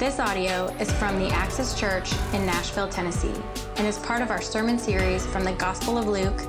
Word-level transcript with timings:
This 0.00 0.18
audio 0.18 0.68
is 0.80 0.90
from 0.92 1.18
the 1.18 1.28
Axis 1.28 1.78
Church 1.78 2.10
in 2.32 2.46
Nashville, 2.46 2.88
Tennessee, 2.88 3.34
and 3.76 3.86
is 3.86 3.98
part 3.98 4.22
of 4.22 4.30
our 4.30 4.40
sermon 4.40 4.78
series 4.78 5.26
from 5.26 5.44
the 5.44 5.52
Gospel 5.52 5.98
of 5.98 6.06
Luke, 6.06 6.40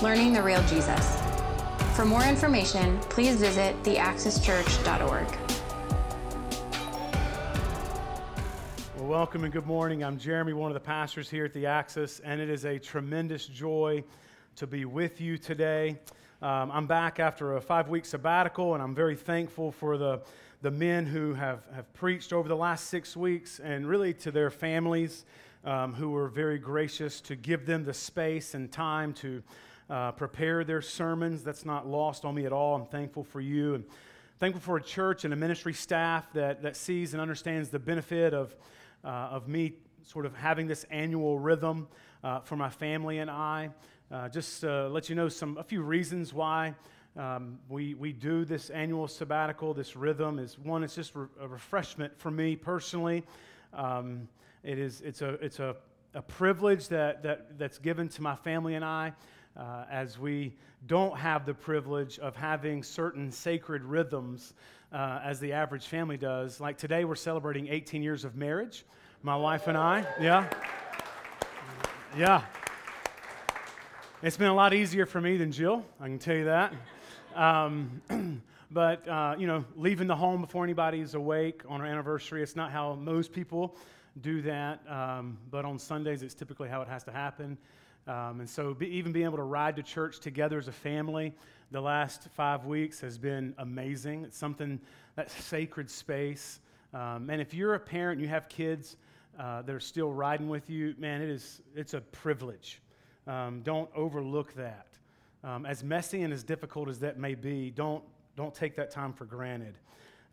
Learning 0.00 0.32
the 0.32 0.40
Real 0.40 0.62
Jesus. 0.68 1.20
For 1.96 2.04
more 2.04 2.22
information, 2.22 3.00
please 3.00 3.34
visit 3.34 3.74
theaxischurch.org. 3.82 5.26
Well, 8.96 9.08
welcome 9.08 9.42
and 9.42 9.52
good 9.52 9.66
morning. 9.66 10.04
I'm 10.04 10.16
Jeremy, 10.16 10.52
one 10.52 10.70
of 10.70 10.74
the 10.74 10.78
pastors 10.78 11.28
here 11.28 11.44
at 11.44 11.52
the 11.52 11.66
Axis, 11.66 12.20
and 12.20 12.40
it 12.40 12.48
is 12.48 12.64
a 12.64 12.78
tremendous 12.78 13.44
joy 13.44 14.04
to 14.54 14.68
be 14.68 14.84
with 14.84 15.20
you 15.20 15.36
today. 15.36 15.98
Um, 16.42 16.70
I'm 16.70 16.86
back 16.86 17.18
after 17.18 17.56
a 17.56 17.60
five 17.60 17.88
week 17.88 18.06
sabbatical, 18.06 18.74
and 18.74 18.82
I'm 18.82 18.94
very 18.94 19.16
thankful 19.16 19.72
for 19.72 19.98
the 19.98 20.22
the 20.62 20.70
men 20.70 21.06
who 21.06 21.32
have, 21.32 21.60
have 21.74 21.90
preached 21.94 22.34
over 22.34 22.46
the 22.46 22.56
last 22.56 22.88
six 22.88 23.16
weeks, 23.16 23.60
and 23.60 23.88
really 23.88 24.12
to 24.12 24.30
their 24.30 24.50
families 24.50 25.24
um, 25.64 25.94
who 25.94 26.10
were 26.10 26.28
very 26.28 26.58
gracious 26.58 27.20
to 27.22 27.34
give 27.34 27.64
them 27.64 27.82
the 27.82 27.94
space 27.94 28.52
and 28.52 28.70
time 28.70 29.14
to 29.14 29.42
uh, 29.88 30.12
prepare 30.12 30.62
their 30.62 30.82
sermons. 30.82 31.42
That's 31.42 31.64
not 31.64 31.86
lost 31.86 32.26
on 32.26 32.34
me 32.34 32.44
at 32.44 32.52
all. 32.52 32.74
I'm 32.74 32.84
thankful 32.84 33.24
for 33.24 33.40
you 33.40 33.74
and 33.74 33.84
thankful 34.38 34.60
for 34.60 34.76
a 34.76 34.82
church 34.82 35.24
and 35.24 35.32
a 35.32 35.36
ministry 35.36 35.72
staff 35.72 36.30
that, 36.34 36.62
that 36.62 36.76
sees 36.76 37.14
and 37.14 37.22
understands 37.22 37.70
the 37.70 37.78
benefit 37.78 38.34
of, 38.34 38.54
uh, 39.02 39.08
of 39.08 39.48
me 39.48 39.72
sort 40.02 40.26
of 40.26 40.36
having 40.36 40.66
this 40.66 40.84
annual 40.90 41.38
rhythm 41.38 41.88
uh, 42.22 42.40
for 42.40 42.56
my 42.56 42.68
family 42.68 43.18
and 43.18 43.30
I. 43.30 43.70
Uh, 44.10 44.28
just 44.28 44.62
let 44.62 45.08
you 45.08 45.14
know 45.14 45.28
some 45.28 45.56
a 45.56 45.62
few 45.62 45.82
reasons 45.82 46.34
why 46.34 46.74
um, 47.16 47.58
we, 47.68 47.94
we 47.94 48.12
do 48.12 48.44
this 48.44 48.70
annual 48.70 49.08
sabbatical, 49.08 49.74
this 49.74 49.96
rhythm 49.96 50.38
is 50.38 50.58
one, 50.58 50.84
it's 50.84 50.94
just 50.94 51.14
re- 51.14 51.26
a 51.40 51.48
refreshment 51.48 52.16
for 52.18 52.30
me 52.30 52.56
personally. 52.56 53.24
Um, 53.72 54.28
it 54.62 54.78
is, 54.78 55.00
it's 55.00 55.22
a, 55.22 55.30
it's 55.34 55.58
a, 55.58 55.76
a 56.14 56.22
privilege 56.22 56.88
that, 56.88 57.22
that, 57.22 57.58
that's 57.58 57.78
given 57.78 58.08
to 58.10 58.22
my 58.22 58.36
family 58.36 58.74
and 58.74 58.84
I 58.84 59.12
uh, 59.56 59.84
as 59.90 60.18
we 60.18 60.54
don't 60.86 61.16
have 61.16 61.44
the 61.46 61.54
privilege 61.54 62.18
of 62.18 62.36
having 62.36 62.82
certain 62.82 63.30
sacred 63.30 63.82
rhythms 63.82 64.54
uh, 64.92 65.20
as 65.22 65.40
the 65.40 65.52
average 65.52 65.86
family 65.86 66.16
does. 66.16 66.60
Like 66.60 66.78
today, 66.78 67.04
we're 67.04 67.14
celebrating 67.14 67.68
18 67.68 68.02
years 68.02 68.24
of 68.24 68.36
marriage, 68.36 68.84
my 69.22 69.36
wife 69.36 69.66
and 69.66 69.76
I. 69.76 70.06
Yeah. 70.20 70.48
Yeah. 72.16 72.42
It's 74.22 74.36
been 74.36 74.48
a 74.48 74.54
lot 74.54 74.74
easier 74.74 75.06
for 75.06 75.20
me 75.20 75.36
than 75.36 75.52
Jill, 75.52 75.84
I 76.00 76.04
can 76.04 76.18
tell 76.18 76.36
you 76.36 76.44
that. 76.44 76.72
Um, 77.34 78.42
but, 78.70 79.06
uh, 79.08 79.34
you 79.38 79.46
know, 79.46 79.64
leaving 79.76 80.06
the 80.06 80.16
home 80.16 80.40
before 80.40 80.64
anybody 80.64 81.00
is 81.00 81.14
awake 81.14 81.62
on 81.68 81.80
our 81.80 81.86
anniversary, 81.86 82.42
it's 82.42 82.56
not 82.56 82.70
how 82.70 82.94
most 82.94 83.32
people 83.32 83.76
do 84.20 84.42
that. 84.42 84.80
Um, 84.88 85.38
but 85.50 85.64
on 85.64 85.78
Sundays, 85.78 86.22
it's 86.22 86.34
typically 86.34 86.68
how 86.68 86.82
it 86.82 86.88
has 86.88 87.04
to 87.04 87.12
happen. 87.12 87.56
Um, 88.06 88.40
and 88.40 88.48
so, 88.48 88.74
be, 88.74 88.88
even 88.88 89.12
being 89.12 89.26
able 89.26 89.36
to 89.36 89.42
ride 89.42 89.76
to 89.76 89.82
church 89.82 90.20
together 90.20 90.58
as 90.58 90.68
a 90.68 90.72
family 90.72 91.34
the 91.70 91.80
last 91.80 92.28
five 92.34 92.64
weeks 92.64 93.00
has 93.00 93.16
been 93.16 93.54
amazing. 93.58 94.24
It's 94.24 94.36
something, 94.36 94.80
that 95.16 95.30
sacred 95.30 95.88
space. 95.90 96.60
Um, 96.92 97.30
and 97.30 97.40
if 97.40 97.54
you're 97.54 97.74
a 97.74 97.80
parent 97.80 98.20
you 98.20 98.26
have 98.26 98.48
kids 98.48 98.96
uh, 99.38 99.62
that 99.62 99.74
are 99.74 99.80
still 99.80 100.10
riding 100.10 100.48
with 100.48 100.68
you, 100.68 100.94
man, 100.98 101.22
it 101.22 101.28
is, 101.28 101.62
it's 101.76 101.94
a 101.94 102.00
privilege. 102.00 102.80
Um, 103.26 103.60
don't 103.62 103.88
overlook 103.94 104.54
that. 104.54 104.88
Um, 105.42 105.64
as 105.64 105.82
messy 105.82 106.22
and 106.22 106.32
as 106.32 106.44
difficult 106.44 106.88
as 106.88 106.98
that 107.00 107.18
may 107.18 107.34
be, 107.34 107.70
don't, 107.70 108.04
don't 108.36 108.54
take 108.54 108.76
that 108.76 108.90
time 108.90 109.12
for 109.12 109.24
granted. 109.24 109.74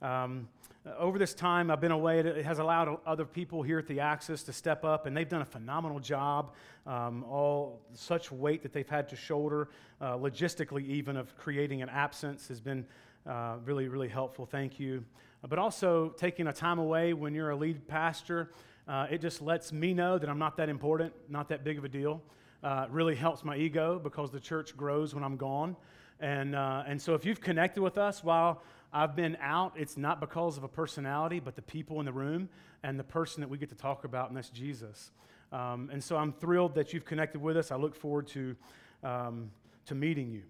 Um, 0.01 0.49
over 0.97 1.17
this 1.17 1.33
time 1.33 1.71
I've 1.71 1.79
been 1.79 1.91
away, 1.91 2.19
it 2.19 2.45
has 2.45 2.59
allowed 2.59 2.99
other 3.05 3.25
people 3.25 3.63
here 3.63 3.79
at 3.79 3.87
the 3.87 4.01
Axis 4.01 4.43
to 4.43 4.53
step 4.53 4.83
up, 4.83 5.05
and 5.05 5.15
they've 5.15 5.27
done 5.27 5.41
a 5.41 5.45
phenomenal 5.45 5.99
job. 5.99 6.53
Um, 6.85 7.23
all 7.23 7.81
such 7.93 8.31
weight 8.31 8.61
that 8.63 8.73
they've 8.73 8.87
had 8.87 9.07
to 9.09 9.15
shoulder, 9.15 9.69
uh, 10.01 10.17
logistically, 10.17 10.85
even 10.85 11.15
of 11.15 11.35
creating 11.37 11.81
an 11.81 11.89
absence, 11.89 12.47
has 12.49 12.59
been 12.59 12.85
uh, 13.25 13.55
really, 13.63 13.87
really 13.87 14.09
helpful. 14.09 14.45
Thank 14.45 14.79
you. 14.79 15.03
But 15.47 15.59
also, 15.59 16.09
taking 16.17 16.47
a 16.47 16.53
time 16.53 16.79
away 16.79 17.13
when 17.13 17.33
you're 17.33 17.51
a 17.51 17.55
lead 17.55 17.87
pastor, 17.87 18.51
uh, 18.87 19.07
it 19.09 19.21
just 19.21 19.41
lets 19.41 19.71
me 19.71 19.93
know 19.93 20.17
that 20.17 20.29
I'm 20.29 20.39
not 20.39 20.57
that 20.57 20.69
important, 20.69 21.13
not 21.29 21.49
that 21.49 21.63
big 21.63 21.77
of 21.77 21.85
a 21.85 21.89
deal 21.89 22.21
uh, 22.63 22.87
really 22.89 23.15
helps 23.15 23.43
my 23.43 23.55
ego 23.55 23.99
because 24.01 24.31
the 24.31 24.39
church 24.39 24.75
grows 24.75 25.13
when 25.13 25.23
I'm 25.23 25.37
gone. 25.37 25.75
And, 26.19 26.55
uh, 26.55 26.83
and 26.87 27.01
so 27.01 27.13
if 27.13 27.25
you've 27.25 27.41
connected 27.41 27.81
with 27.81 27.97
us 27.97 28.23
while 28.23 28.61
I've 28.91 29.15
been 29.15 29.37
out, 29.41 29.73
it's 29.75 29.97
not 29.97 30.19
because 30.19 30.57
of 30.57 30.63
a 30.63 30.67
personality, 30.67 31.39
but 31.39 31.55
the 31.55 31.61
people 31.61 31.99
in 31.99 32.05
the 32.05 32.13
room 32.13 32.49
and 32.83 32.99
the 32.99 33.03
person 33.03 33.41
that 33.41 33.49
we 33.49 33.57
get 33.57 33.69
to 33.69 33.75
talk 33.75 34.03
about, 34.03 34.29
and 34.29 34.37
that's 34.37 34.49
Jesus. 34.49 35.11
Um, 35.51 35.89
and 35.91 36.03
so 36.03 36.17
I'm 36.17 36.33
thrilled 36.33 36.75
that 36.75 36.93
you've 36.93 37.05
connected 37.05 37.41
with 37.41 37.57
us. 37.57 37.71
I 37.71 37.75
look 37.75 37.95
forward 37.95 38.27
to, 38.27 38.55
um, 39.03 39.51
to 39.85 39.95
meeting 39.95 40.31
you. 40.31 40.43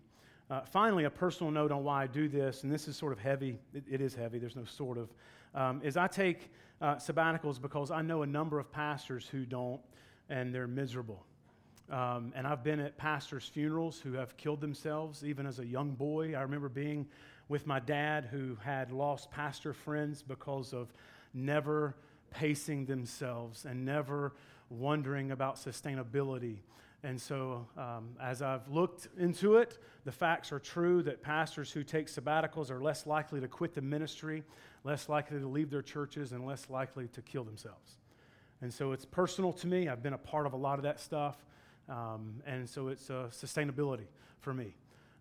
Uh, 0.49 0.61
finally, 0.61 1.03
a 1.03 1.09
personal 1.09 1.51
note 1.51 1.71
on 1.71 1.83
why 1.83 2.03
I 2.03 2.07
do 2.07 2.29
this, 2.29 2.63
and 2.63 2.71
this 2.71 2.87
is 2.87 2.95
sort 2.95 3.11
of 3.11 3.19
heavy. 3.19 3.59
it, 3.73 3.83
it 3.89 4.01
is 4.01 4.15
heavy, 4.15 4.39
there's 4.39 4.55
no 4.55 4.63
sort 4.63 4.97
of. 4.97 5.09
Um, 5.53 5.81
is 5.83 5.97
I 5.97 6.07
take 6.07 6.51
uh, 6.81 6.95
sabbaticals 6.95 7.61
because 7.61 7.91
I 7.91 8.01
know 8.01 8.21
a 8.21 8.27
number 8.27 8.59
of 8.59 8.71
pastors 8.71 9.27
who 9.27 9.45
don't, 9.45 9.81
and 10.29 10.53
they're 10.53 10.67
miserable. 10.67 11.25
Um, 11.89 12.33
and 12.35 12.45
I've 12.45 12.63
been 12.63 12.79
at 12.79 12.97
pastors' 12.97 13.47
funerals 13.47 13.99
who 13.99 14.13
have 14.13 14.35
killed 14.35 14.59
themselves, 14.59 15.23
even 15.23 15.45
as 15.45 15.59
a 15.59 15.65
young 15.65 15.91
boy. 15.91 16.35
I 16.35 16.41
remember 16.41 16.69
being 16.69 17.07
with 17.47 17.65
my 17.65 17.79
dad 17.79 18.27
who 18.29 18.57
had 18.61 18.91
lost 18.91 19.31
pastor 19.31 19.73
friends 19.73 20.21
because 20.21 20.73
of 20.73 20.93
never 21.33 21.95
pacing 22.29 22.85
themselves 22.85 23.65
and 23.65 23.85
never 23.85 24.33
wondering 24.69 25.31
about 25.31 25.55
sustainability. 25.55 26.57
And 27.03 27.21
so, 27.21 27.65
um, 27.77 28.09
as 28.21 28.41
I've 28.41 28.67
looked 28.67 29.07
into 29.17 29.57
it, 29.57 29.77
the 30.03 30.11
facts 30.11 30.51
are 30.51 30.59
true 30.59 31.03
that 31.03 31.21
pastors 31.21 31.71
who 31.71 31.83
take 31.83 32.07
sabbaticals 32.07 32.69
are 32.69 32.81
less 32.81 33.05
likely 33.05 33.39
to 33.39 33.47
quit 33.47 33.75
the 33.75 33.81
ministry, 33.81 34.43
less 34.83 35.07
likely 35.07 35.39
to 35.39 35.47
leave 35.47 35.69
their 35.69 35.83
churches, 35.83 36.31
and 36.31 36.45
less 36.45 36.69
likely 36.69 37.07
to 37.09 37.21
kill 37.21 37.43
themselves. 37.43 37.97
And 38.61 38.73
so, 38.73 38.91
it's 38.91 39.05
personal 39.05 39.53
to 39.53 39.67
me. 39.67 39.87
I've 39.87 40.03
been 40.03 40.13
a 40.13 40.17
part 40.17 40.47
of 40.47 40.53
a 40.53 40.57
lot 40.57 40.79
of 40.79 40.83
that 40.83 40.99
stuff. 40.99 41.37
Um, 41.89 42.41
and 42.45 42.67
so 42.69 42.89
it's 42.89 43.09
uh, 43.09 43.29
sustainability 43.31 44.07
for 44.39 44.53
me. 44.53 44.75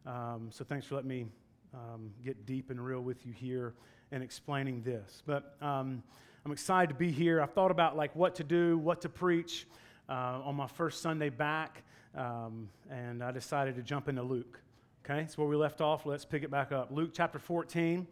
Um, 0.05 0.49
so 0.51 0.65
thanks 0.65 0.87
for 0.87 0.97
letting 0.97 1.09
me 1.11 1.27
um, 1.75 2.11
get 2.25 2.47
deep 2.47 2.71
and 2.71 2.85
real 2.85 3.01
with 3.01 3.25
you 3.25 3.33
here 3.33 3.75
and 4.13 4.23
explaining 4.23 4.83
this. 4.83 5.23
But 5.27 5.57
um, 5.61 6.03
I'm 6.45 6.53
excited 6.53 6.89
to 6.89 6.95
be 6.95 7.11
here. 7.11 7.41
I've 7.41 7.53
thought 7.53 7.71
about 7.71 7.97
like 7.97 8.15
what 8.17 8.35
to 8.37 8.45
do, 8.45 8.79
what 8.79 9.01
to 9.03 9.09
preach 9.09 9.67
uh, 10.09 10.41
on 10.45 10.55
my 10.55 10.67
first 10.67 11.03
Sunday 11.03 11.29
back, 11.29 11.83
um, 12.17 12.69
and 12.91 13.23
I 13.23 13.31
decided 13.31 13.75
to 13.77 13.83
jump 13.83 14.09
into 14.09 14.23
Luke. 14.23 14.61
Okay, 15.05 15.27
so 15.29 15.43
where 15.43 15.49
we 15.49 15.57
left 15.57 15.81
off, 15.81 16.05
let's 16.05 16.25
pick 16.25 16.43
it 16.43 16.51
back 16.51 16.73
up. 16.73 16.91
Luke 16.91 17.11
chapter 17.13 17.39
14. 17.39 18.07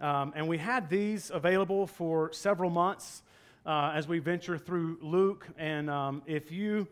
Um, 0.00 0.32
and 0.36 0.46
we 0.48 0.58
had 0.58 0.90
these 0.90 1.30
available 1.30 1.86
for 1.86 2.32
several 2.32 2.68
months 2.68 3.22
uh, 3.64 3.92
as 3.94 4.08
we 4.08 4.18
venture 4.18 4.58
through 4.58 4.98
Luke. 5.00 5.46
And 5.56 5.90
if 6.26 6.52
you 6.52 6.88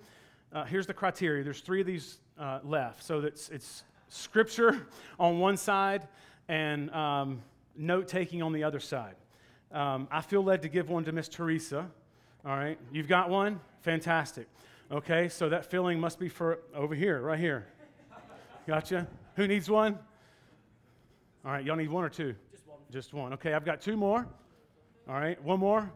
uh, 0.52 0.64
here's 0.64 0.86
the 0.86 0.94
criteria 0.94 1.42
there's 1.42 1.60
three 1.60 1.80
of 1.80 1.86
these 1.86 2.18
uh, 2.38 2.60
left. 2.64 3.02
So 3.02 3.20
it's, 3.20 3.48
it's 3.48 3.84
scripture 4.08 4.86
on 5.18 5.38
one 5.38 5.56
side 5.56 6.08
and 6.48 6.90
um, 6.90 7.42
note 7.76 8.08
taking 8.08 8.42
on 8.42 8.52
the 8.52 8.64
other 8.64 8.80
side. 8.80 9.14
Um, 9.70 10.08
I 10.10 10.20
feel 10.20 10.44
led 10.44 10.62
to 10.62 10.68
give 10.68 10.90
one 10.90 11.04
to 11.04 11.12
Miss 11.12 11.28
Teresa. 11.28 11.90
All 12.44 12.56
right, 12.56 12.78
you've 12.92 13.08
got 13.08 13.30
one? 13.30 13.60
Fantastic. 13.80 14.46
Okay, 14.90 15.28
so 15.28 15.48
that 15.48 15.64
filling 15.64 15.98
must 15.98 16.18
be 16.18 16.28
for 16.28 16.58
over 16.74 16.94
here, 16.94 17.20
right 17.20 17.38
here. 17.38 17.66
Gotcha. 18.66 19.06
Who 19.36 19.46
needs 19.46 19.70
one? 19.70 19.98
All 21.44 21.52
right, 21.52 21.64
y'all 21.64 21.76
need 21.76 21.88
one 21.88 22.04
or 22.04 22.10
two? 22.10 22.34
Just 22.50 22.66
one. 22.66 22.78
Just 22.90 23.14
one. 23.14 23.32
Okay, 23.32 23.54
I've 23.54 23.64
got 23.64 23.80
two 23.80 23.96
more. 23.96 24.26
All 25.08 25.14
right, 25.14 25.42
one 25.42 25.58
more. 25.58 25.90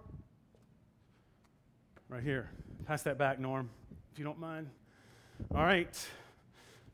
Right 2.08 2.22
here. 2.22 2.50
Pass 2.86 3.02
that 3.02 3.19
back, 3.19 3.38
Norm 3.38 3.69
if 4.16 4.20
you 4.20 4.24
don't 4.24 4.40
mind. 4.40 4.70
All 5.54 5.62
right. 5.62 5.94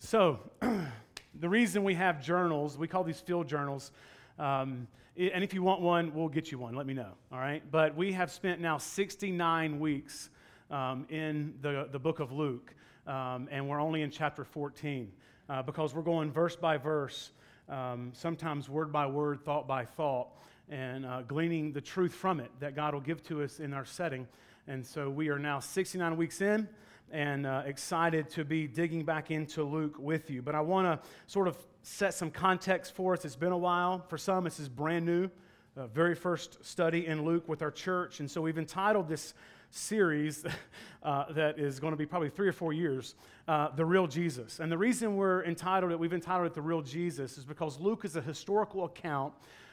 So, 0.00 0.40
the 1.40 1.48
reason 1.48 1.84
we 1.84 1.94
have 1.94 2.20
journals, 2.20 2.76
we 2.76 2.88
call 2.88 3.04
these 3.04 3.20
field 3.20 3.46
journals, 3.46 3.92
um, 4.40 4.88
and 5.16 5.44
if 5.44 5.54
you 5.54 5.62
want 5.62 5.82
one, 5.82 6.12
we'll 6.16 6.26
get 6.26 6.50
you 6.50 6.58
one. 6.58 6.74
Let 6.74 6.84
me 6.84 6.94
know. 6.94 7.12
All 7.30 7.38
right. 7.38 7.62
But 7.70 7.96
we 7.96 8.10
have 8.10 8.32
spent 8.32 8.60
now 8.60 8.76
69 8.76 9.78
weeks 9.78 10.30
um, 10.68 11.06
in 11.10 11.54
the, 11.60 11.88
the 11.92 11.98
book 12.00 12.18
of 12.18 12.32
Luke, 12.32 12.74
um, 13.06 13.46
and 13.52 13.68
we're 13.68 13.80
only 13.80 14.02
in 14.02 14.10
chapter 14.10 14.42
14 14.42 15.08
uh, 15.48 15.62
because 15.62 15.94
we're 15.94 16.02
going 16.02 16.32
verse 16.32 16.56
by 16.56 16.76
verse, 16.76 17.30
um, 17.68 18.10
sometimes 18.12 18.68
word 18.68 18.90
by 18.92 19.06
word, 19.06 19.44
thought 19.44 19.68
by 19.68 19.84
thought, 19.84 20.26
and 20.68 21.06
uh, 21.06 21.22
gleaning 21.22 21.72
the 21.72 21.80
truth 21.80 22.14
from 22.14 22.40
it 22.40 22.50
that 22.58 22.74
God 22.74 22.94
will 22.94 23.00
give 23.00 23.22
to 23.28 23.44
us 23.44 23.60
in 23.60 23.72
our 23.74 23.84
setting. 23.84 24.26
And 24.66 24.84
so 24.84 25.08
we 25.08 25.28
are 25.28 25.38
now 25.38 25.60
69 25.60 26.16
weeks 26.16 26.40
in 26.40 26.68
and 27.12 27.46
uh, 27.46 27.62
excited 27.66 28.28
to 28.30 28.44
be 28.44 28.66
digging 28.66 29.04
back 29.04 29.30
into 29.30 29.62
Luke 29.62 29.96
with 29.98 30.30
you. 30.30 30.42
But 30.42 30.56
I 30.56 30.60
want 30.60 30.86
to 30.86 31.08
sort 31.26 31.46
of 31.46 31.56
set 31.82 32.14
some 32.14 32.30
context 32.30 32.94
for 32.94 33.12
us. 33.12 33.24
It's 33.24 33.36
been 33.36 33.52
a 33.52 33.58
while. 33.58 34.04
For 34.08 34.18
some, 34.18 34.44
this 34.44 34.58
is 34.58 34.68
brand 34.68 35.06
new 35.06 35.30
uh, 35.76 35.86
very 35.86 36.14
first 36.14 36.62
study 36.64 37.06
in 37.06 37.24
Luke 37.24 37.48
with 37.48 37.62
our 37.62 37.70
church. 37.70 38.20
And 38.20 38.30
so 38.30 38.42
we've 38.42 38.58
entitled 38.58 39.08
this 39.08 39.34
series 39.70 40.44
uh, 41.02 41.32
that 41.32 41.58
is 41.58 41.80
going 41.80 41.92
to 41.92 41.96
be 41.96 42.06
probably 42.06 42.28
three 42.28 42.48
or 42.48 42.52
four 42.52 42.72
years, 42.72 43.14
uh, 43.48 43.68
The 43.74 43.84
Real 43.84 44.06
Jesus. 44.06 44.60
And 44.60 44.70
the 44.70 44.78
reason 44.78 45.16
we're 45.16 45.44
entitled 45.44 45.92
it, 45.92 45.98
we've 45.98 46.12
entitled 46.12 46.46
it 46.46 46.54
The 46.54 46.62
Real 46.62 46.82
Jesus, 46.82 47.38
is 47.38 47.44
because 47.44 47.80
Luke 47.80 48.04
is 48.04 48.16
a 48.16 48.20
historical 48.20 48.84
account, 48.84 49.32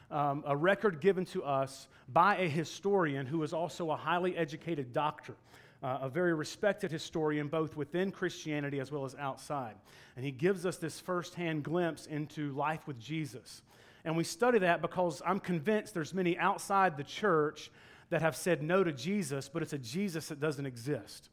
um, 0.09 0.43
a 0.47 0.55
record 0.55 1.01
given 1.01 1.25
to 1.25 1.43
us 1.43 1.87
by 2.11 2.37
a 2.37 2.47
historian 2.47 3.25
who 3.25 3.43
is 3.43 3.53
also 3.53 3.91
a 3.91 3.95
highly 3.95 4.37
educated 4.37 4.93
doctor. 4.93 5.35
Uh, 5.81 5.99
a 6.01 6.09
very 6.09 6.33
respected 6.33 6.91
historian 6.91 7.47
both 7.47 7.77
within 7.77 8.11
Christianity 8.11 8.79
as 8.79 8.91
well 8.91 9.05
as 9.05 9.15
outside. 9.15 9.75
And 10.17 10.25
he 10.25 10.31
gives 10.31 10.65
us 10.65 10.75
this 10.75 10.99
firsthand 10.99 11.63
glimpse 11.63 12.05
into 12.05 12.51
life 12.51 12.85
with 12.85 12.99
Jesus. 12.99 13.61
And 14.03 14.17
we 14.17 14.25
study 14.25 14.59
that 14.59 14.81
because 14.81 15.21
I'm 15.25 15.39
convinced 15.39 15.93
there's 15.93 16.13
many 16.13 16.37
outside 16.37 16.97
the 16.97 17.03
church 17.03 17.71
that 18.09 18.21
have 18.21 18.35
said 18.35 18.61
no 18.61 18.83
to 18.83 18.91
Jesus, 18.91 19.49
but 19.49 19.61
it's 19.61 19.73
a 19.73 19.77
Jesus 19.77 20.27
that 20.27 20.39
doesn't 20.39 20.65
exist. 20.65 21.29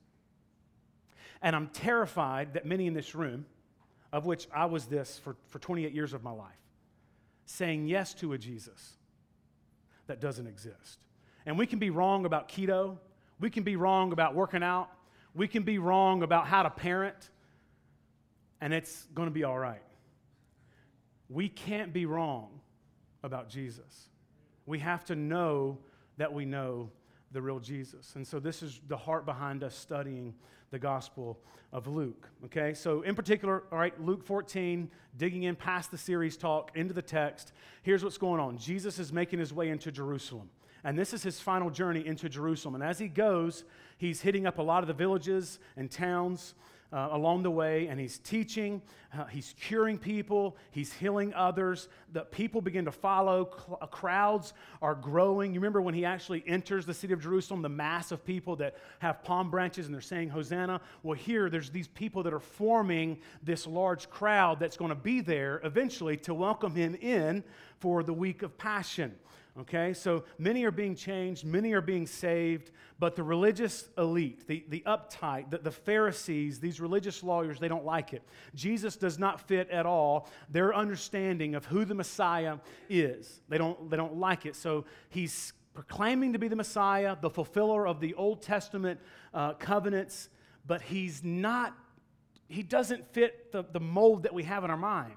And 1.42 1.56
I'm 1.56 1.68
terrified 1.68 2.54
that 2.54 2.66
many 2.66 2.86
in 2.86 2.94
this 2.94 3.14
room, 3.14 3.46
of 4.12 4.26
which 4.26 4.48
I 4.54 4.66
was 4.66 4.86
this 4.86 5.18
for, 5.18 5.36
for 5.48 5.58
28 5.58 5.92
years 5.92 6.12
of 6.12 6.22
my 6.22 6.30
life, 6.30 6.54
saying 7.46 7.86
yes 7.86 8.14
to 8.14 8.32
a 8.32 8.38
Jesus 8.38 8.92
that 10.06 10.20
doesn't 10.20 10.46
exist. 10.46 10.98
And 11.44 11.58
we 11.58 11.66
can 11.66 11.78
be 11.78 11.90
wrong 11.90 12.24
about 12.24 12.48
keto, 12.48 12.98
we 13.40 13.50
can 13.50 13.62
be 13.62 13.76
wrong 13.76 14.12
about 14.12 14.34
working 14.34 14.62
out, 14.62 14.88
we 15.34 15.48
can 15.48 15.62
be 15.62 15.78
wrong 15.78 16.22
about 16.22 16.46
how 16.46 16.62
to 16.62 16.70
parent, 16.70 17.30
and 18.60 18.72
it's 18.72 19.06
going 19.14 19.28
to 19.28 19.34
be 19.34 19.44
all 19.44 19.58
right. 19.58 19.82
We 21.28 21.48
can't 21.48 21.92
be 21.92 22.06
wrong 22.06 22.60
about 23.22 23.48
Jesus. 23.48 24.08
We 24.64 24.78
have 24.78 25.04
to 25.06 25.16
know 25.16 25.78
that 26.16 26.32
we 26.32 26.44
know 26.44 26.90
the 27.32 27.42
real 27.42 27.58
Jesus. 27.58 28.14
And 28.14 28.26
so 28.26 28.38
this 28.38 28.62
is 28.62 28.80
the 28.88 28.96
heart 28.96 29.26
behind 29.26 29.62
us 29.62 29.74
studying 29.74 30.34
the 30.70 30.78
Gospel 30.78 31.38
of 31.72 31.86
Luke. 31.86 32.28
Okay, 32.46 32.72
so 32.74 33.02
in 33.02 33.14
particular, 33.14 33.64
all 33.70 33.78
right, 33.78 34.00
Luke 34.00 34.24
14, 34.24 34.90
digging 35.16 35.42
in 35.42 35.56
past 35.56 35.90
the 35.90 35.98
series 35.98 36.36
talk 36.36 36.70
into 36.74 36.94
the 36.94 37.02
text, 37.02 37.52
here's 37.82 38.02
what's 38.02 38.18
going 38.18 38.40
on 38.40 38.56
Jesus 38.56 38.98
is 38.98 39.12
making 39.12 39.38
his 39.38 39.52
way 39.52 39.68
into 39.68 39.92
Jerusalem. 39.92 40.48
And 40.86 40.96
this 40.96 41.12
is 41.12 41.24
his 41.24 41.40
final 41.40 41.68
journey 41.68 42.06
into 42.06 42.28
Jerusalem. 42.28 42.76
And 42.76 42.84
as 42.84 42.96
he 42.96 43.08
goes, 43.08 43.64
he's 43.98 44.20
hitting 44.20 44.46
up 44.46 44.58
a 44.58 44.62
lot 44.62 44.84
of 44.84 44.86
the 44.86 44.94
villages 44.94 45.58
and 45.76 45.90
towns 45.90 46.54
uh, 46.92 47.08
along 47.10 47.42
the 47.42 47.50
way, 47.50 47.88
and 47.88 47.98
he's 47.98 48.20
teaching, 48.20 48.80
uh, 49.12 49.24
he's 49.24 49.52
curing 49.60 49.98
people, 49.98 50.56
he's 50.70 50.92
healing 50.92 51.34
others. 51.34 51.88
The 52.12 52.20
people 52.20 52.60
begin 52.60 52.84
to 52.84 52.92
follow, 52.92 53.50
Cl- 53.50 53.78
uh, 53.82 53.86
crowds 53.86 54.52
are 54.80 54.94
growing. 54.94 55.52
You 55.52 55.58
remember 55.58 55.82
when 55.82 55.92
he 55.92 56.04
actually 56.04 56.44
enters 56.46 56.86
the 56.86 56.94
city 56.94 57.12
of 57.12 57.20
Jerusalem, 57.20 57.62
the 57.62 57.68
mass 57.68 58.12
of 58.12 58.24
people 58.24 58.54
that 58.56 58.76
have 59.00 59.24
palm 59.24 59.50
branches 59.50 59.86
and 59.86 59.94
they're 59.94 60.00
saying, 60.00 60.28
Hosanna? 60.28 60.80
Well, 61.02 61.18
here, 61.18 61.50
there's 61.50 61.70
these 61.70 61.88
people 61.88 62.22
that 62.22 62.32
are 62.32 62.38
forming 62.38 63.18
this 63.42 63.66
large 63.66 64.08
crowd 64.08 64.60
that's 64.60 64.76
going 64.76 64.90
to 64.90 64.94
be 64.94 65.20
there 65.20 65.60
eventually 65.64 66.16
to 66.18 66.32
welcome 66.32 66.76
him 66.76 66.94
in 66.94 67.42
for 67.80 68.04
the 68.04 68.14
week 68.14 68.44
of 68.44 68.56
Passion. 68.56 69.16
Okay, 69.58 69.94
so 69.94 70.24
many 70.36 70.64
are 70.64 70.70
being 70.70 70.94
changed, 70.94 71.42
many 71.46 71.72
are 71.72 71.80
being 71.80 72.06
saved, 72.06 72.72
but 72.98 73.16
the 73.16 73.22
religious 73.22 73.88
elite, 73.96 74.46
the, 74.46 74.62
the 74.68 74.82
uptight, 74.86 75.50
the, 75.50 75.56
the 75.56 75.70
Pharisees, 75.70 76.60
these 76.60 76.78
religious 76.78 77.22
lawyers, 77.22 77.58
they 77.58 77.68
don't 77.68 77.84
like 77.84 78.12
it. 78.12 78.22
Jesus 78.54 78.96
does 78.96 79.18
not 79.18 79.40
fit 79.48 79.70
at 79.70 79.86
all 79.86 80.28
their 80.50 80.74
understanding 80.74 81.54
of 81.54 81.64
who 81.64 81.86
the 81.86 81.94
Messiah 81.94 82.58
is. 82.90 83.40
They 83.48 83.56
don't, 83.56 83.88
they 83.88 83.96
don't 83.96 84.18
like 84.18 84.44
it. 84.44 84.56
So 84.56 84.84
he's 85.08 85.54
proclaiming 85.72 86.34
to 86.34 86.38
be 86.38 86.48
the 86.48 86.56
Messiah, 86.56 87.16
the 87.18 87.30
fulfiller 87.30 87.88
of 87.88 87.98
the 87.98 88.12
Old 88.12 88.42
Testament 88.42 89.00
uh, 89.32 89.54
covenants, 89.54 90.28
but 90.66 90.82
he's 90.82 91.24
not, 91.24 91.74
he 92.46 92.62
doesn't 92.62 93.10
fit 93.14 93.52
the, 93.52 93.64
the 93.72 93.80
mold 93.80 94.24
that 94.24 94.34
we 94.34 94.42
have 94.42 94.64
in 94.64 94.70
our 94.70 94.76
mind. 94.76 95.14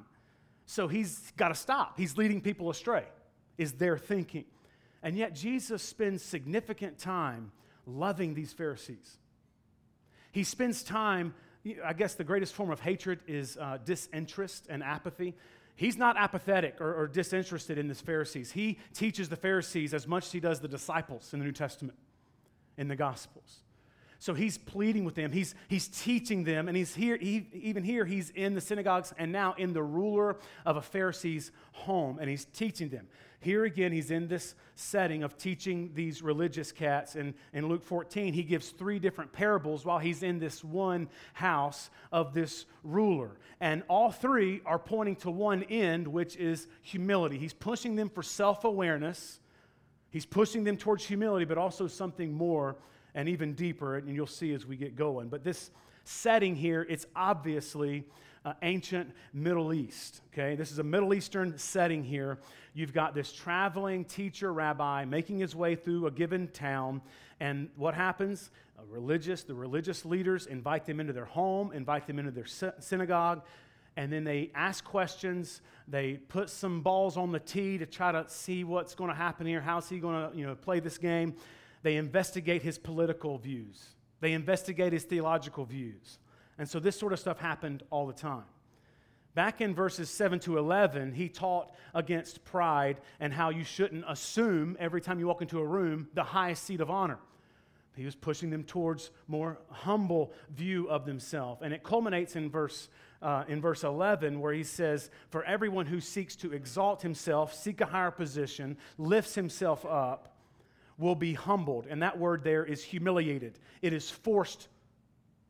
So 0.66 0.88
he's 0.88 1.34
got 1.36 1.50
to 1.50 1.56
stop. 1.56 1.98
He's 1.98 2.16
leading 2.16 2.40
people 2.40 2.70
astray 2.70 3.04
is 3.60 3.74
their 3.74 3.98
thinking. 3.98 4.46
And 5.04 5.16
yet, 5.16 5.36
Jesus 5.36 5.84
spends 5.84 6.24
significant 6.24 6.98
time 6.98 7.52
loving 7.86 8.34
these 8.34 8.54
Pharisees. 8.54 9.18
He 10.32 10.44
spends 10.44 10.84
time, 10.84 11.34
I 11.86 11.94
guess 11.94 12.16
the 12.16 12.24
greatest 12.24 12.54
form 12.54 12.72
of 12.72 12.80
hatred 12.80 13.20
is 13.28 13.58
uh, 13.58 13.78
disinterest 13.84 14.68
and 14.70 14.82
apathy. 14.82 15.36
He's 15.76 15.98
not 15.98 16.18
apathetic 16.18 16.82
or, 16.82 16.94
or 16.94 17.08
disinterested 17.08 17.78
in 17.78 17.88
the 17.88 17.96
Pharisees. 17.96 18.52
He 18.52 18.80
teaches 18.94 19.30
the 19.30 19.36
Pharisees 19.36 19.94
as 19.94 20.08
much 20.08 20.26
as 20.26 20.32
he 20.32 20.40
does 20.40 20.60
the 20.60 20.68
disciples 20.68 21.34
in 21.34 21.40
the 21.40 21.46
New 21.46 21.52
Testament, 21.52 21.98
in 22.78 22.88
the 22.88 22.96
Gospels. 22.96 23.60
So 24.22 24.34
he's 24.34 24.58
pleading 24.58 25.06
with 25.06 25.16
them. 25.16 25.32
He's, 25.32 25.56
he's 25.70 25.88
teaching 25.88 26.44
them. 26.44 26.68
And 26.68 26.76
he's 26.76 26.94
here, 26.94 27.18
he, 27.18 27.48
even 27.54 27.86
here, 27.86 28.04
he's 28.04 28.32
in 28.32 28.54
the 28.54 28.60
synagogues 28.60 29.14
and 29.18 29.32
now 29.32 29.56
in 29.58 29.72
the 29.72 29.82
ruler 29.82 30.38
of 30.66 30.76
a 30.76 30.82
Pharisee's 30.82 31.54
home. 31.72 32.20
And 32.20 32.30
he's 32.30 32.44
teaching 32.44 32.90
them. 32.90 33.08
Here 33.40 33.64
again, 33.64 33.94
he's 33.94 34.12
in 34.12 34.28
this 34.28 34.56
setting 34.76 35.24
of 35.24 35.38
teaching 35.38 35.92
these 35.94 36.22
religious 36.22 36.74
cats. 36.74 37.16
And 37.16 37.34
in 37.54 37.70
Luke 37.70 37.86
14, 37.86 38.34
he 38.34 38.44
gives 38.44 38.72
three 38.72 39.00
different 39.00 39.32
parables 39.32 39.86
while 39.86 40.00
he's 40.00 40.22
in 40.22 40.38
this 40.40 40.66
one 40.66 41.08
house 41.32 41.90
of 42.12 42.34
this 42.34 42.66
ruler. 42.84 43.38
And 43.62 43.84
all 43.88 44.12
three 44.12 44.60
are 44.66 44.80
pointing 44.80 45.16
to 45.18 45.32
one 45.32 45.64
end, 45.64 46.06
which 46.06 46.36
is 46.36 46.68
humility. 46.82 47.38
He's 47.38 47.54
pushing 47.54 47.96
them 47.96 48.10
for 48.10 48.22
self 48.22 48.66
awareness, 48.66 49.40
he's 50.10 50.26
pushing 50.26 50.66
them 50.66 50.76
towards 50.76 51.06
humility, 51.06 51.46
but 51.46 51.58
also 51.58 51.88
something 51.88 52.34
more 52.34 52.76
and 53.16 53.30
even 53.30 53.54
deeper, 53.54 53.98
and 53.98 54.14
you'll 54.14 54.28
see 54.28 54.54
as 54.54 54.66
we 54.66 54.76
get 54.76 54.96
going. 54.96 55.30
But 55.30 55.44
this 55.44 55.72
setting 56.04 56.56
here, 56.56 56.86
it's 56.90 57.06
obviously 57.16 58.04
uh, 58.46 58.54
ancient 58.62 59.12
Middle 59.34 59.74
East. 59.74 60.22
Okay, 60.34 60.56
this 60.56 60.72
is 60.72 60.80
a 60.80 60.84
Middle 60.84 61.14
Eastern 61.14 61.58
setting 61.58 62.04
here. 62.04 62.40
You've 62.74 62.94
got 62.94 63.14
this 63.14 63.32
traveling 63.32 64.06
teacher 64.06 64.54
rabbi 64.54 65.06
making 65.06 65.40
his 65.40 65.56
way 65.56 65.76
through 65.76 66.08
a 66.08 66.12
given 66.12 66.48
town, 66.48 67.02
and 67.40 67.70
what 67.76 67.94
happens? 67.94 68.52
A 68.80 68.86
religious, 68.86 69.44
the 69.44 69.54
religious 69.54 70.06
leaders 70.06 70.46
invite 70.46 70.86
them 70.86 71.00
into 71.00 71.12
their 71.12 71.26
home, 71.26 71.72
invite 71.74 72.08
them 72.08 72.18
into 72.18 72.32
their 72.32 72.46
synagogue, 72.80 73.42
and 73.98 74.14
then 74.14 74.24
they 74.24 74.52
ask 74.56 74.86
questions. 74.86 75.62
They 75.88 76.14
put 76.14 76.50
some 76.50 76.82
balls 76.82 77.18
on 77.18 77.34
the 77.34 77.40
tee 77.40 77.78
to 77.80 77.86
try 77.86 78.14
to 78.14 78.24
see 78.30 78.64
what's 78.64 78.96
going 78.96 79.10
to 79.10 79.16
happen 79.16 79.46
here. 79.46 79.60
How's 79.60 79.90
he 79.90 80.00
going 80.00 80.32
to, 80.32 80.38
you 80.38 80.46
know, 80.46 80.56
play 80.56 80.80
this 80.80 80.98
game? 80.98 81.36
They 81.82 81.96
investigate 81.96 82.62
his 82.62 82.78
political 82.78 83.38
views. 83.38 83.96
They 84.20 84.34
investigate 84.34 84.94
his 84.94 85.04
theological 85.04 85.66
views. 85.66 86.20
And 86.58 86.68
so 86.68 86.80
this 86.80 87.00
sort 87.00 87.14
of 87.14 87.20
stuff 87.20 87.40
happened 87.40 87.84
all 87.90 88.06
the 88.06 88.14
time. 88.14 88.44
Back 89.36 89.62
in 89.62 89.74
verses 89.74 90.10
7 90.10 90.40
to 90.42 90.58
11, 90.58 91.14
he 91.14 91.30
taught 91.30 91.72
against 91.94 92.44
pride 92.44 92.98
and 93.20 93.32
how 93.32 93.50
you 93.50 93.64
shouldn't 93.64 94.04
assume 94.08 94.76
every 94.80 95.00
time 95.00 95.20
you 95.20 95.28
walk 95.28 95.42
into 95.42 95.60
a 95.60 95.66
room 95.66 96.10
the 96.14 96.24
highest 96.24 96.64
seat 96.64 96.82
of 96.82 96.90
honor. 96.90 97.20
He 97.96 98.06
was 98.06 98.16
pushing 98.16 98.50
them 98.50 98.64
towards 98.64 99.12
more 99.28 99.60
humble 99.70 100.32
view 100.56 100.90
of 100.90 101.06
themselves. 101.06 101.62
And 101.62 101.74
it 101.74 101.84
culminates 101.84 102.36
in 102.36 102.50
verse, 102.50 102.90
uh, 103.22 103.44
in 103.48 103.62
verse 103.62 103.84
11 103.84 104.40
where 104.40 104.54
he 104.54 104.64
says, 104.64 105.10
For 105.30 105.44
everyone 105.44 105.86
who 105.86 106.00
seeks 106.00 106.36
to 106.38 106.54
exalt 106.54 107.02
himself, 107.02 107.54
seek 107.54 107.82
a 107.82 107.86
higher 107.86 108.12
position, 108.12 108.78
lifts 108.98 109.36
himself 109.36 109.86
up, 109.86 110.39
will 111.00 111.16
be 111.16 111.34
humbled. 111.34 111.88
And 111.90 112.04
that 112.04 112.20
word 112.20 112.44
there 112.44 112.64
is 112.66 112.84
humiliated. 112.84 113.58
It 113.82 113.94
is 113.94 114.10
forced 114.10 114.68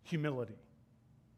humility, 0.04 0.60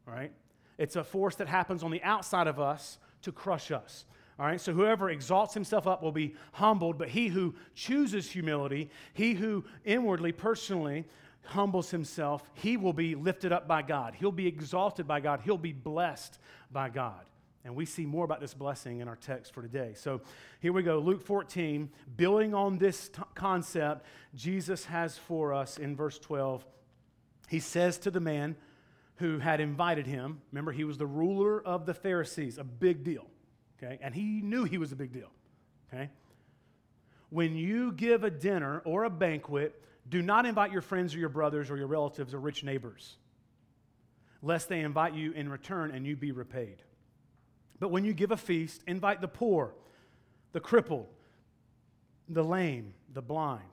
right? 0.06 0.32
It's 0.78 0.96
a 0.96 1.04
force 1.04 1.36
that 1.36 1.48
happens 1.48 1.82
on 1.82 1.90
the 1.90 2.02
outside 2.02 2.46
of 2.46 2.60
us 2.60 2.98
to 3.22 3.32
crush 3.32 3.70
us. 3.70 4.04
All 4.38 4.46
right, 4.46 4.60
so 4.60 4.72
whoever 4.72 5.10
exalts 5.10 5.54
himself 5.54 5.86
up 5.86 6.02
will 6.02 6.12
be 6.12 6.34
humbled, 6.52 6.98
but 6.98 7.08
he 7.08 7.28
who 7.28 7.54
chooses 7.74 8.30
humility, 8.30 8.90
he 9.14 9.34
who 9.34 9.64
inwardly, 9.84 10.32
personally 10.32 11.04
humbles 11.44 11.90
himself, 11.90 12.42
he 12.54 12.76
will 12.76 12.92
be 12.92 13.14
lifted 13.14 13.52
up 13.52 13.68
by 13.68 13.82
God. 13.82 14.14
He'll 14.14 14.32
be 14.32 14.46
exalted 14.46 15.06
by 15.06 15.20
God. 15.20 15.40
He'll 15.44 15.58
be 15.58 15.72
blessed 15.72 16.38
by 16.70 16.88
God. 16.88 17.24
And 17.64 17.76
we 17.76 17.86
see 17.86 18.06
more 18.06 18.24
about 18.24 18.40
this 18.40 18.54
blessing 18.54 19.00
in 19.00 19.08
our 19.08 19.16
text 19.16 19.54
for 19.54 19.62
today. 19.62 19.92
So 19.94 20.20
here 20.60 20.72
we 20.72 20.82
go 20.82 20.98
Luke 20.98 21.22
14, 21.22 21.90
building 22.16 22.54
on 22.54 22.78
this 22.78 23.08
t- 23.08 23.22
concept 23.34 24.04
Jesus 24.34 24.84
has 24.86 25.16
for 25.16 25.54
us 25.54 25.78
in 25.78 25.94
verse 25.94 26.18
12. 26.18 26.64
He 27.48 27.60
says 27.60 27.98
to 27.98 28.10
the 28.10 28.20
man 28.20 28.56
who 29.16 29.38
had 29.38 29.60
invited 29.60 30.06
him, 30.06 30.40
remember, 30.50 30.72
he 30.72 30.84
was 30.84 30.98
the 30.98 31.06
ruler 31.06 31.62
of 31.62 31.86
the 31.86 31.94
Pharisees, 31.94 32.58
a 32.58 32.64
big 32.64 33.04
deal, 33.04 33.26
okay? 33.80 33.98
And 34.02 34.14
he 34.14 34.40
knew 34.42 34.64
he 34.64 34.78
was 34.78 34.90
a 34.90 34.96
big 34.96 35.12
deal, 35.12 35.30
okay? 35.92 36.10
When 37.30 37.54
you 37.54 37.92
give 37.92 38.24
a 38.24 38.30
dinner 38.30 38.82
or 38.84 39.04
a 39.04 39.10
banquet, 39.10 39.80
do 40.08 40.20
not 40.20 40.46
invite 40.46 40.72
your 40.72 40.82
friends 40.82 41.14
or 41.14 41.18
your 41.18 41.28
brothers 41.28 41.70
or 41.70 41.76
your 41.76 41.86
relatives 41.86 42.34
or 42.34 42.40
rich 42.40 42.64
neighbors, 42.64 43.16
lest 44.42 44.68
they 44.68 44.80
invite 44.80 45.14
you 45.14 45.30
in 45.32 45.48
return 45.48 45.92
and 45.92 46.04
you 46.04 46.16
be 46.16 46.32
repaid. 46.32 46.82
But 47.82 47.90
when 47.90 48.04
you 48.04 48.14
give 48.14 48.30
a 48.30 48.36
feast, 48.36 48.84
invite 48.86 49.20
the 49.20 49.26
poor, 49.26 49.74
the 50.52 50.60
crippled, 50.60 51.08
the 52.28 52.44
lame, 52.44 52.94
the 53.12 53.20
blind, 53.20 53.64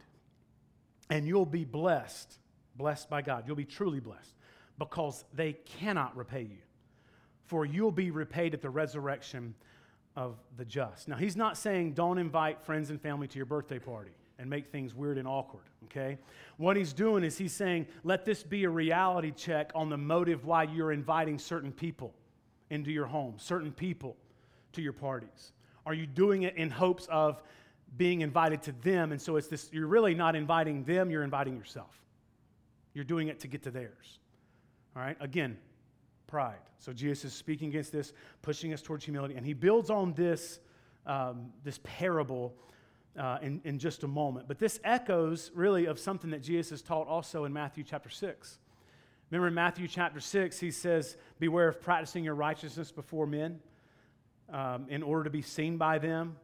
and 1.11 1.27
you'll 1.27 1.45
be 1.45 1.63
blessed, 1.63 2.39
blessed 2.75 3.07
by 3.07 3.21
God. 3.21 3.43
You'll 3.45 3.55
be 3.55 3.65
truly 3.65 3.99
blessed 3.99 4.33
because 4.79 5.25
they 5.35 5.53
cannot 5.53 6.17
repay 6.17 6.41
you. 6.41 6.57
For 7.43 7.67
you'll 7.67 7.91
be 7.91 8.09
repaid 8.09 8.55
at 8.55 8.63
the 8.63 8.71
resurrection 8.71 9.53
of 10.15 10.37
the 10.57 10.65
just. 10.65 11.07
Now, 11.07 11.17
he's 11.17 11.37
not 11.37 11.55
saying 11.55 11.93
don't 11.93 12.17
invite 12.17 12.63
friends 12.63 12.89
and 12.89 12.99
family 12.99 13.27
to 13.27 13.37
your 13.37 13.45
birthday 13.45 13.77
party 13.77 14.15
and 14.39 14.49
make 14.49 14.71
things 14.71 14.95
weird 14.95 15.19
and 15.19 15.27
awkward, 15.27 15.65
okay? 15.83 16.17
What 16.57 16.77
he's 16.77 16.93
doing 16.93 17.23
is 17.23 17.37
he's 17.37 17.53
saying, 17.53 17.85
let 18.03 18.25
this 18.25 18.41
be 18.41 18.63
a 18.63 18.71
reality 18.71 19.29
check 19.29 19.71
on 19.75 19.89
the 19.89 19.97
motive 19.97 20.45
why 20.45 20.63
you're 20.63 20.91
inviting 20.91 21.37
certain 21.37 21.71
people 21.71 22.15
into 22.69 22.91
your 22.91 23.05
home, 23.05 23.35
certain 23.37 23.71
people 23.71 24.15
to 24.73 24.81
your 24.81 24.93
parties. 24.93 25.53
Are 25.85 25.93
you 25.93 26.05
doing 26.05 26.43
it 26.43 26.55
in 26.55 26.69
hopes 26.69 27.07
of 27.09 27.41
being 27.97 28.21
invited 28.21 28.61
to 28.63 28.71
them? 28.83 29.11
And 29.11 29.21
so 29.21 29.37
it's 29.37 29.47
this, 29.47 29.69
you're 29.71 29.87
really 29.87 30.13
not 30.13 30.35
inviting 30.35 30.83
them, 30.83 31.09
you're 31.09 31.23
inviting 31.23 31.57
yourself. 31.57 31.95
You're 32.93 33.05
doing 33.05 33.27
it 33.27 33.39
to 33.41 33.47
get 33.47 33.63
to 33.63 33.71
theirs. 33.71 34.19
All 34.95 35.01
right? 35.01 35.17
Again, 35.19 35.57
pride. 36.27 36.59
So 36.79 36.93
Jesus 36.93 37.25
is 37.25 37.33
speaking 37.33 37.69
against 37.69 37.91
this, 37.91 38.13
pushing 38.41 38.73
us 38.73 38.81
towards 38.81 39.03
humility, 39.03 39.35
and 39.35 39.45
he 39.45 39.53
builds 39.53 39.89
on 39.89 40.13
this, 40.13 40.59
um, 41.05 41.51
this 41.63 41.79
parable 41.83 42.53
uh, 43.17 43.39
in, 43.41 43.61
in 43.63 43.79
just 43.79 44.03
a 44.03 44.07
moment. 44.07 44.47
But 44.47 44.59
this 44.59 44.79
echoes 44.83 45.51
really 45.53 45.85
of 45.85 45.99
something 45.99 46.29
that 46.31 46.41
Jesus 46.41 46.81
taught 46.81 47.07
also 47.07 47.45
in 47.45 47.53
Matthew 47.53 47.83
chapter 47.83 48.09
6. 48.09 48.59
Remember 49.31 49.47
in 49.47 49.53
Matthew 49.53 49.87
chapter 49.87 50.19
6, 50.19 50.59
he 50.59 50.71
says, 50.71 51.15
Beware 51.39 51.67
of 51.67 51.81
practicing 51.81 52.23
your 52.23 52.33
righteousness 52.33 52.91
before 52.91 53.27
men 53.27 53.59
um, 54.51 54.87
in 54.89 55.03
order 55.03 55.25
to 55.25 55.29
be 55.29 55.43
seen 55.43 55.77
by 55.77 55.99
them, 55.99 56.35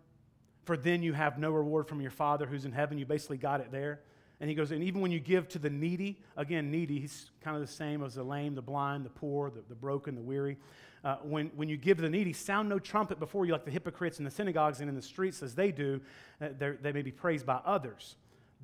for 0.65 0.77
then 0.77 1.01
you 1.01 1.13
have 1.13 1.39
no 1.39 1.51
reward 1.51 1.87
from 1.87 1.99
your 1.99 2.11
Father 2.11 2.45
who's 2.45 2.63
in 2.63 2.71
heaven. 2.71 2.99
You 2.99 3.05
basically 3.05 3.37
got 3.37 3.59
it 3.59 3.71
there. 3.71 4.01
And 4.39 4.49
he 4.49 4.55
goes, 4.55 4.71
and 4.71 4.83
even 4.83 5.01
when 5.01 5.11
you 5.11 5.19
give 5.19 5.47
to 5.49 5.59
the 5.59 5.69
needy, 5.69 6.19
again, 6.37 6.69
needy, 6.69 6.99
he's 6.99 7.31
kind 7.41 7.55
of 7.55 7.61
the 7.61 7.71
same 7.71 8.03
as 8.03 8.15
the 8.15 8.23
lame, 8.23 8.53
the 8.53 8.61
blind, 8.61 9.05
the 9.05 9.09
poor, 9.09 9.49
the, 9.49 9.63
the 9.67 9.75
broken, 9.75 10.13
the 10.13 10.21
weary. 10.21 10.57
Uh, 11.03 11.15
when, 11.23 11.47
when 11.55 11.69
you 11.69 11.77
give 11.77 11.97
to 11.97 12.03
the 12.03 12.09
needy, 12.09 12.33
sound 12.33 12.67
no 12.67 12.77
trumpet 12.77 13.19
before 13.19 13.45
you 13.45 13.51
like 13.51 13.63
the 13.65 13.71
hypocrites 13.71 14.19
in 14.19 14.25
the 14.25 14.31
synagogues 14.31 14.81
and 14.81 14.89
in 14.89 14.95
the 14.95 15.01
streets 15.01 15.41
as 15.41 15.55
they 15.55 15.71
do. 15.71 16.01
Uh, 16.41 16.49
they 16.59 16.91
may 16.91 17.01
be 17.01 17.11
praised 17.11 17.45
by 17.45 17.59
others. 17.65 18.15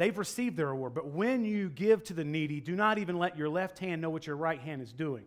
They've 0.02 0.18
received 0.18 0.58
their 0.58 0.70
reward. 0.70 0.96
But 0.96 1.10
when 1.10 1.46
you 1.46 1.70
give 1.70 2.04
to 2.06 2.16
the 2.16 2.24
needy, 2.24 2.60
do 2.60 2.76
not 2.76 2.98
even 2.98 3.20
let 3.20 3.38
your 3.38 3.50
left 3.50 3.78
hand 3.78 4.02
know 4.02 4.10
what 4.10 4.26
your 4.26 4.36
right 4.36 4.60
hand 4.60 4.82
is 4.82 4.92
doing. 4.92 5.26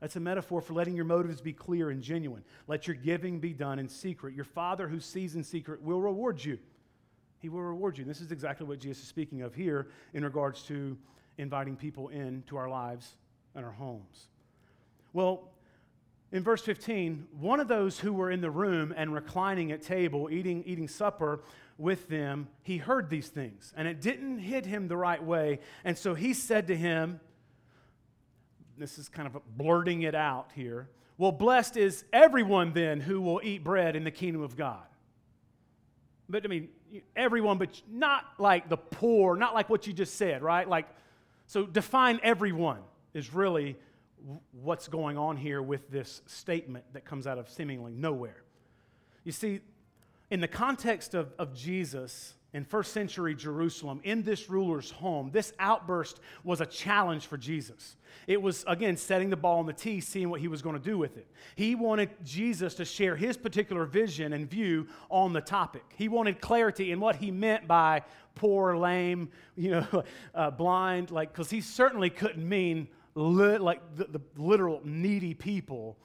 That's 0.00 0.14
a 0.14 0.20
metaphor 0.20 0.60
for 0.60 0.74
letting 0.74 0.94
your 0.94 1.04
motives 1.04 1.40
be 1.40 1.52
clear 1.52 1.90
and 1.90 2.00
genuine. 2.00 2.44
Let 2.68 2.86
your 2.86 2.94
giving 2.94 3.40
be 3.40 3.52
done 3.52 3.80
in 3.80 3.88
secret. 3.88 4.32
Your 4.32 4.44
Father 4.44 4.86
who 4.86 5.00
sees 5.00 5.34
in 5.34 5.42
secret 5.42 5.82
will 5.82 6.00
reward 6.00 6.44
you. 6.44 6.56
He 7.40 7.48
will 7.48 7.62
reward 7.62 7.98
you. 7.98 8.02
And 8.02 8.08
this 8.08 8.20
is 8.20 8.30
exactly 8.30 8.64
what 8.64 8.78
Jesus 8.78 9.02
is 9.02 9.08
speaking 9.08 9.42
of 9.42 9.56
here 9.56 9.88
in 10.14 10.22
regards 10.22 10.62
to 10.66 10.96
inviting 11.36 11.74
people 11.74 12.06
into 12.10 12.56
our 12.56 12.68
lives 12.68 13.16
and 13.56 13.64
our 13.64 13.72
homes. 13.72 14.28
Well, 15.14 15.50
in 16.36 16.42
verse 16.42 16.60
15, 16.60 17.28
one 17.40 17.60
of 17.60 17.66
those 17.66 17.98
who 17.98 18.12
were 18.12 18.30
in 18.30 18.42
the 18.42 18.50
room 18.50 18.92
and 18.94 19.14
reclining 19.14 19.72
at 19.72 19.80
table, 19.80 20.28
eating, 20.30 20.62
eating 20.66 20.86
supper 20.86 21.40
with 21.78 22.08
them, 22.10 22.46
he 22.62 22.76
heard 22.76 23.08
these 23.08 23.28
things, 23.28 23.72
and 23.74 23.88
it 23.88 24.02
didn't 24.02 24.40
hit 24.40 24.66
him 24.66 24.86
the 24.86 24.98
right 24.98 25.22
way. 25.24 25.60
And 25.82 25.96
so 25.96 26.12
he 26.12 26.34
said 26.34 26.66
to 26.66 26.76
him, 26.76 27.20
This 28.76 28.98
is 28.98 29.08
kind 29.08 29.26
of 29.26 29.40
blurting 29.56 30.02
it 30.02 30.14
out 30.14 30.50
here. 30.54 30.90
Well, 31.16 31.32
blessed 31.32 31.78
is 31.78 32.04
everyone 32.12 32.74
then 32.74 33.00
who 33.00 33.22
will 33.22 33.40
eat 33.42 33.64
bread 33.64 33.96
in 33.96 34.04
the 34.04 34.10
kingdom 34.10 34.42
of 34.42 34.58
God. 34.58 34.84
But 36.28 36.44
I 36.44 36.48
mean, 36.48 36.68
everyone, 37.16 37.56
but 37.56 37.80
not 37.90 38.24
like 38.36 38.68
the 38.68 38.76
poor, 38.76 39.36
not 39.36 39.54
like 39.54 39.70
what 39.70 39.86
you 39.86 39.94
just 39.94 40.16
said, 40.16 40.42
right? 40.42 40.68
Like, 40.68 40.86
so 41.46 41.64
define 41.64 42.20
everyone 42.22 42.80
is 43.14 43.32
really 43.32 43.78
what's 44.52 44.88
going 44.88 45.16
on 45.18 45.36
here 45.36 45.62
with 45.62 45.90
this 45.90 46.22
statement 46.26 46.84
that 46.92 47.04
comes 47.04 47.26
out 47.26 47.38
of 47.38 47.48
seemingly 47.48 47.92
nowhere. 47.92 48.42
You 49.24 49.32
see, 49.32 49.60
in 50.30 50.40
the 50.40 50.48
context 50.48 51.14
of, 51.14 51.32
of 51.38 51.54
Jesus 51.54 52.34
in 52.52 52.64
first 52.64 52.92
century 52.92 53.34
Jerusalem, 53.34 54.00
in 54.02 54.22
this 54.22 54.48
ruler's 54.48 54.90
home, 54.90 55.30
this 55.30 55.52
outburst 55.58 56.20
was 56.42 56.60
a 56.60 56.66
challenge 56.66 57.26
for 57.26 57.36
Jesus. 57.36 57.96
It 58.26 58.40
was, 58.40 58.64
again, 58.66 58.96
setting 58.96 59.28
the 59.28 59.36
ball 59.36 59.58
on 59.58 59.66
the 59.66 59.74
tee, 59.74 60.00
seeing 60.00 60.30
what 60.30 60.40
he 60.40 60.48
was 60.48 60.62
going 60.62 60.74
to 60.74 60.82
do 60.82 60.96
with 60.96 61.18
it. 61.18 61.28
He 61.54 61.74
wanted 61.74 62.08
Jesus 62.24 62.74
to 62.76 62.84
share 62.84 63.14
his 63.14 63.36
particular 63.36 63.84
vision 63.84 64.32
and 64.32 64.48
view 64.48 64.88
on 65.10 65.34
the 65.34 65.40
topic. 65.40 65.84
He 65.96 66.08
wanted 66.08 66.40
clarity 66.40 66.92
in 66.92 66.98
what 66.98 67.16
he 67.16 67.30
meant 67.30 67.68
by 67.68 68.02
poor, 68.34 68.76
lame, 68.76 69.28
you 69.54 69.72
know, 69.72 70.04
uh, 70.34 70.50
blind, 70.50 71.10
like, 71.10 71.32
because 71.32 71.50
he 71.50 71.60
certainly 71.60 72.08
couldn't 72.08 72.48
mean 72.48 72.88
li- 73.16 73.58
like 73.58 73.80
the, 73.96 74.04
the 74.04 74.20
literal 74.36 74.80
needy 74.84 75.34
people 75.34 75.96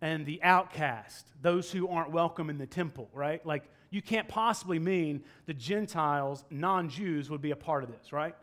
and 0.00 0.26
the 0.26 0.42
outcast, 0.42 1.26
those 1.40 1.72
who 1.72 1.88
aren't 1.88 2.10
welcome 2.10 2.50
in 2.50 2.58
the 2.58 2.66
temple, 2.66 3.08
right? 3.12 3.44
Like, 3.44 3.64
you 3.90 4.02
can't 4.02 4.28
possibly 4.28 4.78
mean 4.78 5.22
the 5.46 5.54
Gentiles, 5.54 6.44
non 6.50 6.88
Jews, 6.88 7.30
would 7.30 7.40
be 7.40 7.52
a 7.52 7.56
part 7.56 7.84
of 7.84 7.90
this, 7.90 8.12
right? 8.12 8.34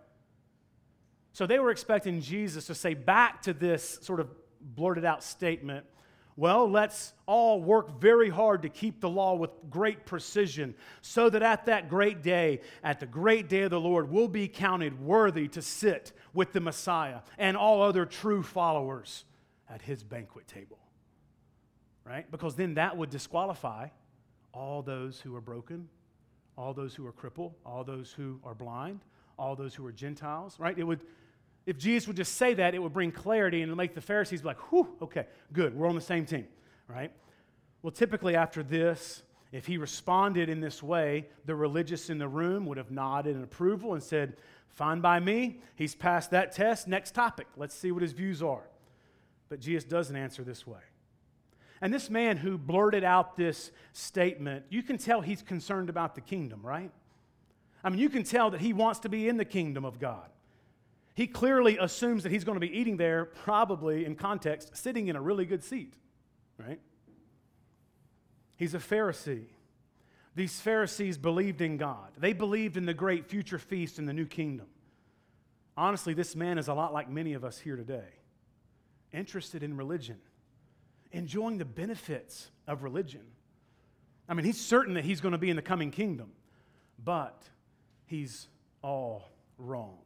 So 1.33 1.45
they 1.45 1.59
were 1.59 1.71
expecting 1.71 2.21
Jesus 2.21 2.65
to 2.67 2.75
say 2.75 2.93
back 2.93 3.43
to 3.43 3.53
this 3.53 3.99
sort 4.01 4.19
of 4.19 4.29
blurted 4.59 5.05
out 5.05 5.23
statement, 5.23 5.85
well, 6.41 6.67
let's 6.67 7.13
all 7.27 7.61
work 7.61 8.01
very 8.01 8.27
hard 8.27 8.63
to 8.63 8.69
keep 8.69 8.99
the 8.99 9.07
law 9.07 9.35
with 9.35 9.51
great 9.69 10.07
precision, 10.07 10.73
so 11.01 11.29
that 11.29 11.43
at 11.43 11.67
that 11.67 11.87
great 11.87 12.23
day, 12.23 12.61
at 12.83 12.99
the 12.99 13.05
great 13.05 13.47
day 13.47 13.61
of 13.61 13.69
the 13.69 13.79
Lord, 13.79 14.09
we'll 14.09 14.27
be 14.27 14.47
counted 14.47 14.99
worthy 14.99 15.47
to 15.49 15.61
sit 15.61 16.13
with 16.33 16.51
the 16.51 16.59
Messiah 16.59 17.19
and 17.37 17.55
all 17.55 17.83
other 17.83 18.07
true 18.07 18.41
followers 18.41 19.23
at 19.69 19.83
his 19.83 20.01
banquet 20.01 20.47
table. 20.47 20.79
Right? 22.03 22.29
Because 22.31 22.55
then 22.55 22.73
that 22.73 22.97
would 22.97 23.11
disqualify 23.11 23.89
all 24.51 24.81
those 24.81 25.19
who 25.19 25.35
are 25.35 25.41
broken, 25.41 25.87
all 26.57 26.73
those 26.73 26.95
who 26.95 27.05
are 27.05 27.11
crippled, 27.11 27.53
all 27.63 27.83
those 27.83 28.11
who 28.11 28.39
are 28.43 28.55
blind, 28.55 29.01
all 29.37 29.55
those 29.55 29.75
who 29.75 29.85
are 29.85 29.91
Gentiles, 29.91 30.59
right? 30.59 30.75
It 30.75 30.85
would 30.85 31.01
if 31.65 31.77
Jesus 31.77 32.07
would 32.07 32.17
just 32.17 32.35
say 32.35 32.53
that, 32.55 32.73
it 32.73 32.79
would 32.79 32.93
bring 32.93 33.11
clarity 33.11 33.61
and 33.61 33.75
make 33.75 33.93
the 33.93 34.01
Pharisees 34.01 34.41
be 34.41 34.47
like, 34.47 34.71
whew, 34.71 34.95
okay, 35.01 35.27
good, 35.53 35.75
we're 35.75 35.87
on 35.87 35.95
the 35.95 36.01
same 36.01 36.25
team, 36.25 36.47
right? 36.87 37.11
Well, 37.81 37.91
typically 37.91 38.35
after 38.35 38.63
this, 38.63 39.23
if 39.51 39.65
he 39.67 39.77
responded 39.77 40.49
in 40.49 40.61
this 40.61 40.81
way, 40.81 41.27
the 41.45 41.55
religious 41.55 42.09
in 42.09 42.17
the 42.17 42.27
room 42.27 42.65
would 42.65 42.77
have 42.77 42.89
nodded 42.89 43.35
in 43.35 43.43
approval 43.43 43.93
and 43.93 44.01
said, 44.01 44.37
Fine 44.69 45.01
by 45.01 45.19
me. 45.19 45.59
He's 45.75 45.95
passed 45.95 46.31
that 46.31 46.53
test. 46.53 46.87
Next 46.87 47.13
topic. 47.13 47.47
Let's 47.57 47.75
see 47.75 47.91
what 47.91 48.01
his 48.01 48.13
views 48.13 48.41
are. 48.41 48.63
But 49.49 49.59
Jesus 49.59 49.83
doesn't 49.83 50.15
answer 50.15 50.43
this 50.43 50.65
way. 50.65 50.79
And 51.81 51.93
this 51.93 52.09
man 52.09 52.37
who 52.37 52.57
blurted 52.57 53.03
out 53.03 53.35
this 53.35 53.71
statement, 53.91 54.65
you 54.69 54.81
can 54.81 54.97
tell 54.97 55.19
he's 55.19 55.41
concerned 55.41 55.89
about 55.89 56.15
the 56.15 56.21
kingdom, 56.21 56.61
right? 56.63 56.91
I 57.83 57.89
mean, 57.89 57.99
you 57.99 58.09
can 58.09 58.23
tell 58.23 58.51
that 58.51 58.61
he 58.61 58.71
wants 58.71 58.99
to 58.99 59.09
be 59.09 59.27
in 59.27 59.37
the 59.37 59.45
kingdom 59.45 59.83
of 59.83 59.99
God. 59.99 60.29
He 61.13 61.27
clearly 61.27 61.77
assumes 61.77 62.23
that 62.23 62.31
he's 62.31 62.43
going 62.43 62.55
to 62.55 62.65
be 62.65 62.77
eating 62.77 62.97
there, 62.97 63.25
probably 63.25 64.05
in 64.05 64.15
context, 64.15 64.75
sitting 64.77 65.07
in 65.07 65.15
a 65.15 65.21
really 65.21 65.45
good 65.45 65.63
seat, 65.63 65.93
right? 66.57 66.79
He's 68.55 68.73
a 68.73 68.79
Pharisee. 68.79 69.45
These 70.35 70.61
Pharisees 70.61 71.17
believed 71.17 71.61
in 71.61 71.77
God, 71.77 72.11
they 72.17 72.33
believed 72.33 72.77
in 72.77 72.85
the 72.85 72.93
great 72.93 73.29
future 73.29 73.59
feast 73.59 73.99
in 73.99 74.05
the 74.05 74.13
new 74.13 74.25
kingdom. 74.25 74.67
Honestly, 75.75 76.13
this 76.13 76.35
man 76.35 76.57
is 76.57 76.67
a 76.67 76.73
lot 76.73 76.93
like 76.93 77.09
many 77.09 77.33
of 77.33 77.43
us 77.43 77.57
here 77.57 77.75
today 77.75 78.07
interested 79.13 79.61
in 79.61 79.75
religion, 79.75 80.17
enjoying 81.11 81.57
the 81.57 81.65
benefits 81.65 82.49
of 82.67 82.83
religion. 82.83 83.23
I 84.29 84.33
mean, 84.33 84.45
he's 84.45 84.59
certain 84.59 84.93
that 84.93 85.03
he's 85.03 85.19
going 85.19 85.33
to 85.33 85.37
be 85.37 85.49
in 85.49 85.57
the 85.57 85.61
coming 85.61 85.91
kingdom, 85.91 86.31
but 87.03 87.43
he's 88.05 88.47
all 88.81 89.29
wrong. 89.57 89.99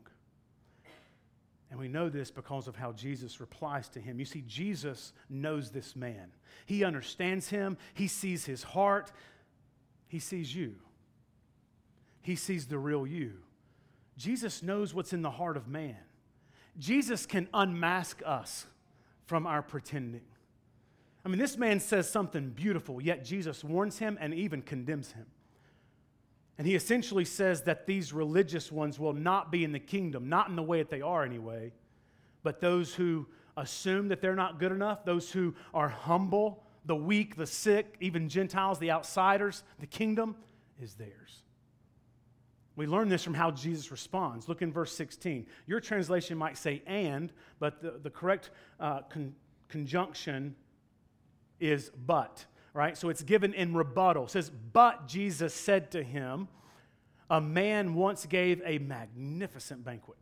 And 1.76 1.82
we 1.82 1.90
know 1.90 2.08
this 2.08 2.32
because 2.32 2.70
of 2.70 2.78
how 2.78 2.94
Jesus 2.94 3.42
replies 3.42 3.90
to 3.90 4.00
him. 4.00 4.18
You 4.18 4.24
see, 4.24 4.46
Jesus 4.48 5.12
knows 5.30 5.72
this 5.72 5.94
man. 5.94 6.32
He 6.66 6.86
understands 6.86 7.50
him, 7.50 7.78
he 7.94 8.08
sees 8.08 8.46
his 8.46 8.64
heart, 8.64 9.12
he 10.08 10.20
sees 10.20 10.56
you. 10.56 10.76
He 12.22 12.38
sees 12.38 12.68
the 12.68 12.78
real 12.78 13.06
you. 13.06 13.34
Jesus 14.16 14.64
knows 14.64 14.94
what's 14.94 15.12
in 15.12 15.22
the 15.22 15.32
heart 15.32 15.58
of 15.58 15.68
man. 15.68 15.98
Jesus 16.78 17.26
can 17.26 17.50
unmask 17.54 18.22
us 18.26 18.68
from 19.26 19.46
our 19.46 19.62
pretending. 19.62 20.24
I 21.26 21.28
mean, 21.28 21.40
this 21.40 21.58
man 21.58 21.82
says 21.82 22.10
something 22.10 22.52
beautiful, 22.52 23.02
yet 23.02 23.26
Jesus 23.26 23.66
warns 23.66 24.00
him 24.00 24.18
and 24.22 24.34
even 24.34 24.62
condemns 24.62 25.12
him. 25.12 25.26
And 26.58 26.66
he 26.66 26.76
essentially 26.76 27.26
says 27.26 27.64
that 27.64 27.86
these 27.86 28.14
religious 28.14 28.72
ones 28.72 28.98
will 28.98 29.14
not 29.14 29.52
be 29.52 29.64
in 29.64 29.72
the 29.72 29.80
kingdom, 29.80 30.30
not 30.30 30.50
in 30.50 30.56
the 30.56 30.64
way 30.64 30.80
that 30.80 30.90
they 30.90 31.02
are 31.02 31.24
anyway, 31.24 31.74
but 32.44 32.62
those 32.62 32.94
who 32.94 33.28
assume 33.58 34.08
that 34.10 34.22
they're 34.22 34.36
not 34.36 34.60
good 34.60 34.72
enough, 34.72 35.04
those 35.04 35.32
who 35.32 35.54
are 35.74 35.90
humble, 35.90 36.64
the 36.86 36.96
weak, 36.96 37.36
the 37.36 37.48
sick, 37.48 37.98
even 38.00 38.30
Gentiles, 38.30 38.80
the 38.80 38.92
outsiders, 38.92 39.64
the 39.80 39.88
kingdom 39.88 40.36
is 40.82 40.94
theirs. 40.96 41.44
We 42.76 42.88
learn 42.88 43.08
this 43.08 43.24
from 43.24 43.34
how 43.34 43.52
Jesus 43.52 43.90
responds. 43.92 44.50
Look 44.50 44.62
in 44.62 44.72
verse 44.72 44.94
16. 44.96 45.48
Your 45.66 45.80
translation 45.80 46.38
might 46.38 46.58
say 46.58 46.84
and, 46.86 47.32
but 47.60 47.82
the, 47.82 48.00
the 48.04 48.10
correct 48.10 48.52
uh, 48.80 49.02
con- 49.04 49.34
conjunction 49.70 50.56
is 51.60 51.90
but, 52.06 52.46
right? 52.76 52.98
So 52.98 53.08
it's 53.08 53.24
given 53.24 53.54
in 53.54 53.74
rebuttal. 53.74 54.26
It 54.26 54.32
says, 54.32 54.52
But 54.74 55.08
Jesus 55.08 55.54
said 55.54 55.92
to 55.92 56.04
him, 56.04 56.50
A 57.30 57.40
man 57.40 57.96
once 57.96 58.26
gave 58.26 58.62
a 58.66 58.78
magnificent 58.80 59.84
banquet. 59.84 60.18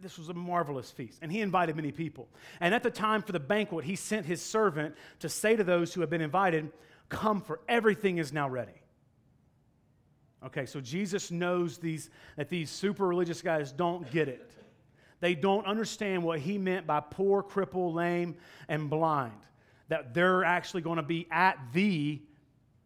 This 0.00 0.18
was 0.18 0.28
a 0.28 0.34
marvelous 0.34 0.90
feast, 0.90 1.20
and 1.22 1.30
he 1.30 1.40
invited 1.40 1.76
many 1.76 1.92
people. 1.92 2.28
And 2.60 2.74
at 2.74 2.82
the 2.82 2.90
time 2.90 3.22
for 3.22 3.30
the 3.30 3.40
banquet, 3.40 3.84
he 3.84 3.94
sent 3.94 4.26
his 4.26 4.42
servant 4.42 4.96
to 5.20 5.28
say 5.28 5.54
to 5.54 5.62
those 5.62 5.94
who 5.94 6.00
had 6.00 6.10
been 6.10 6.20
invited, 6.20 6.72
Come, 7.08 7.40
for 7.40 7.60
everything 7.68 8.18
is 8.18 8.32
now 8.32 8.48
ready. 8.48 8.72
Okay, 10.44 10.66
so 10.66 10.80
Jesus 10.80 11.30
knows 11.30 11.78
these, 11.78 12.10
that 12.36 12.48
these 12.48 12.68
super 12.68 13.06
religious 13.06 13.42
guys 13.42 13.70
don't 13.70 14.10
get 14.10 14.28
it. 14.28 14.50
They 15.20 15.36
don't 15.36 15.66
understand 15.66 16.24
what 16.24 16.40
he 16.40 16.58
meant 16.58 16.84
by 16.84 16.98
poor, 16.98 17.44
crippled, 17.44 17.94
lame, 17.94 18.34
and 18.68 18.90
blind. 18.90 19.38
That 19.92 20.14
they're 20.14 20.42
actually 20.42 20.80
going 20.80 20.96
to 20.96 21.02
be 21.02 21.28
at 21.30 21.58
the 21.74 22.18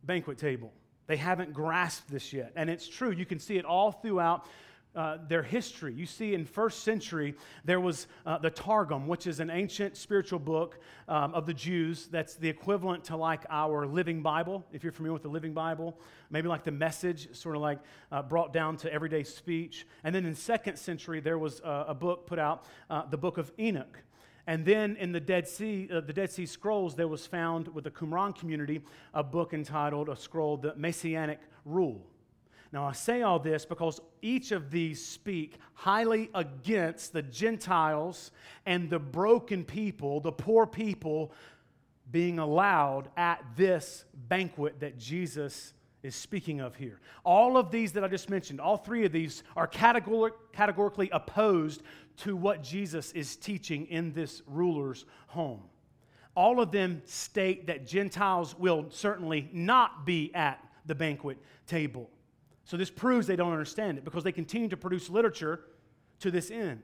banquet 0.03 0.39
table. 0.39 0.73
They 1.07 1.17
haven't 1.17 1.53
grasped 1.53 2.11
this 2.11 2.33
yet. 2.33 2.51
And 2.57 2.69
it's 2.69 2.89
true. 2.89 3.13
You 3.13 3.25
can 3.25 3.39
see 3.39 3.59
it 3.59 3.65
all 3.65 3.93
throughout 3.93 4.49
uh, 4.97 5.19
their 5.29 5.45
history. 5.45 5.95
You 5.95 6.05
see, 6.05 6.35
in 6.35 6.45
first 6.45 6.83
century, 6.83 7.37
there 7.65 7.79
was 7.79 8.09
uh, 8.25 8.39
the 8.39 8.51
Targum, 8.51 9.07
which 9.07 9.29
is 9.29 9.39
an 9.39 9.51
ancient 9.51 9.97
spiritual 9.97 10.41
book 10.41 10.81
um, 11.07 11.33
of 11.33 11.47
the 11.47 11.55
Jews. 11.55 12.09
That's 12.09 12.35
the 12.35 12.49
equivalent 12.49 13.05
to 13.05 13.17
like 13.17 13.45
our 13.51 13.87
Living 13.87 14.21
Bible, 14.21 14.67
if 14.73 14.83
you're 14.83 14.93
familiar 14.93 15.13
with 15.13 15.23
the 15.23 15.29
Living 15.29 15.55
Bible. 15.55 16.01
Maybe 16.31 16.49
like 16.49 16.65
the 16.65 16.73
message, 16.73 17.33
sort 17.37 17.55
of 17.55 17.63
like 17.63 17.79
uh, 18.11 18.23
brought 18.23 18.53
down 18.53 18.79
to 18.79 18.93
everyday 18.93 19.23
speech. 19.23 19.87
And 20.03 20.13
then 20.13 20.27
in 20.27 20.35
second 20.35 20.77
century, 20.77 21.21
there 21.21 21.39
was 21.39 21.61
a 21.63 21.95
book 21.95 22.27
put 22.27 22.41
out, 22.41 22.65
uh, 22.91 23.07
the 23.09 23.17
Book 23.17 23.39
of 23.39 23.53
Enoch. 23.61 23.97
And 24.47 24.65
then 24.65 24.97
in 24.97 25.12
the 25.12 25.21
Dead 25.21 25.49
Sea, 25.49 25.88
uh, 25.93 26.00
the 26.00 26.12
Dead 26.12 26.31
Sea 26.31 26.47
Scrolls, 26.47 26.95
there 26.95 27.09
was 27.09 27.26
found 27.26 27.69
with 27.69 27.85
the 27.85 27.91
Qumran 27.91 28.37
community 28.37 28.81
a 29.12 29.23
book 29.23 29.53
entitled, 29.53 30.09
a 30.09 30.17
scroll, 30.17 30.57
the 30.57 30.75
Messianic 30.76 31.41
Rule. 31.65 32.00
Now, 32.73 32.85
I 32.85 32.93
say 32.93 33.23
all 33.23 33.38
this 33.38 33.65
because 33.65 34.00
each 34.23 34.53
of 34.53 34.71
these 34.71 35.05
speak 35.05 35.59
highly 35.75 36.31
against 36.35 37.12
the 37.12 37.23
Gentiles 37.23 38.31
and 38.67 38.91
the 38.91 38.99
broken 38.99 39.65
people, 39.65 40.21
the 40.21 40.33
poor 40.33 40.67
people, 40.67 41.33
being 42.11 42.38
allowed 42.38 43.09
at 43.17 43.45
this 43.57 44.05
banquet 44.29 44.79
that 44.81 44.99
Jesus 44.99 45.73
is 46.07 46.15
speaking 46.15 46.61
of 46.61 46.77
here. 46.77 47.01
All 47.25 47.57
of 47.57 47.71
these 47.71 47.93
that 47.93 48.05
I 48.05 48.09
just 48.09 48.31
mentioned, 48.31 48.61
all 48.61 48.77
three 48.77 49.05
of 49.05 49.13
these 49.13 49.43
are 49.57 49.67
categor- 49.67 50.33
categorically 50.53 51.11
opposed 51.11 51.83
to 52.19 52.37
what 52.37 52.63
Jesus 52.63 53.13
is 53.13 53.37
teaching 53.37 53.87
in 53.87 54.13
this 54.13 54.43
ruler's 54.47 55.05
home. 55.27 55.63
All 56.35 56.61
of 56.61 56.71
them 56.71 57.03
state 57.05 57.67
that 57.67 57.87
Gentiles 57.87 58.55
will 58.59 58.87
certainly 58.91 59.51
not 59.53 60.07
be 60.07 60.35
at 60.35 60.63
the 60.87 60.95
banquet 60.95 61.39
table. 61.67 62.11
So 62.65 62.77
this 62.77 62.91
proves 62.91 63.27
they 63.27 63.37
don't 63.37 63.53
understand 63.53 63.99
it 63.99 64.05
because 64.05 64.25
they 64.25 64.33
continue 64.33 64.69
to 64.69 64.77
produce 64.77 65.11
literature 65.11 65.61
to 66.21 66.31
this 66.31 66.51
end. 66.51 66.83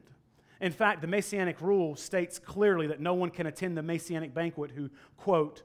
In 0.60 0.72
fact, 0.72 1.00
the 1.00 1.08
Messianic 1.08 1.60
rule 1.60 1.96
states 1.96 2.38
clearly 2.38 2.86
that 2.86 3.00
no 3.00 3.14
one 3.14 3.30
can 3.30 3.46
attend 3.46 3.76
the 3.76 3.82
Messianic 3.82 4.32
banquet 4.32 4.70
who, 4.70 4.90
quote, 5.16 5.62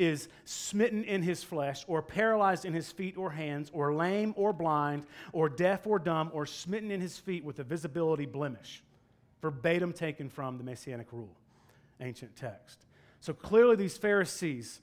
is 0.00 0.28
smitten 0.46 1.04
in 1.04 1.22
his 1.22 1.44
flesh, 1.44 1.84
or 1.86 2.00
paralyzed 2.00 2.64
in 2.64 2.72
his 2.72 2.90
feet 2.90 3.18
or 3.18 3.30
hands, 3.30 3.70
or 3.74 3.92
lame 3.92 4.32
or 4.36 4.52
blind, 4.52 5.04
or 5.32 5.48
deaf 5.48 5.86
or 5.86 5.98
dumb, 5.98 6.30
or 6.32 6.46
smitten 6.46 6.90
in 6.90 7.00
his 7.00 7.18
feet 7.18 7.44
with 7.44 7.58
a 7.58 7.64
visibility 7.64 8.24
blemish. 8.24 8.82
Verbatim 9.42 9.92
taken 9.92 10.30
from 10.30 10.56
the 10.56 10.64
Messianic 10.64 11.12
rule, 11.12 11.36
ancient 12.00 12.34
text. 12.34 12.86
So 13.20 13.34
clearly, 13.34 13.76
these 13.76 13.98
Pharisees 13.98 14.80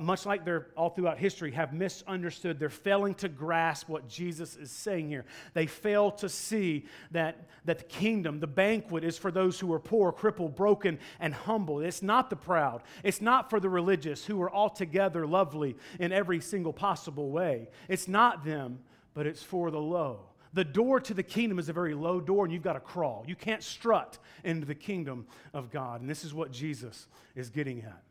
much 0.00 0.26
like 0.26 0.44
they're 0.44 0.66
all 0.76 0.90
throughout 0.90 1.18
history, 1.18 1.52
have 1.52 1.72
misunderstood. 1.72 2.58
They're 2.58 2.68
failing 2.68 3.14
to 3.16 3.28
grasp 3.28 3.88
what 3.88 4.08
Jesus 4.08 4.56
is 4.56 4.72
saying 4.72 5.08
here. 5.08 5.24
They 5.54 5.66
fail 5.66 6.10
to 6.12 6.28
see 6.28 6.86
that, 7.12 7.48
that 7.64 7.78
the 7.78 7.84
kingdom, 7.84 8.40
the 8.40 8.48
banquet, 8.48 9.04
is 9.04 9.16
for 9.16 9.30
those 9.30 9.60
who 9.60 9.72
are 9.72 9.78
poor, 9.78 10.10
crippled, 10.10 10.56
broken, 10.56 10.98
and 11.20 11.32
humble. 11.32 11.80
It's 11.80 12.02
not 12.02 12.28
the 12.28 12.36
proud. 12.36 12.82
It's 13.04 13.20
not 13.20 13.50
for 13.50 13.60
the 13.60 13.68
religious 13.68 14.24
who 14.24 14.42
are 14.42 14.52
altogether 14.52 15.26
lovely 15.26 15.76
in 16.00 16.10
every 16.10 16.40
single 16.40 16.72
possible 16.72 17.30
way. 17.30 17.68
It's 17.88 18.08
not 18.08 18.44
them, 18.44 18.80
but 19.14 19.26
it's 19.26 19.42
for 19.44 19.70
the 19.70 19.80
low. 19.80 20.20
The 20.54 20.64
door 20.64 20.98
to 20.98 21.14
the 21.14 21.22
kingdom 21.22 21.60
is 21.60 21.68
a 21.68 21.72
very 21.72 21.94
low 21.94 22.20
door, 22.20 22.44
and 22.44 22.52
you've 22.52 22.62
got 22.62 22.72
to 22.72 22.80
crawl. 22.80 23.24
You 23.28 23.36
can't 23.36 23.62
strut 23.62 24.18
into 24.42 24.66
the 24.66 24.74
kingdom 24.74 25.26
of 25.54 25.70
God. 25.70 26.00
And 26.00 26.10
this 26.10 26.24
is 26.24 26.34
what 26.34 26.50
Jesus 26.50 27.06
is 27.36 27.48
getting 27.48 27.82
at. 27.82 28.02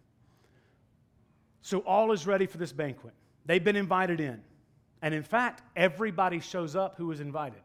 So 1.68 1.80
all 1.80 2.14
is 2.14 2.26
ready 2.26 2.46
for 2.46 2.58
this 2.58 2.72
banquet. 2.72 3.14
They've 3.46 3.62
been 3.62 3.76
invited 3.76 4.22
in. 4.22 4.42
And 5.02 5.14
in 5.14 5.22
fact, 5.22 5.64
everybody 5.76 6.40
shows 6.40 6.78
up 6.78 6.96
who 6.96 7.08
was 7.08 7.20
invited, 7.20 7.60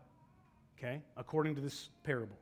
okay, 0.77 1.03
according 1.17 1.55
to 1.55 1.61
this 1.61 1.89
parable. 2.03 2.37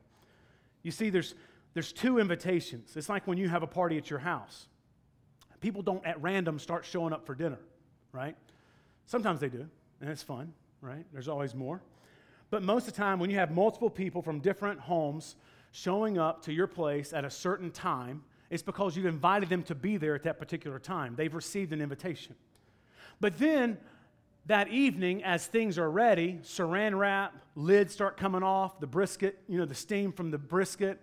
You 0.81 0.89
see, 0.89 1.11
there's, 1.11 1.35
there's 1.75 1.93
two 1.93 2.17
invitations. 2.17 2.97
It's 2.97 3.09
like 3.09 3.27
when 3.27 3.37
you 3.37 3.47
have 3.47 3.61
a 3.61 3.67
party 3.67 3.99
at 3.99 4.09
your 4.09 4.17
house. 4.17 4.69
People 5.59 5.83
don't 5.83 6.03
at 6.03 6.19
random 6.19 6.57
start 6.57 6.83
showing 6.83 7.13
up 7.13 7.27
for 7.27 7.35
dinner, 7.35 7.59
right? 8.11 8.35
Sometimes 9.05 9.39
they 9.39 9.49
do, 9.49 9.67
and 10.01 10.09
it's 10.09 10.23
fun, 10.23 10.53
right? 10.81 11.05
There's 11.13 11.27
always 11.27 11.53
more. 11.53 11.79
But 12.49 12.63
most 12.63 12.87
of 12.87 12.95
the 12.95 12.97
time, 12.99 13.19
when 13.19 13.29
you 13.29 13.37
have 13.37 13.51
multiple 13.51 13.91
people 13.91 14.23
from 14.23 14.39
different 14.39 14.79
homes 14.79 15.35
showing 15.73 16.17
up 16.17 16.43
to 16.45 16.53
your 16.53 16.65
place 16.65 17.13
at 17.13 17.23
a 17.23 17.29
certain 17.29 17.69
time, 17.69 18.23
it's 18.51 18.61
because 18.61 18.95
you've 18.95 19.07
invited 19.07 19.49
them 19.49 19.63
to 19.63 19.73
be 19.73 19.97
there 19.97 20.13
at 20.13 20.23
that 20.23 20.37
particular 20.37 20.77
time. 20.77 21.15
They've 21.15 21.33
received 21.33 21.73
an 21.73 21.81
invitation. 21.81 22.35
But 23.19 23.39
then 23.39 23.79
that 24.45 24.67
evening, 24.67 25.23
as 25.23 25.47
things 25.47 25.79
are 25.79 25.89
ready, 25.89 26.39
saran 26.43 26.97
wrap, 26.97 27.35
lids 27.55 27.93
start 27.93 28.17
coming 28.17 28.43
off, 28.43 28.79
the 28.79 28.87
brisket, 28.87 29.39
you 29.47 29.57
know, 29.57 29.65
the 29.65 29.73
steam 29.73 30.11
from 30.11 30.29
the 30.29 30.37
brisket, 30.37 30.99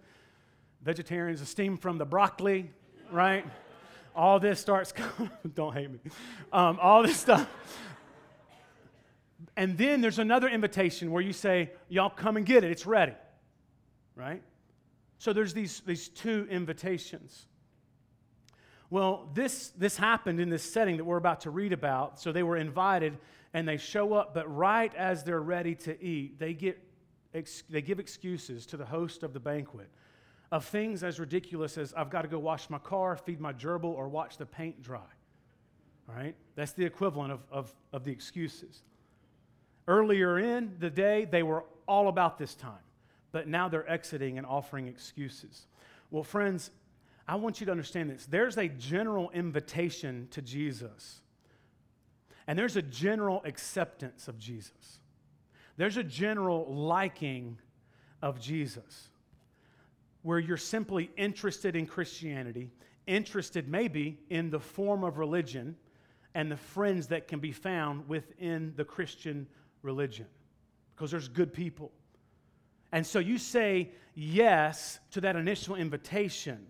vegetarians, 0.83 1.41
the 1.41 1.47
steam 1.47 1.77
from 1.77 1.99
the 1.99 2.07
broccoli, 2.07 2.71
right? 3.11 3.45
all 4.19 4.41
this 4.41 4.61
starts 4.61 4.93
coming. 5.17 5.31
Don't 5.55 5.73
hate 5.73 5.91
me. 5.91 5.99
Um, 6.53 6.79
all 6.83 7.03
this 7.03 7.17
stuff. 7.17 7.49
And 9.57 9.79
then 9.79 10.01
there's 10.01 10.19
another 10.19 10.49
invitation 10.49 11.11
where 11.11 11.23
you 11.23 11.33
say, 11.33 11.71
Y'all 11.89 12.11
come 12.11 12.37
and 12.37 12.45
get 12.45 12.65
it, 12.65 12.71
it's 12.71 12.87
ready, 12.87 13.15
right? 14.15 14.43
So 15.19 15.33
there's 15.33 15.53
these, 15.53 15.81
these 15.81 16.09
two 16.09 16.47
invitations. 16.51 17.47
Well, 18.91 19.29
this, 19.35 19.69
this 19.77 19.97
happened 19.97 20.41
in 20.41 20.49
this 20.49 20.63
setting 20.63 20.97
that 20.97 21.05
we're 21.05 21.19
about 21.19 21.43
to 21.43 21.51
read 21.51 21.73
about. 21.73 22.21
So 22.21 22.33
they 22.33 22.43
were 22.43 22.57
invited 22.57 23.19
and 23.53 23.67
they 23.67 23.77
show 23.77 24.15
up, 24.15 24.33
but 24.33 24.55
right 24.55 24.95
as 24.95 25.25
they're 25.25 25.43
ready 25.43 25.75
to 25.75 26.03
eat, 26.03 26.39
they, 26.39 26.55
get, 26.55 26.79
they 27.69 27.83
give 27.83 27.99
excuses 27.99 28.65
to 28.67 28.77
the 28.77 28.85
host 28.85 29.23
of 29.23 29.33
the 29.33 29.41
banquet 29.41 29.89
of 30.51 30.65
things 30.65 31.03
as 31.03 31.21
ridiculous 31.21 31.77
as 31.77 31.93
I've 31.95 32.09
got 32.09 32.23
to 32.23 32.29
go 32.29 32.39
wash 32.39 32.71
my 32.71 32.79
car, 32.79 33.17
feed 33.17 33.41
my 33.41 33.53
gerbil, 33.53 33.93
or 33.93 34.09
watch 34.09 34.39
the 34.39 34.47
paint 34.47 34.83
dry. 34.83 35.01
All 36.09 36.15
right? 36.15 36.35
That's 36.55 36.73
the 36.73 36.85
equivalent 36.87 37.33
of, 37.33 37.41
of, 37.51 37.75
of 37.93 38.05
the 38.05 38.13
excuses. 38.13 38.83
Earlier 39.87 40.39
in 40.39 40.77
the 40.79 40.89
day, 40.89 41.27
they 41.27 41.43
were 41.43 41.65
all 41.87 42.09
about 42.09 42.39
this 42.39 42.55
time 42.55 42.79
but 43.33 43.49
now 43.49 43.69
they're 43.69 43.89
exiting 43.89 44.39
and 44.39 44.47
offering 44.47 44.89
excuses. 44.89 45.67
Well, 46.11 46.23
friends, 46.23 46.71
I 47.27 47.37
want 47.37 47.61
you 47.61 47.67
to 47.67 47.73
understand 47.73 48.11
this. 48.11 48.27
There's 48.27 48.57
a 48.57 48.69
general 48.69 49.31
invitation 49.31 50.29
to 50.31 50.41
Jesus, 50.41 51.21
and 52.47 52.59
there's 52.59 52.77
a 52.77 52.83
general 52.83 53.43
acceptance 53.45 54.29
of 54.29 54.39
Jesus. 54.39 55.01
There's 55.77 55.97
a 55.97 56.05
general 56.05 56.75
liking 56.75 57.59
of 58.23 58.41
Jesus 58.41 59.09
where 60.23 60.39
you're 60.39 60.57
simply 60.57 61.11
interested 61.17 61.77
in 61.77 61.87
Christianity, 61.87 62.71
interested 63.07 63.69
maybe 63.69 64.19
in 64.31 64.51
the 64.51 64.59
form 64.59 65.05
of 65.05 65.19
religion 65.19 65.77
and 66.35 66.51
the 66.51 66.57
friends 66.57 67.07
that 67.09 67.29
can 67.29 67.39
be 67.39 67.53
found 67.53 68.09
within 68.09 68.73
the 68.77 68.85
Christian 68.85 69.47
religion 69.83 70.27
because 70.95 71.11
there's 71.11 71.29
good 71.29 71.53
people. 71.53 71.93
And 72.93 73.07
so 73.07 73.19
you 73.19 73.39
say 73.39 73.91
yes 74.15 74.99
to 75.13 75.21
that 75.21 75.37
initial 75.37 75.77
invitation, 75.77 76.67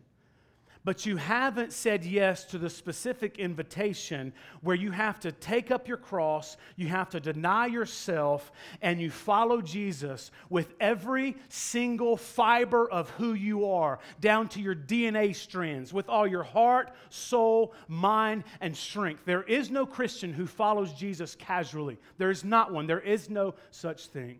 but 0.84 1.04
you 1.04 1.16
haven't 1.16 1.72
said 1.72 2.04
yes 2.04 2.44
to 2.46 2.56
the 2.56 2.70
specific 2.70 3.38
invitation 3.38 4.32
where 4.62 4.76
you 4.76 4.90
have 4.90 5.20
to 5.20 5.32
take 5.32 5.70
up 5.70 5.86
your 5.86 5.96
cross, 5.98 6.56
you 6.76 6.88
have 6.88 7.10
to 7.10 7.20
deny 7.20 7.66
yourself, 7.66 8.50
and 8.80 9.00
you 9.00 9.10
follow 9.10 9.60
Jesus 9.60 10.30
with 10.48 10.72
every 10.80 11.36
single 11.48 12.16
fiber 12.16 12.90
of 12.90 13.10
who 13.10 13.34
you 13.34 13.66
are, 13.70 13.98
down 14.20 14.48
to 14.48 14.60
your 14.60 14.74
DNA 14.74 15.36
strands, 15.36 15.92
with 15.92 16.08
all 16.08 16.26
your 16.26 16.44
heart, 16.44 16.92
soul, 17.10 17.74
mind, 17.86 18.44
and 18.60 18.74
strength. 18.74 19.24
There 19.26 19.42
is 19.42 19.70
no 19.70 19.84
Christian 19.84 20.32
who 20.32 20.46
follows 20.46 20.92
Jesus 20.94 21.34
casually. 21.34 21.98
There 22.16 22.30
is 22.30 22.44
not 22.44 22.72
one. 22.72 22.86
There 22.86 23.00
is 23.00 23.28
no 23.28 23.54
such 23.70 24.06
thing. 24.06 24.38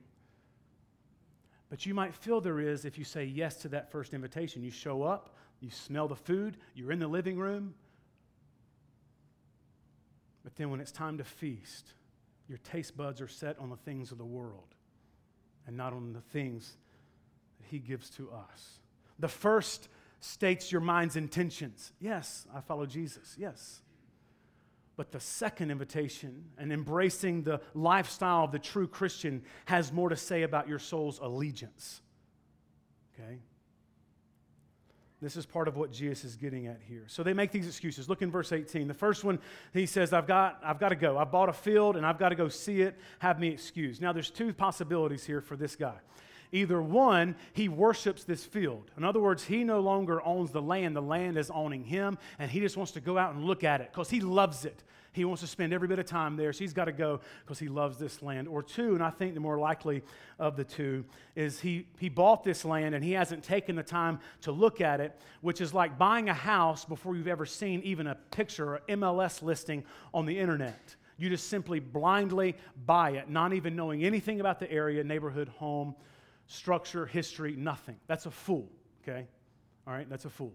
But 1.70 1.85
you 1.85 1.94
might 1.94 2.14
feel 2.14 2.40
there 2.40 2.61
is 2.61 2.85
if 2.85 2.98
you 2.98 3.04
say 3.04 3.24
yes 3.24 3.57
to 3.57 3.68
that 3.68 3.90
first 3.90 4.14
invitation. 4.14 4.62
You 4.62 4.70
show 4.70 5.02
up, 5.02 5.35
you 5.61 5.70
smell 5.70 6.09
the 6.09 6.16
food, 6.16 6.57
you're 6.74 6.92
in 6.92 6.98
the 6.98 7.09
living 7.09 7.38
room. 7.38 7.74
But 10.44 10.57
then 10.57 10.70
when 10.70 10.81
it's 10.81 10.92
time 10.92 11.18
to 11.18 11.24
feast, 11.24 11.92
your 12.48 12.59
taste 12.59 12.96
buds 12.96 13.20
are 13.20 13.28
set 13.28 13.59
on 13.59 13.68
the 13.68 13.76
things 13.76 14.12
of 14.12 14.18
the 14.18 14.24
world 14.24 14.74
and 15.66 15.76
not 15.76 15.92
on 15.92 16.14
the 16.14 16.20
things 16.20 16.76
that 17.59 17.66
He 17.68 17.78
gives 17.78 18.09
to 18.11 18.31
us. 18.31 18.81
The 19.18 19.28
first 19.28 19.88
states 20.20 20.72
your 20.72 20.81
mind's 20.81 21.16
intentions. 21.16 21.92
Yes, 22.00 22.46
I 22.54 22.61
follow 22.61 22.87
Jesus. 22.87 23.37
Yes. 23.38 23.83
But 24.98 25.12
the 25.12 25.20
second 25.20 25.70
invitation 25.70 26.46
and 26.58 26.72
embracing 26.72 27.44
the 27.44 27.61
lifestyle 27.72 28.42
of 28.42 28.50
the 28.50 28.58
true 28.58 28.88
Christian 28.88 29.44
has 29.66 29.92
more 29.92 30.08
to 30.08 30.16
say 30.16 30.42
about 30.42 30.68
your 30.68 30.80
soul's 30.80 31.20
allegiance. 31.20 32.02
Okay? 33.14 33.38
This 35.22 35.37
is 35.37 35.46
part 35.46 35.68
of 35.68 35.76
what 35.76 35.92
Jesus 35.92 36.24
is 36.24 36.34
getting 36.34 36.66
at 36.66 36.80
here. 36.88 37.04
So 37.06 37.22
they 37.22 37.32
make 37.32 37.52
these 37.52 37.68
excuses. 37.68 38.08
Look 38.08 38.22
in 38.22 38.30
verse 38.32 38.50
18. 38.50 38.88
The 38.88 38.94
first 38.94 39.22
one, 39.22 39.38
he 39.72 39.87
says, 39.87 40.12
I've 40.12 40.26
got, 40.26 40.61
I've 40.64 40.80
got 40.80 40.88
to 40.88 40.96
go. 40.96 41.16
I 41.16 41.22
bought 41.22 41.48
a 41.48 41.52
field 41.52 41.96
and 41.96 42.04
I've 42.04 42.18
got 42.18 42.30
to 42.30 42.34
go 42.34 42.48
see 42.48 42.82
it. 42.82 42.98
Have 43.20 43.38
me 43.38 43.46
excused. 43.50 44.02
Now, 44.02 44.12
there's 44.12 44.30
two 44.30 44.52
possibilities 44.52 45.24
here 45.24 45.40
for 45.40 45.54
this 45.54 45.76
guy. 45.76 45.94
Either 46.52 46.80
one, 46.80 47.37
he 47.52 47.68
worships 47.68 48.24
this 48.24 48.44
field. 48.44 48.90
In 48.96 49.04
other 49.04 49.20
words, 49.20 49.44
he 49.44 49.64
no 49.64 49.80
longer 49.80 50.24
owns 50.24 50.50
the 50.50 50.62
land, 50.62 50.96
the 50.96 51.02
land 51.02 51.37
is 51.37 51.50
owning 51.50 51.84
him, 51.84 52.18
and 52.38 52.50
he 52.50 52.61
just 52.61 52.76
wants 52.76 52.92
to 52.92 53.00
go 53.00 53.18
out 53.18 53.34
and 53.34 53.44
look 53.44 53.64
at 53.64 53.80
it 53.80 53.90
because 53.92 54.11
he 54.11 54.20
loves 54.20 54.64
it. 54.64 54.82
He 55.12 55.24
wants 55.24 55.40
to 55.40 55.48
spend 55.48 55.72
every 55.72 55.88
bit 55.88 55.98
of 55.98 56.06
time 56.06 56.37
there, 56.37 56.52
so 56.52 56.61
he's 56.61 56.72
got 56.72 56.84
to 56.84 56.92
go 56.92 57.20
because 57.44 57.58
he 57.58 57.68
loves 57.68 57.98
this 57.98 58.22
land. 58.22 58.46
Or 58.46 58.62
two, 58.62 58.94
and 58.94 59.02
I 59.02 59.11
think 59.11 59.34
the 59.34 59.40
more 59.40 59.58
likely 59.58 60.02
of 60.38 60.56
the 60.56 60.64
two, 60.64 61.04
is 61.34 61.61
he, 61.61 61.87
he 61.98 62.08
bought 62.08 62.44
this 62.44 62.64
land 62.64 62.94
and 62.94 63.02
he 63.02 63.12
hasn't 63.12 63.42
taken 63.42 63.74
the 63.74 63.82
time 63.82 64.20
to 64.42 64.52
look 64.52 64.80
at 64.80 65.00
it, 65.00 65.18
which 65.40 65.61
is 65.61 65.74
like 65.74 65.98
buying 65.98 66.28
a 66.28 66.34
house 66.34 66.84
before 66.84 67.16
you've 67.16 67.26
ever 67.26 67.46
seen 67.46 67.80
even 67.82 68.06
a 68.06 68.14
picture 68.30 68.74
or 68.74 68.80
MLS 68.88 69.42
listing 69.42 69.82
on 70.14 70.24
the 70.24 70.38
internet. 70.38 70.94
You 71.16 71.28
just 71.28 71.48
simply 71.48 71.80
blindly 71.80 72.56
buy 72.87 73.11
it, 73.11 73.28
not 73.28 73.52
even 73.52 73.74
knowing 73.74 74.04
anything 74.04 74.38
about 74.38 74.61
the 74.61 74.70
area, 74.70 75.02
neighborhood, 75.02 75.48
home, 75.48 75.96
structure, 76.48 77.06
history, 77.06 77.54
nothing. 77.56 77.96
That's 78.06 78.26
a 78.26 78.30
fool, 78.30 78.68
okay? 79.02 79.26
All 79.87 79.92
right, 79.92 80.08
that's 80.08 80.24
a 80.24 80.30
fool. 80.30 80.52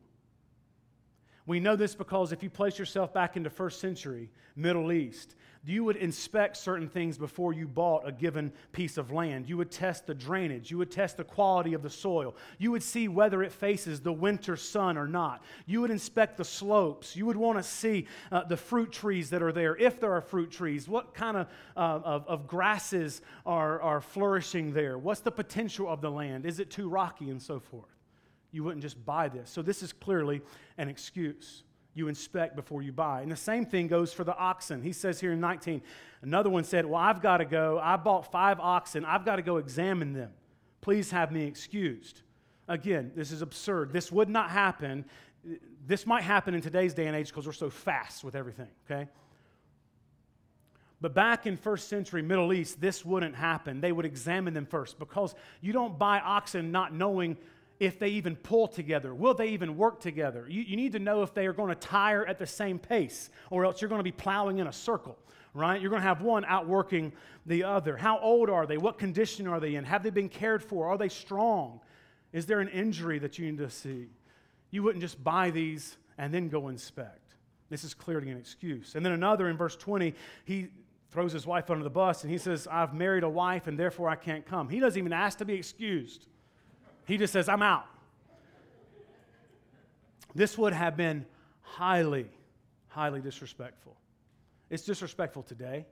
We 1.45 1.59
know 1.59 1.75
this 1.75 1.95
because 1.95 2.31
if 2.31 2.41
you 2.41 2.49
place 2.49 2.79
yourself 2.79 3.13
back 3.13 3.35
into 3.35 3.49
first 3.49 3.79
century 3.79 4.29
Middle 4.55 4.91
East, 4.91 5.35
you 5.65 5.85
would 5.85 5.95
inspect 5.95 6.57
certain 6.57 6.89
things 6.89 7.17
before 7.17 7.53
you 7.53 7.67
bought 7.67 8.05
a 8.05 8.11
given 8.11 8.51
piece 8.73 8.97
of 8.97 9.11
land. 9.11 9.47
You 9.47 9.55
would 9.57 9.71
test 9.71 10.05
the 10.05 10.13
drainage. 10.13 10.69
You 10.69 10.77
would 10.79 10.91
test 10.91 11.15
the 11.15 11.23
quality 11.23 11.73
of 11.73 11.81
the 11.81 11.89
soil. 11.89 12.35
You 12.57 12.71
would 12.71 12.83
see 12.83 13.07
whether 13.07 13.41
it 13.41 13.51
faces 13.53 14.01
the 14.01 14.11
winter 14.11 14.57
sun 14.57 14.97
or 14.97 15.07
not. 15.07 15.41
You 15.65 15.79
would 15.79 15.91
inspect 15.91 16.37
the 16.37 16.43
slopes. 16.43 17.15
You 17.15 17.25
would 17.27 17.37
want 17.37 17.59
to 17.59 17.63
see 17.63 18.07
uh, 18.29 18.43
the 18.43 18.57
fruit 18.57 18.91
trees 18.91 19.29
that 19.29 19.41
are 19.41 19.53
there, 19.53 19.77
if 19.77 20.01
there 20.01 20.11
are 20.11 20.21
fruit 20.21 20.51
trees. 20.51 20.89
What 20.89 21.13
kind 21.13 21.37
of, 21.37 21.47
uh, 21.77 21.99
of, 22.03 22.27
of 22.27 22.47
grasses 22.47 23.21
are, 23.45 23.81
are 23.81 24.01
flourishing 24.01 24.73
there? 24.73 24.97
What's 24.97 25.21
the 25.21 25.31
potential 25.31 25.87
of 25.87 26.01
the 26.01 26.11
land? 26.11 26.45
Is 26.45 26.59
it 26.59 26.71
too 26.71 26.89
rocky 26.89 27.29
and 27.29 27.41
so 27.41 27.61
forth? 27.61 27.92
You 28.53 28.63
wouldn't 28.63 28.81
just 28.81 29.03
buy 29.05 29.27
this. 29.27 29.49
So, 29.49 29.61
this 29.61 29.83
is 29.83 29.91
clearly 29.91 30.41
an 30.77 30.87
excuse 30.87 31.63
you 31.95 32.07
inspect 32.07 32.55
before 32.55 32.81
you 32.81 32.91
buy. 32.91 33.21
And 33.21 33.31
the 33.31 33.35
same 33.35 33.65
thing 33.65 33.87
goes 33.87 34.13
for 34.13 34.23
the 34.23 34.35
oxen. 34.35 34.81
He 34.81 34.93
says 34.93 35.19
here 35.19 35.31
in 35.31 35.39
19, 35.39 35.81
another 36.21 36.49
one 36.49 36.63
said, 36.63 36.85
Well, 36.85 36.99
I've 36.99 37.21
got 37.21 37.37
to 37.37 37.45
go. 37.45 37.79
I 37.81 37.97
bought 37.97 38.31
five 38.31 38.59
oxen. 38.59 39.05
I've 39.05 39.25
got 39.25 39.35
to 39.35 39.41
go 39.41 39.57
examine 39.57 40.13
them. 40.13 40.31
Please 40.81 41.11
have 41.11 41.31
me 41.31 41.45
excused. 41.45 42.21
Again, 42.67 43.11
this 43.15 43.31
is 43.31 43.41
absurd. 43.41 43.93
This 43.93 44.11
would 44.11 44.29
not 44.29 44.49
happen. 44.49 45.05
This 45.85 46.07
might 46.07 46.23
happen 46.23 46.53
in 46.53 46.61
today's 46.61 46.93
day 46.93 47.07
and 47.07 47.15
age 47.15 47.27
because 47.27 47.45
we're 47.45 47.53
so 47.53 47.69
fast 47.69 48.23
with 48.23 48.35
everything, 48.35 48.69
okay? 48.89 49.09
But 51.01 51.13
back 51.13 51.45
in 51.45 51.57
first 51.57 51.89
century 51.89 52.21
Middle 52.21 52.53
East, 52.53 52.79
this 52.79 53.03
wouldn't 53.03 53.35
happen. 53.35 53.81
They 53.81 53.91
would 53.91 54.05
examine 54.05 54.53
them 54.53 54.65
first 54.65 54.97
because 54.97 55.35
you 55.59 55.73
don't 55.73 55.99
buy 55.99 56.19
oxen 56.19 56.71
not 56.71 56.93
knowing 56.93 57.37
if 57.79 57.99
they 57.99 58.09
even 58.09 58.35
pull 58.35 58.67
together. 58.67 59.13
Will 59.13 59.33
they 59.33 59.49
even 59.49 59.77
work 59.77 59.99
together? 59.99 60.45
You, 60.49 60.61
you 60.61 60.75
need 60.75 60.93
to 60.93 60.99
know 60.99 61.23
if 61.23 61.33
they 61.33 61.47
are 61.47 61.53
going 61.53 61.69
to 61.69 61.75
tire 61.75 62.25
at 62.25 62.39
the 62.39 62.45
same 62.45 62.79
pace, 62.79 63.29
or 63.49 63.65
else 63.65 63.81
you're 63.81 63.89
going 63.89 63.99
to 63.99 64.03
be 64.03 64.11
plowing 64.11 64.59
in 64.59 64.67
a 64.67 64.73
circle, 64.73 65.17
right? 65.53 65.81
You're 65.81 65.89
going 65.89 66.01
to 66.01 66.07
have 66.07 66.21
one 66.21 66.45
outworking 66.45 67.13
the 67.45 67.63
other. 67.63 67.97
How 67.97 68.19
old 68.19 68.49
are 68.49 68.65
they? 68.65 68.77
What 68.77 68.97
condition 68.97 69.47
are 69.47 69.59
they 69.59 69.75
in? 69.75 69.83
Have 69.85 70.03
they 70.03 70.11
been 70.11 70.29
cared 70.29 70.63
for? 70.63 70.87
Are 70.87 70.97
they 70.97 71.09
strong? 71.09 71.79
Is 72.31 72.45
there 72.45 72.59
an 72.59 72.69
injury 72.69 73.19
that 73.19 73.37
you 73.37 73.45
need 73.45 73.57
to 73.57 73.69
see? 73.69 74.07
You 74.71 74.83
wouldn't 74.83 75.01
just 75.01 75.23
buy 75.23 75.51
these 75.51 75.97
and 76.17 76.33
then 76.33 76.49
go 76.49 76.69
inspect. 76.69 77.35
This 77.69 77.83
is 77.83 77.93
clearly 77.93 78.29
an 78.29 78.37
excuse. 78.37 78.95
And 78.95 79.05
then 79.05 79.13
another 79.13 79.49
in 79.49 79.57
verse 79.57 79.75
20, 79.75 80.13
he 80.45 80.67
throws 81.11 81.31
his 81.31 81.45
wife 81.45 81.69
under 81.69 81.83
the 81.83 81.89
bus 81.89 82.23
and 82.23 82.31
he 82.31 82.37
says, 82.37 82.67
I've 82.69 82.93
married 82.93 83.23
a 83.23 83.29
wife 83.29 83.67
and 83.67 83.79
therefore 83.79 84.09
I 84.09 84.15
can't 84.15 84.45
come. 84.45 84.69
He 84.69 84.79
doesn't 84.79 84.97
even 84.97 85.13
ask 85.13 85.37
to 85.39 85.45
be 85.45 85.53
excused. 85.53 86.27
He 87.05 87.17
just 87.17 87.33
says, 87.33 87.49
I'm 87.49 87.61
out. 87.61 87.85
This 90.35 90.57
would 90.57 90.73
have 90.73 90.97
been 90.97 91.25
highly, 91.61 92.27
highly 92.87 93.21
disrespectful. 93.21 93.95
It's 94.69 94.83
disrespectful 94.83 95.43
today 95.43 95.85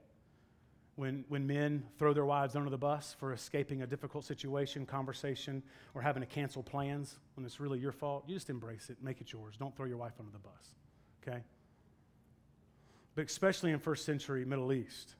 when, 0.96 1.24
when 1.28 1.46
men 1.46 1.84
throw 1.98 2.12
their 2.12 2.24
wives 2.24 2.56
under 2.56 2.70
the 2.70 2.78
bus 2.78 3.14
for 3.18 3.32
escaping 3.32 3.82
a 3.82 3.86
difficult 3.86 4.24
situation, 4.24 4.84
conversation, 4.84 5.62
or 5.94 6.02
having 6.02 6.20
to 6.22 6.26
cancel 6.26 6.62
plans 6.62 7.18
when 7.34 7.46
it's 7.46 7.60
really 7.60 7.78
your 7.78 7.92
fault. 7.92 8.24
You 8.26 8.34
just 8.34 8.50
embrace 8.50 8.90
it, 8.90 8.96
make 9.02 9.20
it 9.20 9.32
yours. 9.32 9.56
Don't 9.58 9.76
throw 9.76 9.86
your 9.86 9.98
wife 9.98 10.14
under 10.18 10.32
the 10.32 10.38
bus, 10.38 10.74
okay? 11.22 11.42
But 13.14 13.26
especially 13.26 13.70
in 13.70 13.78
first 13.78 14.04
century 14.04 14.44
Middle 14.44 14.72
East, 14.72 15.14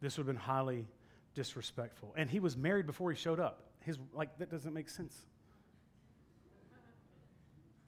this 0.00 0.18
would 0.18 0.26
have 0.26 0.34
been 0.34 0.42
highly 0.42 0.86
disrespectful. 1.34 2.12
And 2.16 2.28
he 2.28 2.40
was 2.40 2.56
married 2.56 2.86
before 2.86 3.10
he 3.10 3.16
showed 3.16 3.40
up. 3.40 3.63
His, 3.84 3.98
like, 4.12 4.36
that 4.38 4.50
doesn't 4.50 4.72
make 4.72 4.88
sense. 4.88 5.14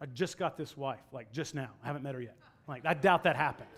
I 0.01 0.07
just 0.07 0.39
got 0.39 0.57
this 0.57 0.77
wife, 0.77 1.01
like, 1.13 1.33
just 1.33 1.55
now. 1.55 1.71
I 1.83 1.87
haven't 1.87 2.03
met 2.03 2.15
her 2.15 2.21
yet. 2.21 2.37
Like, 2.69 2.85
I 2.85 2.95
doubt 2.95 3.25
that 3.25 3.37
happened. 3.37 3.69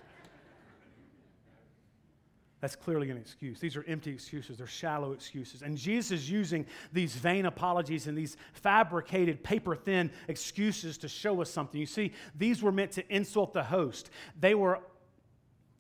That's 2.61 2.75
clearly 2.75 3.09
an 3.11 3.17
excuse. 3.17 3.61
These 3.61 3.77
are 3.77 3.85
empty 3.87 4.11
excuses. 4.11 4.59
They're 4.59 4.67
shallow 4.67 5.13
excuses. 5.13 5.63
And 5.63 5.79
Jesus 5.79 6.11
is 6.11 6.31
using 6.31 6.67
these 6.93 7.15
vain 7.15 7.47
apologies 7.47 8.09
and 8.09 8.19
these 8.19 8.37
fabricated, 8.53 9.45
paper 9.45 9.77
thin 9.77 10.11
excuses 10.27 10.99
to 10.99 11.09
show 11.09 11.41
us 11.41 11.51
something. 11.51 11.79
You 11.79 11.87
see, 11.87 12.13
these 12.35 12.61
were 12.61 12.73
meant 12.73 12.91
to 12.93 13.15
insult 13.15 13.53
the 13.53 13.63
host, 13.63 14.11
they 14.41 14.57
were, 14.57 14.81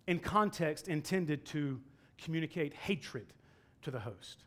in 0.06 0.20
context, 0.20 0.86
intended 0.86 1.44
to 1.46 1.80
communicate 2.16 2.74
hatred 2.74 3.32
to 3.82 3.90
the 3.90 4.00
host. 4.00 4.44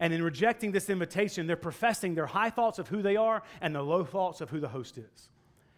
And 0.00 0.14
in 0.14 0.22
rejecting 0.22 0.72
this 0.72 0.88
invitation, 0.88 1.46
they're 1.46 1.56
professing 1.56 2.14
their 2.14 2.26
high 2.26 2.50
thoughts 2.50 2.78
of 2.78 2.88
who 2.88 3.02
they 3.02 3.16
are 3.16 3.42
and 3.60 3.74
the 3.74 3.82
low 3.82 4.02
thoughts 4.02 4.40
of 4.40 4.48
who 4.48 4.58
the 4.58 4.68
host 4.68 4.96
is. 4.96 5.28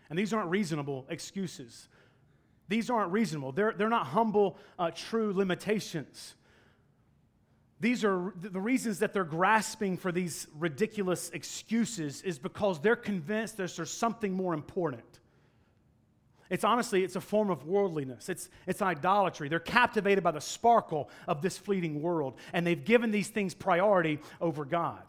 And 0.08 0.18
these 0.18 0.32
aren't 0.32 0.48
reasonable 0.48 1.06
excuses. 1.10 1.88
These 2.68 2.88
aren't 2.88 3.10
reasonable. 3.10 3.50
They're, 3.50 3.74
they're 3.76 3.88
not 3.88 4.06
humble, 4.06 4.56
uh, 4.78 4.92
true 4.94 5.32
limitations. 5.32 6.36
These 7.80 8.04
are 8.04 8.32
the 8.40 8.60
reasons 8.60 9.00
that 9.00 9.12
they're 9.12 9.24
grasping 9.24 9.98
for 9.98 10.12
these 10.12 10.46
ridiculous 10.56 11.30
excuses 11.30 12.22
is 12.22 12.38
because 12.38 12.78
they're 12.80 12.94
convinced 12.94 13.56
there's, 13.56 13.76
there's 13.76 13.90
something 13.90 14.32
more 14.32 14.54
important. 14.54 15.11
It's 16.50 16.64
honestly, 16.64 17.02
it's 17.02 17.16
a 17.16 17.20
form 17.20 17.50
of 17.50 17.66
worldliness. 17.66 18.28
It's, 18.28 18.50
it's 18.66 18.82
idolatry. 18.82 19.48
They're 19.48 19.58
captivated 19.58 20.22
by 20.22 20.32
the 20.32 20.40
sparkle 20.40 21.08
of 21.26 21.40
this 21.40 21.56
fleeting 21.56 22.02
world, 22.02 22.38
and 22.52 22.66
they've 22.66 22.84
given 22.84 23.10
these 23.10 23.28
things 23.28 23.54
priority 23.54 24.20
over 24.40 24.64
God. 24.64 25.02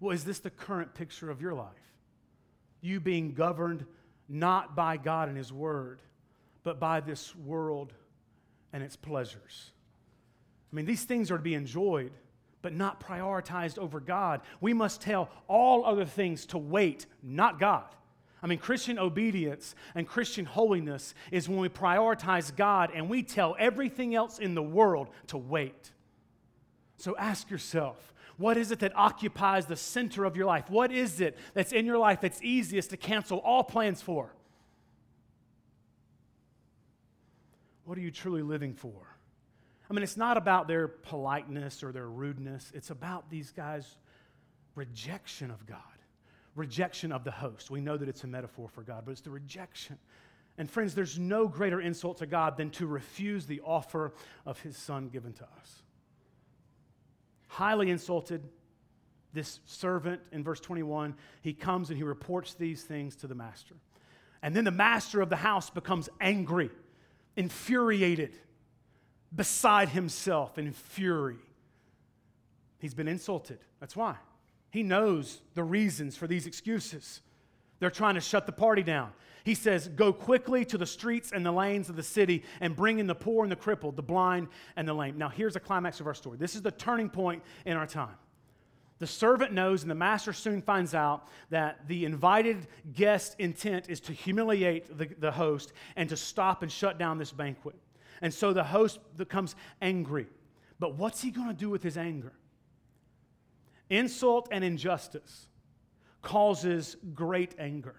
Well, 0.00 0.12
is 0.14 0.24
this 0.24 0.40
the 0.40 0.50
current 0.50 0.94
picture 0.94 1.30
of 1.30 1.40
your 1.40 1.54
life? 1.54 1.68
You 2.80 2.98
being 2.98 3.34
governed 3.34 3.86
not 4.28 4.74
by 4.74 4.96
God 4.96 5.28
and 5.28 5.36
His 5.36 5.52
Word, 5.52 6.02
but 6.64 6.80
by 6.80 7.00
this 7.00 7.36
world 7.36 7.92
and 8.72 8.82
its 8.82 8.96
pleasures. 8.96 9.70
I 10.72 10.76
mean, 10.76 10.86
these 10.86 11.04
things 11.04 11.30
are 11.30 11.36
to 11.36 11.42
be 11.42 11.54
enjoyed, 11.54 12.12
but 12.62 12.72
not 12.74 13.00
prioritized 13.00 13.78
over 13.78 14.00
God. 14.00 14.40
We 14.60 14.72
must 14.72 15.00
tell 15.00 15.28
all 15.46 15.84
other 15.84 16.06
things 16.06 16.46
to 16.46 16.58
wait, 16.58 17.06
not 17.22 17.60
God. 17.60 17.94
I 18.42 18.48
mean, 18.48 18.58
Christian 18.58 18.98
obedience 18.98 19.74
and 19.94 20.06
Christian 20.06 20.44
holiness 20.44 21.14
is 21.30 21.48
when 21.48 21.58
we 21.58 21.68
prioritize 21.68 22.54
God 22.54 22.90
and 22.92 23.08
we 23.08 23.22
tell 23.22 23.54
everything 23.58 24.14
else 24.14 24.38
in 24.38 24.54
the 24.54 24.62
world 24.62 25.08
to 25.28 25.38
wait. 25.38 25.92
So 26.96 27.16
ask 27.16 27.50
yourself, 27.50 28.12
what 28.36 28.56
is 28.56 28.72
it 28.72 28.80
that 28.80 28.96
occupies 28.96 29.66
the 29.66 29.76
center 29.76 30.24
of 30.24 30.36
your 30.36 30.46
life? 30.46 30.68
What 30.68 30.90
is 30.90 31.20
it 31.20 31.38
that's 31.54 31.72
in 31.72 31.86
your 31.86 31.98
life 31.98 32.20
that's 32.20 32.42
easiest 32.42 32.90
to 32.90 32.96
cancel 32.96 33.38
all 33.38 33.62
plans 33.62 34.02
for? 34.02 34.34
What 37.84 37.98
are 37.98 38.00
you 38.00 38.10
truly 38.10 38.42
living 38.42 38.74
for? 38.74 38.92
I 39.90 39.94
mean, 39.94 40.02
it's 40.02 40.16
not 40.16 40.36
about 40.36 40.68
their 40.68 40.88
politeness 40.88 41.82
or 41.82 41.92
their 41.92 42.08
rudeness, 42.08 42.72
it's 42.74 42.90
about 42.90 43.30
these 43.30 43.52
guys' 43.52 43.96
rejection 44.74 45.50
of 45.50 45.66
God, 45.66 45.91
rejection 46.54 47.12
of 47.12 47.24
the 47.24 47.30
host. 47.30 47.70
We 47.70 47.80
know 47.80 47.96
that 47.96 48.08
it's 48.08 48.24
a 48.24 48.26
metaphor 48.26 48.68
for 48.68 48.82
God, 48.82 49.02
but 49.04 49.12
it's 49.12 49.20
the 49.20 49.30
rejection. 49.30 49.98
And 50.58 50.70
friends, 50.70 50.94
there's 50.94 51.18
no 51.18 51.48
greater 51.48 51.80
insult 51.80 52.18
to 52.18 52.26
God 52.26 52.56
than 52.56 52.70
to 52.70 52.86
refuse 52.86 53.46
the 53.46 53.62
offer 53.64 54.12
of 54.44 54.60
his 54.60 54.76
son 54.76 55.08
given 55.08 55.32
to 55.34 55.44
us. 55.44 55.82
Highly 57.48 57.90
insulted, 57.90 58.42
this 59.32 59.60
servant 59.64 60.20
in 60.30 60.44
verse 60.44 60.60
21, 60.60 61.14
he 61.40 61.54
comes 61.54 61.88
and 61.88 61.96
he 61.96 62.04
reports 62.04 62.54
these 62.54 62.82
things 62.82 63.16
to 63.16 63.26
the 63.26 63.34
master. 63.34 63.74
And 64.42 64.54
then 64.54 64.64
the 64.64 64.70
master 64.70 65.20
of 65.20 65.30
the 65.30 65.36
house 65.36 65.70
becomes 65.70 66.08
angry, 66.20 66.70
infuriated, 67.36 68.36
beside 69.34 69.88
himself 69.88 70.58
in 70.58 70.72
fury. 70.72 71.38
He's 72.78 72.94
been 72.94 73.08
insulted. 73.08 73.60
That's 73.80 73.96
why. 73.96 74.16
He 74.72 74.82
knows 74.82 75.42
the 75.54 75.62
reasons 75.62 76.16
for 76.16 76.26
these 76.26 76.46
excuses. 76.46 77.20
They're 77.78 77.90
trying 77.90 78.14
to 78.14 78.22
shut 78.22 78.46
the 78.46 78.52
party 78.52 78.82
down. 78.82 79.12
He 79.44 79.54
says, 79.54 79.86
Go 79.88 80.14
quickly 80.14 80.64
to 80.64 80.78
the 80.78 80.86
streets 80.86 81.30
and 81.30 81.44
the 81.44 81.52
lanes 81.52 81.90
of 81.90 81.96
the 81.96 82.02
city 82.02 82.42
and 82.58 82.74
bring 82.74 82.98
in 82.98 83.06
the 83.06 83.14
poor 83.14 83.44
and 83.44 83.52
the 83.52 83.56
crippled, 83.56 83.96
the 83.96 84.02
blind 84.02 84.48
and 84.74 84.88
the 84.88 84.94
lame. 84.94 85.18
Now, 85.18 85.28
here's 85.28 85.54
the 85.54 85.60
climax 85.60 86.00
of 86.00 86.06
our 86.06 86.14
story. 86.14 86.38
This 86.38 86.54
is 86.54 86.62
the 86.62 86.70
turning 86.70 87.10
point 87.10 87.42
in 87.66 87.76
our 87.76 87.86
time. 87.86 88.16
The 88.98 89.06
servant 89.06 89.52
knows, 89.52 89.82
and 89.82 89.90
the 89.90 89.96
master 89.96 90.32
soon 90.32 90.62
finds 90.62 90.94
out 90.94 91.28
that 91.50 91.86
the 91.86 92.06
invited 92.06 92.66
guest 92.94 93.36
intent 93.38 93.90
is 93.90 94.00
to 94.00 94.12
humiliate 94.12 94.96
the, 94.96 95.06
the 95.18 95.32
host 95.32 95.74
and 95.96 96.08
to 96.08 96.16
stop 96.16 96.62
and 96.62 96.72
shut 96.72 96.98
down 96.98 97.18
this 97.18 97.32
banquet. 97.32 97.74
And 98.22 98.32
so 98.32 98.54
the 98.54 98.64
host 98.64 99.00
becomes 99.18 99.54
angry. 99.82 100.28
But 100.78 100.94
what's 100.94 101.20
he 101.20 101.30
going 101.30 101.48
to 101.48 101.54
do 101.54 101.68
with 101.68 101.82
his 101.82 101.98
anger? 101.98 102.32
Insult 103.92 104.48
and 104.50 104.64
injustice 104.64 105.48
causes 106.22 106.96
great 107.14 107.54
anger. 107.58 107.94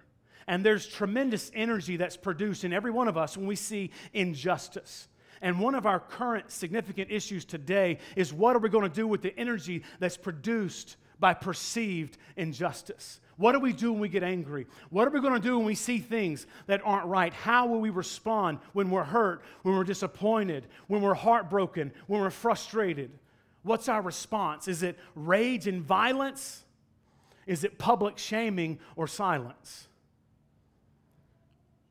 And 0.48 0.66
there's 0.66 0.88
tremendous 0.88 1.52
energy 1.54 1.98
that's 1.98 2.18
produced 2.18 2.64
in 2.64 2.74
every 2.74 2.90
one 2.90 3.08
of 3.08 3.16
us 3.16 3.38
when 3.38 3.46
we 3.46 3.56
see 3.56 3.92
injustice. 4.12 5.08
And 5.40 5.60
one 5.60 5.76
of 5.76 5.86
our 5.86 6.00
current 6.00 6.50
significant 6.50 7.12
issues 7.12 7.46
today 7.46 8.00
is 8.16 8.34
what 8.34 8.56
are 8.56 8.60
we 8.60 8.70
going 8.70 8.90
to 8.90 8.96
do 8.96 9.06
with 9.06 9.22
the 9.22 9.38
energy 9.38 9.84
that's 10.00 10.18
produced 10.18 10.98
by 11.20 11.36
perceived 11.36 12.18
injustice? 12.38 13.20
What 13.38 13.52
do 13.52 13.60
we 13.60 13.72
do 13.72 13.92
when 13.92 14.02
we 14.02 14.10
get 14.10 14.24
angry? 14.24 14.66
What 14.90 15.08
are 15.08 15.12
we 15.12 15.22
going 15.22 15.36
to 15.36 15.40
do 15.40 15.58
when 15.58 15.68
we 15.68 15.76
see 15.76 16.00
things 16.00 16.48
that 16.66 16.82
aren't 16.84 17.06
right? 17.06 17.34
How 17.36 17.68
will 17.68 17.80
we 17.80 17.92
respond 17.92 18.58
when 18.74 18.90
we're 18.90 19.04
hurt, 19.04 19.44
when 19.62 19.76
we're 19.76 19.84
disappointed, 19.84 20.66
when 20.88 21.04
we're 21.04 21.14
heartbroken, 21.14 21.92
when 22.08 22.20
we're 22.20 22.32
frustrated? 22.32 23.12
What's 23.64 23.90
our 23.90 24.02
response? 24.02 24.68
Is 24.68 24.84
it 24.84 25.00
rage 25.16 25.68
and 25.68 25.82
violence? 25.82 26.64
Is 27.48 27.64
it 27.64 27.78
public 27.78 28.18
shaming 28.18 28.80
or 28.96 29.08
silence? 29.08 29.88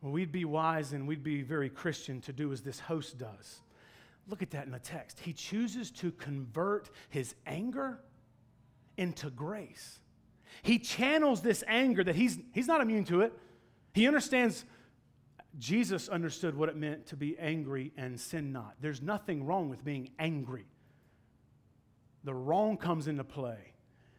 Well, 0.01 0.13
we'd 0.13 0.33
be 0.33 0.45
wise 0.45 0.93
and 0.93 1.07
we'd 1.07 1.23
be 1.23 1.43
very 1.43 1.69
Christian 1.69 2.21
to 2.23 2.33
do 2.33 2.53
as 2.53 2.63
this 2.63 2.81
host 2.81 3.19
does. 3.19 3.61
Look 4.29 4.43
at 4.43 4.51
that 4.51 4.67
in 4.67 4.73
the 4.73 4.79
text. 4.79 5.21
He 5.21 5.33
chooses 5.33 5.91
to 5.93 6.13
convert 6.13 6.91
his 7.09 7.35
anger 7.47 8.01
into 8.97 9.31
grace. 9.31 10.01
He 10.63 10.79
channels 10.79 11.41
this 11.41 11.65
anger 11.67 12.05
that 12.05 12.15
he's, 12.15 12.39
he's 12.53 12.67
not 12.67 12.81
immune 12.81 13.05
to 13.07 13.23
it. 13.23 13.33
He 13.95 14.07
understands, 14.07 14.65
Jesus 15.59 16.09
understood 16.09 16.57
what 16.57 16.69
it 16.69 16.77
meant 16.77 17.07
to 17.07 17.17
be 17.17 17.39
angry 17.39 17.93
and 17.97 18.21
sin 18.21 18.53
not. 18.53 18.75
There's 18.81 19.03
nothing 19.03 19.45
wrong 19.45 19.69
with 19.69 19.85
being 19.85 20.11
angry. 20.19 20.67
The 22.25 22.35
wrong 22.35 22.77
comes 22.77 23.09
into 23.09 23.25
play 23.25 23.73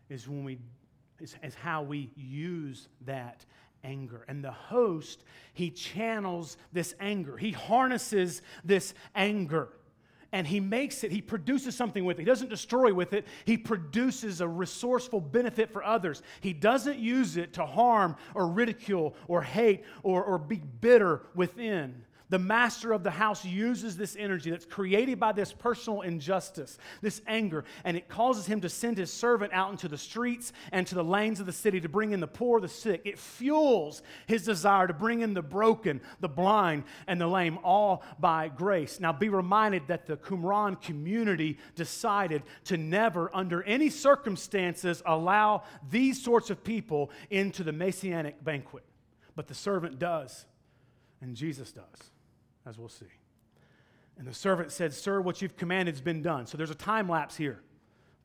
is 0.09 0.27
when 0.27 0.43
we 0.43 0.59
is, 1.19 1.35
is 1.41 1.55
how 1.55 1.83
we 1.83 2.11
use 2.15 2.89
that 3.05 3.45
anger. 3.83 4.25
And 4.27 4.43
the 4.43 4.51
host, 4.51 5.23
he 5.53 5.69
channels 5.69 6.57
this 6.71 6.93
anger, 6.99 7.37
he 7.37 7.51
harnesses 7.51 8.41
this 8.63 8.93
anger. 9.15 9.69
And 10.31 10.47
he 10.47 10.59
makes 10.59 11.03
it, 11.03 11.11
he 11.11 11.21
produces 11.21 11.75
something 11.75 12.03
with 12.05 12.17
it. 12.17 12.23
He 12.23 12.25
doesn't 12.25 12.49
destroy 12.49 12.91
with 12.91 13.13
it, 13.13 13.27
he 13.45 13.55
produces 13.55 14.41
a 14.41 14.47
resourceful 14.47 15.21
benefit 15.21 15.71
for 15.71 15.83
others. 15.83 16.23
He 16.41 16.53
doesn't 16.53 16.97
use 16.97 17.37
it 17.37 17.53
to 17.53 17.65
harm 17.65 18.15
or 18.33 18.47
ridicule 18.47 19.15
or 19.27 19.43
hate 19.43 19.83
or, 20.01 20.23
or 20.23 20.39
be 20.39 20.57
bitter 20.57 21.21
within. 21.35 22.03
The 22.33 22.39
master 22.39 22.93
of 22.93 23.03
the 23.03 23.11
house 23.11 23.45
uses 23.45 23.95
this 23.95 24.15
energy 24.17 24.49
that's 24.49 24.65
created 24.65 25.19
by 25.19 25.33
this 25.33 25.53
personal 25.53 26.01
injustice, 26.01 26.79
this 26.99 27.21
anger, 27.27 27.63
and 27.83 27.95
it 27.95 28.09
causes 28.09 28.47
him 28.47 28.59
to 28.61 28.69
send 28.69 28.97
his 28.97 29.13
servant 29.13 29.53
out 29.53 29.69
into 29.69 29.87
the 29.87 29.99
streets 29.99 30.51
and 30.71 30.87
to 30.87 30.95
the 30.95 31.03
lanes 31.03 31.39
of 31.39 31.45
the 31.45 31.51
city 31.51 31.79
to 31.79 31.87
bring 31.87 32.11
in 32.11 32.19
the 32.19 32.25
poor, 32.25 32.59
the 32.59 32.67
sick. 32.67 33.03
It 33.05 33.19
fuels 33.19 34.01
his 34.25 34.45
desire 34.45 34.87
to 34.87 34.95
bring 34.95 35.21
in 35.21 35.35
the 35.35 35.43
broken, 35.43 36.01
the 36.21 36.27
blind, 36.27 36.85
and 37.05 37.21
the 37.21 37.27
lame, 37.27 37.59
all 37.63 38.01
by 38.19 38.47
grace. 38.47 38.99
Now, 38.99 39.13
be 39.13 39.29
reminded 39.29 39.83
that 39.89 40.07
the 40.07 40.17
Qumran 40.17 40.81
community 40.81 41.59
decided 41.75 42.41
to 42.63 42.77
never, 42.77 43.29
under 43.35 43.61
any 43.61 43.91
circumstances, 43.91 45.03
allow 45.05 45.65
these 45.91 46.19
sorts 46.19 46.49
of 46.49 46.63
people 46.63 47.11
into 47.29 47.63
the 47.63 47.71
messianic 47.71 48.43
banquet. 48.43 48.85
But 49.35 49.47
the 49.47 49.53
servant 49.53 49.99
does, 49.99 50.47
and 51.21 51.35
Jesus 51.35 51.71
does 51.71 52.09
as 52.65 52.77
we'll 52.77 52.89
see. 52.89 53.05
And 54.17 54.27
the 54.27 54.33
servant 54.33 54.71
said, 54.71 54.93
Sir, 54.93 55.21
what 55.21 55.41
you've 55.41 55.57
commanded 55.57 55.95
has 55.95 56.01
been 56.01 56.21
done. 56.21 56.45
So 56.45 56.57
there's 56.57 56.69
a 56.69 56.75
time 56.75 57.09
lapse 57.09 57.35
here, 57.35 57.59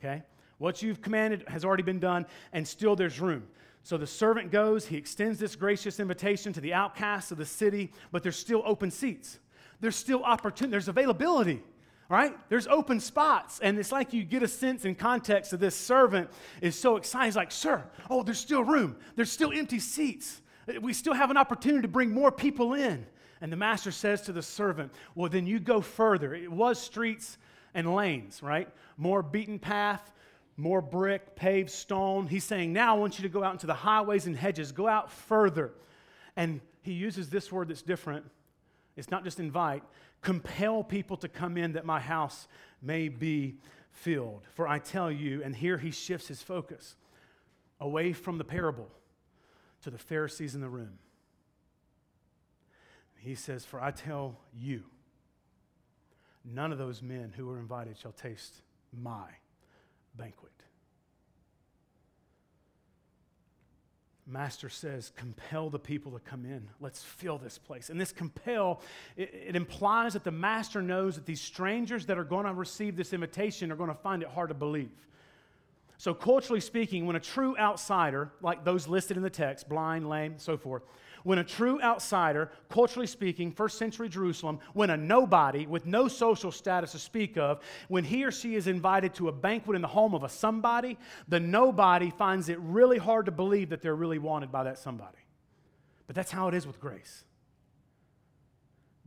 okay? 0.00 0.22
What 0.58 0.82
you've 0.82 1.00
commanded 1.00 1.44
has 1.48 1.64
already 1.64 1.82
been 1.82 2.00
done, 2.00 2.26
and 2.52 2.66
still 2.66 2.94
there's 2.96 3.20
room. 3.20 3.46
So 3.82 3.96
the 3.96 4.06
servant 4.06 4.50
goes, 4.50 4.86
he 4.86 4.96
extends 4.96 5.38
this 5.38 5.56
gracious 5.56 5.98
invitation 5.98 6.52
to 6.52 6.60
the 6.60 6.74
outcasts 6.74 7.30
of 7.30 7.38
the 7.38 7.46
city, 7.46 7.92
but 8.12 8.22
there's 8.22 8.36
still 8.36 8.62
open 8.66 8.90
seats. 8.90 9.38
There's 9.80 9.96
still 9.96 10.24
opportunity, 10.24 10.72
there's 10.72 10.88
availability, 10.88 11.62
right? 12.08 12.34
There's 12.48 12.66
open 12.66 13.00
spots. 13.00 13.60
And 13.60 13.78
it's 13.78 13.92
like 13.92 14.12
you 14.12 14.24
get 14.24 14.42
a 14.42 14.48
sense 14.48 14.84
in 14.84 14.94
context 14.94 15.52
of 15.52 15.60
this 15.60 15.76
servant 15.76 16.28
is 16.60 16.78
so 16.78 16.96
excited. 16.96 17.26
He's 17.26 17.36
like, 17.36 17.52
Sir, 17.52 17.84
oh, 18.10 18.22
there's 18.22 18.40
still 18.40 18.64
room. 18.64 18.96
There's 19.16 19.32
still 19.32 19.52
empty 19.52 19.78
seats. 19.78 20.42
We 20.82 20.92
still 20.92 21.14
have 21.14 21.30
an 21.30 21.36
opportunity 21.36 21.82
to 21.82 21.88
bring 21.88 22.10
more 22.10 22.30
people 22.30 22.74
in. 22.74 23.06
And 23.40 23.52
the 23.52 23.56
master 23.56 23.90
says 23.90 24.22
to 24.22 24.32
the 24.32 24.42
servant, 24.42 24.92
Well, 25.14 25.30
then 25.30 25.46
you 25.46 25.60
go 25.60 25.80
further. 25.80 26.34
It 26.34 26.50
was 26.50 26.80
streets 26.80 27.38
and 27.74 27.94
lanes, 27.94 28.42
right? 28.42 28.68
More 28.96 29.22
beaten 29.22 29.58
path, 29.58 30.12
more 30.56 30.82
brick, 30.82 31.36
paved 31.36 31.70
stone. 31.70 32.26
He's 32.26 32.44
saying, 32.44 32.72
Now 32.72 32.96
I 32.96 32.98
want 32.98 33.18
you 33.18 33.22
to 33.22 33.28
go 33.28 33.44
out 33.44 33.52
into 33.52 33.66
the 33.66 33.74
highways 33.74 34.26
and 34.26 34.36
hedges, 34.36 34.72
go 34.72 34.88
out 34.88 35.10
further. 35.10 35.72
And 36.36 36.60
he 36.82 36.92
uses 36.92 37.30
this 37.30 37.52
word 37.52 37.68
that's 37.68 37.82
different. 37.82 38.24
It's 38.96 39.10
not 39.10 39.22
just 39.22 39.38
invite, 39.38 39.84
compel 40.22 40.82
people 40.82 41.16
to 41.18 41.28
come 41.28 41.56
in 41.56 41.72
that 41.72 41.84
my 41.84 42.00
house 42.00 42.48
may 42.82 43.08
be 43.08 43.58
filled. 43.92 44.42
For 44.54 44.66
I 44.66 44.78
tell 44.80 45.10
you, 45.10 45.42
and 45.44 45.54
here 45.54 45.78
he 45.78 45.90
shifts 45.92 46.28
his 46.28 46.42
focus 46.42 46.96
away 47.80 48.12
from 48.12 48.38
the 48.38 48.44
parable 48.44 48.88
to 49.82 49.90
the 49.90 49.98
Pharisees 49.98 50.54
in 50.54 50.60
the 50.60 50.68
room. 50.68 50.98
He 53.28 53.34
says, 53.34 53.62
For 53.62 53.78
I 53.78 53.90
tell 53.90 54.38
you, 54.54 54.84
none 56.46 56.72
of 56.72 56.78
those 56.78 57.02
men 57.02 57.34
who 57.36 57.44
were 57.44 57.58
invited 57.58 57.98
shall 57.98 58.12
taste 58.12 58.62
my 58.90 59.26
banquet. 60.16 60.50
Master 64.26 64.70
says, 64.70 65.12
compel 65.14 65.68
the 65.68 65.78
people 65.78 66.12
to 66.12 66.20
come 66.20 66.46
in. 66.46 66.70
Let's 66.80 67.02
fill 67.02 67.36
this 67.36 67.58
place. 67.58 67.90
And 67.90 68.00
this 68.00 68.12
compel, 68.12 68.80
it, 69.14 69.30
it, 69.48 69.56
implies 69.56 70.14
that 70.14 70.24
the 70.24 70.30
master 70.30 70.80
knows 70.80 71.16
that 71.16 71.26
these 71.26 71.40
strangers 71.42 72.06
that 72.06 72.16
are 72.16 72.24
going 72.24 72.46
to 72.46 72.54
receive 72.54 72.96
this 72.96 73.12
invitation 73.12 73.70
are 73.70 73.76
going 73.76 73.90
to 73.90 73.94
find 73.94 74.22
it 74.22 74.28
hard 74.30 74.48
to 74.48 74.54
believe. 74.54 74.90
So, 75.98 76.14
culturally 76.14 76.60
speaking, 76.60 77.04
when 77.04 77.16
a 77.16 77.20
true 77.20 77.58
outsider, 77.58 78.30
like 78.40 78.64
those 78.64 78.88
listed 78.88 79.18
in 79.18 79.22
the 79.22 79.30
text, 79.30 79.68
blind, 79.68 80.08
lame, 80.08 80.34
so 80.38 80.56
forth, 80.56 80.82
when 81.28 81.36
a 81.36 81.44
true 81.44 81.78
outsider, 81.82 82.50
culturally 82.70 83.06
speaking, 83.06 83.52
first 83.52 83.76
century 83.76 84.08
Jerusalem, 84.08 84.60
when 84.72 84.88
a 84.88 84.96
nobody 84.96 85.66
with 85.66 85.84
no 85.84 86.08
social 86.08 86.50
status 86.50 86.92
to 86.92 86.98
speak 86.98 87.36
of, 87.36 87.60
when 87.88 88.02
he 88.02 88.24
or 88.24 88.30
she 88.30 88.54
is 88.54 88.66
invited 88.66 89.12
to 89.16 89.28
a 89.28 89.32
banquet 89.32 89.76
in 89.76 89.82
the 89.82 89.88
home 89.88 90.14
of 90.14 90.24
a 90.24 90.28
somebody, 90.30 90.96
the 91.28 91.38
nobody 91.38 92.08
finds 92.08 92.48
it 92.48 92.58
really 92.60 92.96
hard 92.96 93.26
to 93.26 93.30
believe 93.30 93.68
that 93.68 93.82
they're 93.82 93.94
really 93.94 94.18
wanted 94.18 94.50
by 94.50 94.64
that 94.64 94.78
somebody. 94.78 95.18
But 96.06 96.16
that's 96.16 96.30
how 96.30 96.48
it 96.48 96.54
is 96.54 96.66
with 96.66 96.80
grace. 96.80 97.24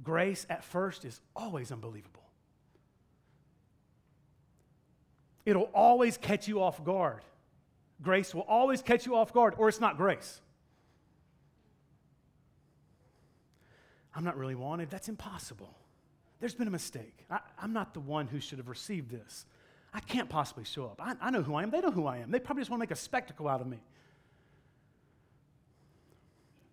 Grace 0.04 0.46
at 0.48 0.64
first 0.64 1.06
is 1.06 1.20
always 1.36 1.72
unbelievable. 1.72 2.22
It'll 5.44 5.72
always 5.74 6.18
catch 6.18 6.48
you 6.48 6.62
off 6.62 6.84
guard. 6.84 7.24
Grace 8.00 8.36
will 8.36 8.44
always 8.44 8.84
catch 8.84 9.08
you 9.08 9.16
off 9.16 9.34
guard, 9.34 9.56
or 9.58 9.70
it's 9.70 9.82
not 9.82 9.98
grace. 9.98 10.40
I'm 14.14 14.24
not 14.24 14.38
really 14.38 14.56
wanted. 14.56 14.90
That's 14.90 15.10
impossible. 15.10 15.74
there's 16.40 16.56
been 16.56 16.68
a 16.68 16.72
mistake. 16.72 17.26
I, 17.30 17.40
am 17.62 17.74
not 17.74 17.94
the 17.94 18.00
one 18.00 18.28
who 18.28 18.40
should 18.40 18.58
have 18.58 18.68
received 18.68 19.10
this. 19.10 19.46
I 19.94 20.00
can't 20.00 20.30
possibly 20.30 20.64
show 20.64 20.86
up. 20.86 21.02
I, 21.02 21.16
I 21.22 21.32
know 21.32 21.42
who 21.42 21.56
I 21.56 21.64
am. 21.64 21.72
They 21.72 21.82
know 21.82 21.92
who 21.92 22.06
I 22.06 22.18
am. 22.18 22.32
They 22.32 22.40
probably 22.40 22.62
just 22.62 22.72
want 22.72 22.80
to 22.80 22.84
make 22.84 22.92
a 22.92 22.96
spectacle 22.96 23.48
out 23.48 23.62
of 23.62 23.68
me. 23.68 23.80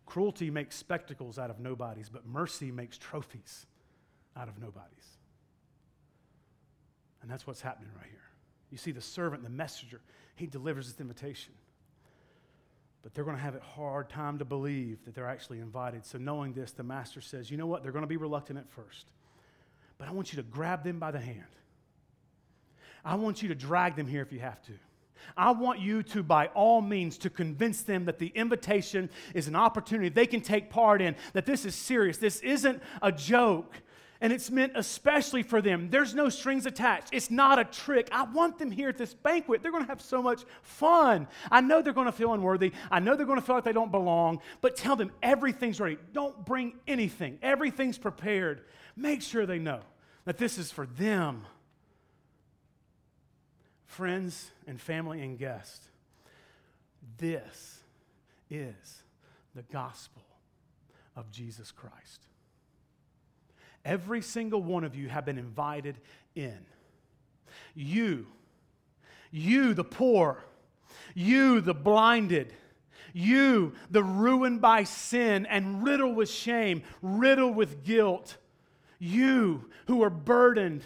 Cruelty 0.07 0.51
makes 0.51 0.77
spectacles 0.77 1.39
out 1.39 1.51
of 1.51 1.61
nobodies, 1.61 2.09
but 2.09 2.27
mercy 2.27 2.71
makes 2.71 2.97
trophies 2.97 3.67
out 4.37 4.49
of 4.49 4.59
nobodies. 4.59 5.19
And 7.21 7.31
that's 7.31 7.47
what's 7.47 7.61
happening 7.61 7.91
right 7.97 8.07
here. 8.09 8.19
You 8.71 8.79
see, 8.79 8.93
the 8.93 9.01
servant, 9.01 9.43
the 9.43 9.51
messenger, 9.51 10.01
he 10.35 10.47
delivers 10.47 10.91
this 10.91 11.01
invitation. 11.01 11.53
But 13.03 13.15
they're 13.15 13.25
going 13.25 13.37
to 13.37 13.43
have 13.43 13.55
a 13.55 13.61
hard 13.61 14.09
time 14.09 14.39
to 14.39 14.45
believe 14.45 15.05
that 15.05 15.15
they're 15.15 15.29
actually 15.29 15.61
invited. 15.61 16.05
So, 16.05 16.19
knowing 16.19 16.53
this, 16.53 16.73
the 16.73 16.83
master 16.83 17.21
says, 17.21 17.51
You 17.51 17.57
know 17.57 17.67
what? 17.67 17.83
They're 17.83 17.93
going 17.93 18.03
to 18.03 18.09
be 18.09 18.17
reluctant 18.17 18.59
at 18.59 18.69
first. 18.71 19.07
But 19.99 20.09
I 20.09 20.13
want 20.13 20.33
you 20.33 20.37
to 20.37 20.43
grab 20.43 20.85
them 20.85 20.99
by 20.99 21.11
the 21.11 21.21
hand. 21.21 21.45
I 23.05 23.15
want 23.15 23.43
you 23.43 23.49
to 23.49 23.55
drag 23.55 23.97
them 23.97 24.07
here 24.07 24.23
if 24.23 24.33
you 24.33 24.41
have 24.41 24.63
to. 24.67 24.73
I 25.37 25.51
want 25.51 25.81
you 25.81 26.03
to, 26.05 26.23
by 26.23 26.47
all 26.49 26.81
means, 26.81 27.19
to 27.19 27.31
convince 27.31 27.83
them 27.83 28.05
that 28.07 28.19
the 28.19 28.29
invitation 28.29 29.11
is 29.35 29.49
an 29.49 29.57
opportunity 29.57 30.09
they 30.09 30.27
can 30.27 30.41
take 30.41 30.71
part 30.71 31.03
in, 31.03 31.17
that 31.33 31.47
this 31.47 31.65
is 31.65 31.75
serious. 31.75 32.19
This 32.19 32.41
isn't 32.41 32.83
a 33.03 33.13
joke. 33.13 33.83
And 34.21 34.33
it's 34.33 34.51
meant 34.51 34.73
especially 34.75 35.45
for 35.45 35.63
them. 35.63 35.91
There's 35.91 36.13
no 36.13 36.29
strings 36.29 36.67
attached. 36.67 37.11
It's 37.13 37.31
not 37.31 37.61
a 37.61 37.65
trick. 37.65 38.09
I 38.11 38.25
want 38.25 38.59
them 38.59 38.71
here 38.71 38.89
at 38.89 38.99
this 38.99 39.15
banquet. 39.15 39.63
They're 39.63 39.71
going 39.71 39.85
to 39.85 39.89
have 39.89 40.01
so 40.01 40.21
much 40.21 40.43
fun. 40.63 41.29
I 41.53 41.61
know 41.61 41.83
they're 41.83 41.93
going 41.93 42.07
to 42.07 42.13
feel 42.13 42.33
unworthy. 42.33 42.73
I 42.91 42.99
know 42.99 43.15
they're 43.15 43.27
going 43.27 43.39
to 43.39 43.47
feel 43.47 43.55
like 43.55 43.65
they 43.65 43.73
don't 43.73 43.93
belong, 43.93 44.41
but 44.61 44.77
tell 44.77 44.97
them 44.97 45.13
everything's 45.23 45.79
ready. 45.79 45.99
Don't 46.13 46.45
bring 46.45 46.75
anything, 46.89 47.39
everything's 47.43 47.99
prepared. 47.99 48.63
Make 48.97 49.23
sure 49.23 49.47
they 49.47 49.61
know 49.61 49.81
that 50.25 50.37
this 50.37 50.59
is 50.59 50.73
for 50.73 50.87
them. 50.87 51.47
Friends 53.87 54.51
and 54.67 54.81
family 54.81 55.23
and 55.23 55.39
guests, 55.39 55.87
this 57.19 57.79
is 58.51 59.03
the 59.55 59.63
gospel 59.63 60.23
of 61.17 61.31
Jesus 61.31 61.71
Christ. 61.71 62.28
Every 63.89 64.21
single 64.21 64.63
one 64.63 64.85
of 64.85 64.95
you 64.95 65.09
have 65.09 65.25
been 65.25 65.39
invited 65.39 65.97
in. 66.35 66.59
You, 67.75 68.27
you, 69.31 69.73
the 69.73 69.83
poor, 69.83 70.45
you, 71.15 71.63
the 71.63 71.73
blinded, 71.73 72.53
you, 73.15 73.73
the 73.91 74.05
ruined 74.05 74.61
by 74.61 74.85
sin 74.85 75.47
and 75.47 75.83
riddled 75.83 76.17
with 76.17 76.29
shame, 76.29 76.83
riddled 77.01 77.57
with 77.57 77.83
guilt, 77.83 78.37
you 78.99 79.71
who 79.87 80.03
are 80.03 80.11
burdened 80.11 80.85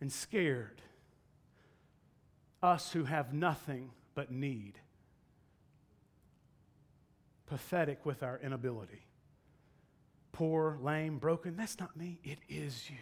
and 0.00 0.12
scared, 0.12 0.82
us 2.64 2.90
who 2.90 3.04
have 3.04 3.32
nothing 3.32 3.92
but 4.16 4.32
need, 4.32 4.72
pathetic 7.46 8.04
with 8.04 8.24
our 8.24 8.40
inability 8.42 9.05
poor, 10.36 10.76
lame, 10.82 11.16
broken. 11.16 11.56
That's 11.56 11.80
not 11.80 11.96
me. 11.96 12.18
It 12.22 12.38
is 12.46 12.90
you. 12.90 12.96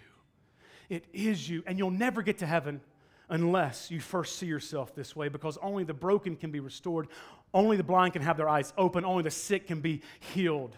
It 0.88 1.04
is 1.12 1.48
you. 1.48 1.64
And 1.66 1.78
you'll 1.78 1.90
never 1.90 2.22
get 2.22 2.38
to 2.38 2.46
heaven 2.46 2.80
unless 3.28 3.90
you 3.90 3.98
first 3.98 4.38
see 4.38 4.46
yourself 4.46 4.94
this 4.94 5.16
way 5.16 5.28
because 5.28 5.58
only 5.60 5.82
the 5.82 5.92
broken 5.92 6.36
can 6.36 6.52
be 6.52 6.60
restored, 6.60 7.08
only 7.52 7.76
the 7.76 7.82
blind 7.82 8.12
can 8.12 8.22
have 8.22 8.36
their 8.36 8.48
eyes 8.48 8.72
open, 8.78 9.04
only 9.04 9.24
the 9.24 9.32
sick 9.32 9.66
can 9.66 9.80
be 9.80 10.00
healed. 10.32 10.76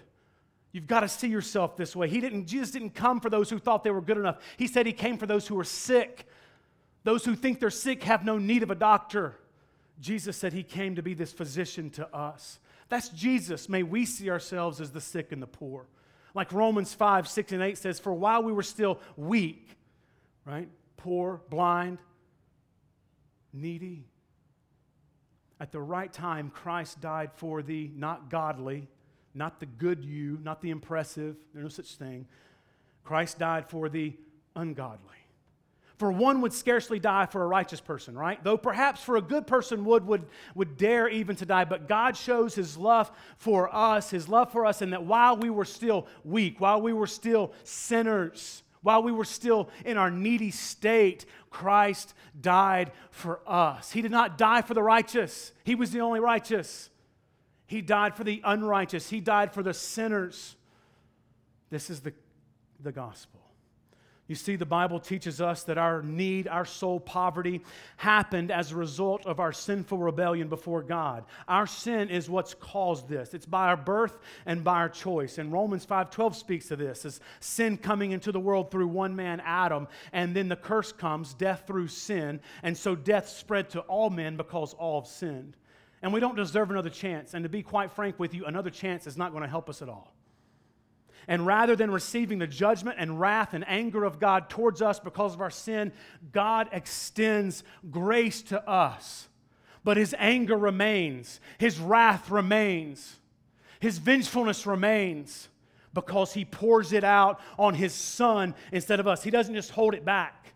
You've 0.73 0.87
got 0.87 1.01
to 1.01 1.09
see 1.09 1.29
yourself 1.29 1.77
this 1.77 1.95
way. 1.95 2.09
He 2.09 2.23
didn't, 2.23 2.47
Jesus 2.47 2.71
didn't 2.71 2.95
come 2.95 3.21
for 3.21 3.29
those 3.29 3.51
who 3.51 3.59
thought 3.59 3.85
they 3.85 3.91
were 3.91 4.01
good 4.01 4.17
enough. 4.17 4.39
He 4.57 4.67
said 4.67 4.87
he 4.87 4.95
came 4.95 5.19
for 5.19 5.27
those 5.27 5.47
who 5.47 5.57
were 5.57 5.65
sick. 5.65 6.27
Those 7.05 7.23
who 7.23 7.35
think 7.35 7.61
they're 7.61 7.69
sick 7.69 8.03
have 8.05 8.25
no 8.25 8.39
need 8.39 8.63
of 8.63 8.71
a 8.71 8.75
doctor. 8.75 9.37
Jesus 10.01 10.39
said 10.39 10.55
he 10.55 10.63
came 10.63 10.97
to 10.97 11.03
be 11.03 11.13
this 11.13 11.35
physician 11.35 11.91
to 11.91 12.17
us. 12.17 12.61
That's 12.89 13.11
Jesus. 13.11 13.69
May 13.69 13.83
we 13.83 14.07
see 14.07 14.31
ourselves 14.31 14.81
as 14.81 14.91
the 14.91 15.03
sick 15.03 15.33
and 15.33 15.43
the 15.43 15.47
poor. 15.47 15.87
Like 16.37 16.53
Romans 16.53 16.93
5, 16.93 17.27
6, 17.27 17.53
and 17.53 17.63
8 17.63 17.79
says, 17.79 17.99
For 17.99 18.13
while 18.13 18.43
we 18.43 18.53
were 18.53 18.63
still 18.63 19.01
weak, 19.17 19.71
right? 20.45 20.69
Poor, 20.99 21.41
blind, 21.49 21.97
needy, 23.55 24.05
at 25.59 25.73
the 25.73 25.81
right 25.81 26.13
time, 26.13 26.51
Christ 26.51 27.01
died 27.01 27.31
for 27.37 27.63
the 27.63 27.91
not 27.97 28.29
godly, 28.29 28.87
not 29.33 29.61
the 29.61 29.67
good 29.67 30.05
you, 30.05 30.39
not 30.43 30.61
the 30.61 30.69
impressive, 30.69 31.37
there's 31.55 31.63
no 31.63 31.69
such 31.71 31.95
thing. 31.95 32.27
Christ 33.03 33.39
died 33.39 33.71
for 33.71 33.89
the 33.89 34.13
ungodly. 34.55 35.17
For 35.99 36.13
one 36.13 36.43
would 36.43 36.53
scarcely 36.53 36.99
die 36.99 37.25
for 37.25 37.43
a 37.43 37.47
righteous 37.47 37.81
person, 37.81 38.17
right? 38.17 38.43
Though 38.45 38.59
perhaps 38.59 39.03
for 39.03 39.17
a 39.17 39.23
good 39.23 39.47
person 39.47 39.85
would, 39.87 40.07
would, 40.07 40.27
would 40.55 40.77
dare 40.77 41.09
even 41.09 41.37
to 41.37 41.47
die. 41.47 41.65
But 41.65 41.89
God 41.89 42.17
shows 42.17 42.55
his 42.55 42.77
love 42.77 43.11
for 43.39 43.75
us, 43.75 44.11
his 44.11 44.29
love 44.29 44.53
for 44.53 44.67
us, 44.67 44.83
and 44.83 44.93
that 44.93 45.05
while 45.05 45.39
we 45.39 45.49
were 45.49 45.65
still 45.65 46.07
weak, 46.23 46.61
while 46.61 46.83
we 46.83 46.93
were 46.93 47.07
still 47.07 47.53
sinners, 47.65 48.63
while 48.83 49.03
we 49.03 49.11
were 49.11 49.25
still 49.25 49.71
in 49.87 49.97
our 49.97 50.11
needy 50.11 50.51
state, 50.51 51.25
Christ 51.49 52.13
died 52.39 52.93
for 53.11 53.41
us. 53.47 53.91
He 53.91 54.03
did 54.03 54.11
not 54.11 54.37
die 54.37 54.61
for 54.61 54.75
the 54.75 54.83
righteous, 54.83 55.53
He 55.65 55.75
was 55.75 55.93
the 55.93 56.01
only 56.01 56.21
righteous. 56.21 56.91
He 57.69 57.81
died 57.81 58.15
for 58.15 58.23
the 58.23 58.43
unrighteous, 58.45 59.09
He 59.09 59.21
died 59.21 59.53
for 59.55 59.63
the 59.63 59.75
sinners. 59.75 60.57
This 61.71 61.89
is 61.89 62.01
the, 62.01 62.13
the 62.81 62.93
gospel. 62.93 63.41
You 64.29 64.35
see, 64.35 64.57
the 64.57 64.67
Bible 64.67 64.99
teaches 64.99 65.41
us 65.41 65.63
that 65.65 65.79
our 65.79 66.03
need, 66.03 66.49
our 66.49 66.65
soul 66.65 66.99
poverty, 66.99 67.63
happened 67.97 68.51
as 68.51 68.73
a 68.73 68.77
result 68.77 69.25
of 69.25 69.39
our 69.39 69.53
sinful 69.53 69.99
rebellion 69.99 70.49
before 70.49 70.83
God. 70.83 71.25
Our 71.47 71.69
sin 71.69 72.11
is 72.11 72.29
what's 72.29 72.53
caused 72.55 73.09
this. 73.09 73.35
It's 73.35 73.47
by 73.47 73.69
our 73.69 73.77
birth 73.77 74.19
and 74.45 74.65
by 74.65 74.79
our 74.79 74.89
choice. 74.89 75.39
And 75.39 75.53
Romans 75.53 75.87
5:12 75.87 76.35
speaks 76.35 76.67
to 76.69 76.77
this 76.77 77.05
as 77.05 77.21
sin 77.39 77.79
coming 77.79 78.11
into 78.11 78.33
the 78.33 78.41
world 78.41 78.73
through 78.73 78.89
one 78.89 79.15
man, 79.15 79.41
Adam, 79.45 79.87
and 80.13 80.35
then 80.35 80.49
the 80.49 80.57
curse 80.57 80.91
comes, 80.91 81.33
death 81.33 81.63
through 81.69 81.89
sin, 81.89 82.41
and 82.65 82.77
so 82.77 82.97
death 82.97 83.29
spread 83.29 83.71
to 83.71 83.81
all 83.83 84.11
men 84.11 84.37
because 84.37 84.75
all 84.75 85.03
have 85.03 85.09
sinned. 85.09 85.57
And 86.03 86.13
we 86.13 86.19
don't 86.19 86.37
deserve 86.37 86.71
another 86.71 86.91
chance. 86.91 87.35
And 87.35 87.45
to 87.45 87.49
be 87.49 87.63
quite 87.63 87.93
frank 87.93 88.19
with 88.19 88.35
you, 88.35 88.45
another 88.47 88.71
chance 88.71 89.07
is 89.07 89.17
not 89.17 89.31
going 89.31 89.43
to 89.43 89.49
help 89.49 89.71
us 89.71 89.83
at 89.83 89.89
all. 89.89 90.16
And 91.29 91.47
rather 91.47 91.75
than 91.75 91.91
receiving 91.91 92.39
the 92.39 92.47
judgment 92.47 92.97
and 92.99 93.21
wrath 93.21 93.53
and 93.53 93.65
anger 93.69 94.05
of 94.05 94.21
God 94.21 94.49
towards 94.49 94.81
us 94.81 95.01
because 95.01 95.35
of 95.35 95.41
our 95.41 95.51
sin, 95.51 95.93
God 96.33 96.69
extends 96.73 97.65
grace 97.91 98.43
to 98.43 98.69
us. 98.69 99.29
But 99.83 99.97
his 99.97 100.15
anger 100.19 100.57
remains, 100.57 101.41
his 101.59 101.79
wrath 101.79 102.31
remains, 102.31 103.17
his 103.81 103.99
vengefulness 103.99 104.67
remains 104.67 105.49
because 105.95 106.33
he 106.33 106.45
pours 106.45 106.93
it 106.93 107.05
out 107.05 107.41
on 107.59 107.75
his 107.75 107.95
son 107.95 108.55
instead 108.73 109.01
of 109.01 109.07
us. 109.07 109.23
He 109.23 109.31
doesn't 109.31 109.55
just 109.55 109.71
hold 109.71 109.95
it 109.95 110.05
back. 110.05 110.55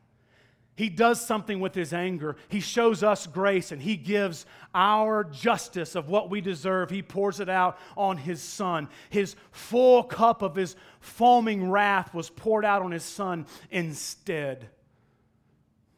He 0.76 0.88
does 0.88 1.24
something 1.24 1.60
with 1.60 1.74
his 1.74 1.92
anger. 1.92 2.36
He 2.48 2.60
shows 2.60 3.02
us 3.02 3.26
grace 3.26 3.70
and 3.70 3.82
he 3.82 3.96
gives 3.96 4.46
our 4.74 5.24
justice 5.24 5.94
of 5.94 6.08
what 6.08 6.30
we 6.30 6.40
deserve. 6.40 6.88
He 6.88 7.02
pours 7.02 7.38
it 7.38 7.48
out 7.48 7.78
on 7.96 8.16
his 8.16 8.42
son. 8.42 8.88
His 9.10 9.36
full 9.50 10.02
cup 10.02 10.40
of 10.42 10.54
his 10.54 10.76
foaming 11.00 11.70
wrath 11.70 12.14
was 12.14 12.30
poured 12.30 12.64
out 12.64 12.82
on 12.82 12.92
his 12.92 13.04
son 13.04 13.46
instead. 13.70 14.70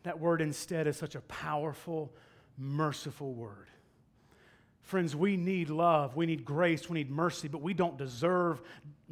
That 0.02 0.18
word 0.18 0.40
instead 0.40 0.86
is 0.88 0.96
such 0.96 1.14
a 1.14 1.20
powerful, 1.20 2.12
merciful 2.58 3.34
word. 3.34 3.68
Friends, 4.80 5.14
we 5.14 5.36
need 5.36 5.70
love, 5.70 6.16
we 6.16 6.26
need 6.26 6.44
grace, 6.44 6.90
we 6.90 6.98
need 6.98 7.10
mercy, 7.10 7.46
but 7.46 7.62
we 7.62 7.72
don't 7.72 7.96
deserve 7.96 8.60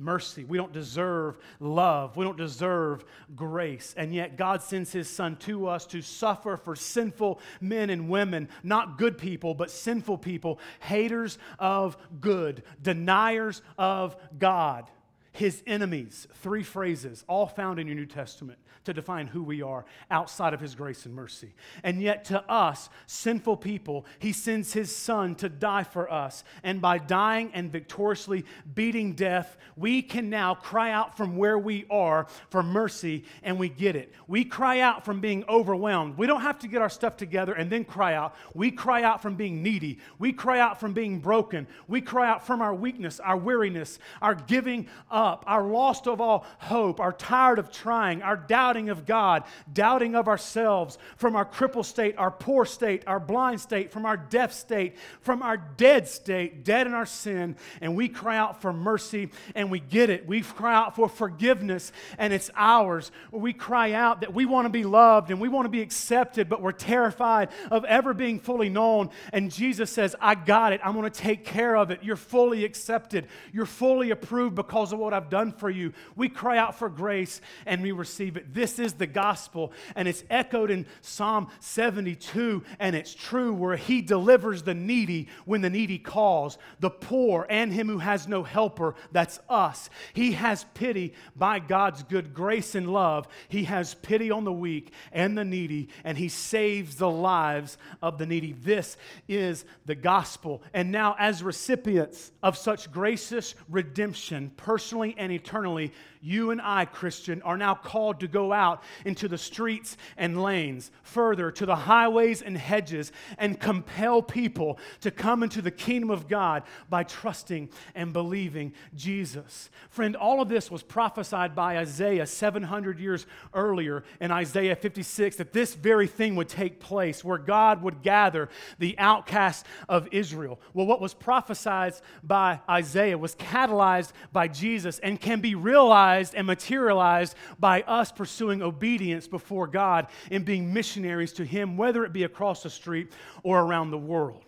mercy. 0.01 0.45
We 0.45 0.57
don't 0.57 0.73
deserve 0.73 1.39
love. 1.59 2.17
We 2.17 2.25
don't 2.25 2.39
deserve 2.39 3.05
grace. 3.37 3.95
And 3.97 4.14
yet, 4.14 4.37
God 4.37 4.62
sends 4.62 4.93
His 4.93 5.09
Son 5.09 5.37
to 5.39 5.66
us 5.66 5.87
to 5.87 6.01
suffer 6.03 6.57
for 6.57 6.74
sinful 6.77 7.41
men 7.61 7.91
and 7.91 8.09
women, 8.09 8.49
not 8.62 8.99
good 8.99 9.18
people, 9.18 9.55
but 9.55 9.70
sinful 9.70 10.18
people, 10.18 10.59
haters 10.81 11.39
of 11.59 11.97
good, 12.20 12.62
deniers 12.81 13.62
of 13.77 14.16
God, 14.39 14.91
His 15.33 15.62
enemies. 15.66 16.29
Three 16.37 16.62
phrases, 16.62 17.24
all 17.29 17.47
found 17.47 17.79
in 17.79 17.87
your 17.87 17.97
New 17.97 18.07
Testament 18.07 18.60
to 18.85 18.93
define 18.93 19.27
who 19.27 19.43
we 19.43 19.62
are 19.62 19.85
outside 20.11 20.55
of 20.55 20.61
His 20.61 20.75
grace 20.75 21.07
and 21.07 21.14
mercy. 21.14 21.53
And 21.83 22.01
yet, 22.01 22.25
to 22.27 22.43
us, 22.51 22.89
sinful 23.07 23.59
people, 23.59 24.07
He 24.18 24.33
sends 24.33 24.73
His 24.73 24.95
Son 24.95 25.35
to 25.37 25.49
die 25.49 25.85
for 25.85 26.11
us. 26.11 26.45
And 26.62 26.81
by 26.81 26.99
dying 26.99 27.51
and 27.55 27.71
victoriously 27.71 28.45
beating 28.75 29.14
death, 29.14 29.57
we 29.77 30.03
can 30.03 30.31
now 30.31 30.55
cry 30.55 30.91
out 30.91 31.16
from 31.16 31.37
where 31.37 31.59
we 31.59 31.87
are 31.91 32.27
for 32.51 32.62
mercy, 32.62 33.25
and 33.43 33.59
we 33.59 33.68
get 33.68 33.97
it. 33.97 34.12
We 34.27 34.45
cry 34.45 34.81
out 34.81 35.05
from 35.05 35.21
being 35.21 35.45
overwhelmed. 35.49 36.16
We 36.16 36.27
don't 36.27 36.43
have 36.43 36.59
to 36.61 36.68
get 36.68 36.83
our 36.83 36.91
stuff 36.91 37.16
together 37.16 37.53
and 37.53 37.71
then 37.71 37.85
cry 37.85 38.14
out. 38.14 38.35
We 38.55 38.71
cry 38.71 39.03
out 39.03 39.23
from 39.23 39.37
being 39.37 39.62
needy. 39.62 39.99
We 40.18 40.33
cry 40.33 40.61
out 40.61 40.81
from 40.81 40.93
being 40.93 41.21
broken. 41.21 41.66
We 41.89 42.01
cry 42.01 42.29
out 42.29 42.47
from 42.47 42.62
our 42.62 42.75
weakness, 42.75 43.21
our 43.21 43.37
weariness, 43.37 43.99
our 44.23 44.35
giving 44.35 44.89
up 45.11 45.45
our 45.47 45.62
lost 45.64 46.07
of 46.07 46.21
all 46.21 46.47
hope, 46.59 47.01
our 47.01 47.12
tired 47.12 47.59
of 47.59 47.71
trying, 47.71 48.23
are 48.23 48.37
doubting 48.61 48.91
of 48.91 49.07
God, 49.07 49.45
doubting 49.73 50.15
of 50.15 50.29
ourselves, 50.29 50.99
from 51.17 51.35
our 51.35 51.47
crippled 51.47 51.87
state, 51.87 52.15
our 52.19 52.31
poor 52.31 52.67
state, 52.67 53.03
our 53.07 53.19
blind 53.19 53.59
state, 53.59 53.91
from 53.91 54.05
our 54.05 54.19
deaf 54.19 54.53
state, 54.53 54.97
from 55.23 55.43
our 55.43 55.57
dead 55.57 56.07
state, 56.07 56.63
dead 56.63 56.87
in 56.87 56.93
our 56.93 57.07
sin, 57.07 57.57
and 57.81 57.97
we 57.97 58.07
cry 58.07 58.37
out 58.37 58.61
for 58.61 58.71
mercy 58.71 59.31
and 59.55 59.71
we 59.71 59.81
get 59.81 60.11
it. 60.11 60.27
We 60.27 60.43
cry 60.43 60.75
out 60.75 60.95
for 60.95 61.09
forgiveness 61.09 61.91
and 62.19 62.35
it's 62.35 62.51
ours. 62.55 63.11
We 63.31 63.55
cry 63.55 63.93
out 63.93 64.21
that 64.21 64.35
we 64.35 64.45
want 64.45 64.67
to 64.67 64.71
be 64.71 64.85
loved 64.85 65.31
and 65.31 65.41
we 65.41 65.49
want 65.49 65.65
to 65.65 65.71
be 65.71 65.81
accepted, 65.81 66.51
but 66.51 66.61
we're 66.61 66.73
terrified 66.73 67.49
of 67.71 67.87
ever 67.87 68.13
being 68.13 68.41
fully 68.41 68.69
known. 68.69 69.09
And 69.33 69.51
Jesus 69.51 69.91
says, 69.91 70.15
I 70.21 70.35
got 70.35 70.75
it. 70.75 70.83
I'm 70.85 70.93
going 70.93 71.11
to 71.11 71.19
take 71.19 71.47
care 71.47 71.75
of 71.79 71.91
it. 71.91 72.01
You're 72.03 72.17
fully 72.17 72.67
accepted. 72.67 73.27
You're 73.55 73.65
fully 73.65 74.11
approved 74.11 74.55
because 74.55 74.93
of 74.93 74.99
what 74.99 75.15
I've 75.15 75.31
done 75.31 75.53
for 75.53 75.71
you. 75.71 75.95
We 76.15 76.29
cry 76.29 76.59
out 76.59 76.79
for 76.79 76.91
grace 76.91 77.41
and 77.65 77.81
we 77.81 77.93
receive 77.93 78.37
it. 78.37 78.49
This 78.53 78.78
is 78.78 78.94
the 78.94 79.07
gospel, 79.07 79.72
and 79.96 80.07
it's 80.07 80.24
echoed 80.30 80.70
in 80.70 80.86
Psalm 81.01 81.48
72, 81.61 82.62
and 82.78 82.94
it's 82.94 83.14
true 83.14 83.53
where 83.53 83.76
He 83.76 84.01
delivers 84.03 84.62
the 84.62 84.74
needy 84.74 85.28
when 85.44 85.61
the 85.61 85.70
needy 85.70 85.98
calls, 85.98 86.59
the 86.80 86.90
poor 86.90 87.46
and 87.48 87.72
him 87.72 87.88
who 87.88 87.98
has 87.98 88.28
no 88.28 88.42
helper. 88.42 88.94
That's 89.12 89.40
us. 89.48 89.90
He 90.12 90.32
has 90.32 90.64
pity 90.74 91.14
by 91.34 91.59
God's 91.59 92.03
good 92.03 92.34
grace 92.34 92.74
and 92.74 92.92
love. 92.92 93.26
He 93.48 93.64
has 93.64 93.94
pity 93.94 94.30
on 94.30 94.44
the 94.44 94.53
weak 94.53 94.92
and 95.12 95.36
the 95.36 95.44
needy, 95.44 95.88
and 96.05 96.16
He 96.16 96.28
saves 96.28 96.96
the 96.96 97.11
lives 97.11 97.78
of 98.03 98.18
the 98.18 98.26
needy. 98.26 98.53
This 98.53 98.96
is 99.28 99.64
the 99.86 99.94
gospel. 99.94 100.62
And 100.72 100.90
now, 100.92 101.16
as 101.18 101.42
recipients 101.42 102.32
of 102.42 102.57
such 102.57 102.90
gracious 102.92 103.55
redemption, 103.68 104.53
personally 104.57 105.14
and 105.18 105.32
eternally, 105.32 105.92
you 106.22 106.51
and 106.51 106.61
I, 106.61 106.84
Christian, 106.84 107.40
are 107.42 107.57
now 107.57 107.74
called 107.74 108.20
to 108.20 108.28
go 108.28 108.39
out 108.53 108.82
into 109.05 109.28
the 109.28 109.38
streets 109.38 109.97
and 110.16 110.43
lanes, 110.43 110.91
further 111.03 111.51
to 111.51 111.66
the 111.66 111.76
highways 111.76 112.43
and 112.43 112.57
hedges, 112.57 113.12
and 113.38 113.61
compel 113.61 114.22
people 114.22 114.78
to 115.01 115.11
come 115.11 115.43
into 115.43 115.61
the 115.61 115.70
kingdom 115.70 116.11
of 116.11 116.28
God 116.28 116.62
by 116.88 117.03
trusting 117.03 117.68
and 117.95 118.12
believing 118.12 118.72
Jesus. 118.95 119.70
Friend, 119.91 120.16
all 120.16 120.41
of 120.41 120.49
this 120.49 120.70
was 120.70 120.82
prophesied 120.82 121.55
by 121.55 121.78
Isaiah 121.78 122.26
700 122.26 122.99
years 122.99 123.26
earlier 123.55 124.05
in 124.20 124.30
Isaiah 124.30 124.76
56 124.76 125.36
that 125.36 125.53
this 125.53 125.74
very 125.74 126.07
thing 126.07 126.36
would 126.36 126.49
take 126.49 126.80
place, 126.80 127.24
where 127.24 127.38
God 127.38 127.82
would 127.82 128.03
gather 128.03 128.49
the 128.78 128.99
outcasts 128.99 129.68
of 129.88 130.09
Israel. 130.12 130.61
Well, 130.74 130.86
what 130.86 131.01
was 131.01 131.14
prophesied 131.14 131.95
by 132.22 132.61
Isaiah 132.68 133.18
was 133.18 133.34
catalyzed 133.34 134.12
by 134.32 134.49
Jesus 134.49 134.99
and 134.99 135.20
can 135.20 135.41
be 135.41 135.55
realized 135.55 135.80
realized 135.80 136.34
and 136.34 136.47
materialized 136.47 137.34
by 137.59 137.82
us 137.82 138.12
pursuing 138.12 138.30
obedience 138.62 139.26
before 139.26 139.66
God 139.66 140.07
and 140.31 140.45
being 140.45 140.72
missionaries 140.72 141.33
to 141.35 141.45
Him, 141.45 141.76
whether 141.76 142.05
it 142.05 142.12
be 142.12 142.24
across 142.24 142.62
the 142.62 142.70
street 142.70 143.12
or 143.43 143.61
around 143.61 143.91
the 143.91 143.99
world. 143.99 144.45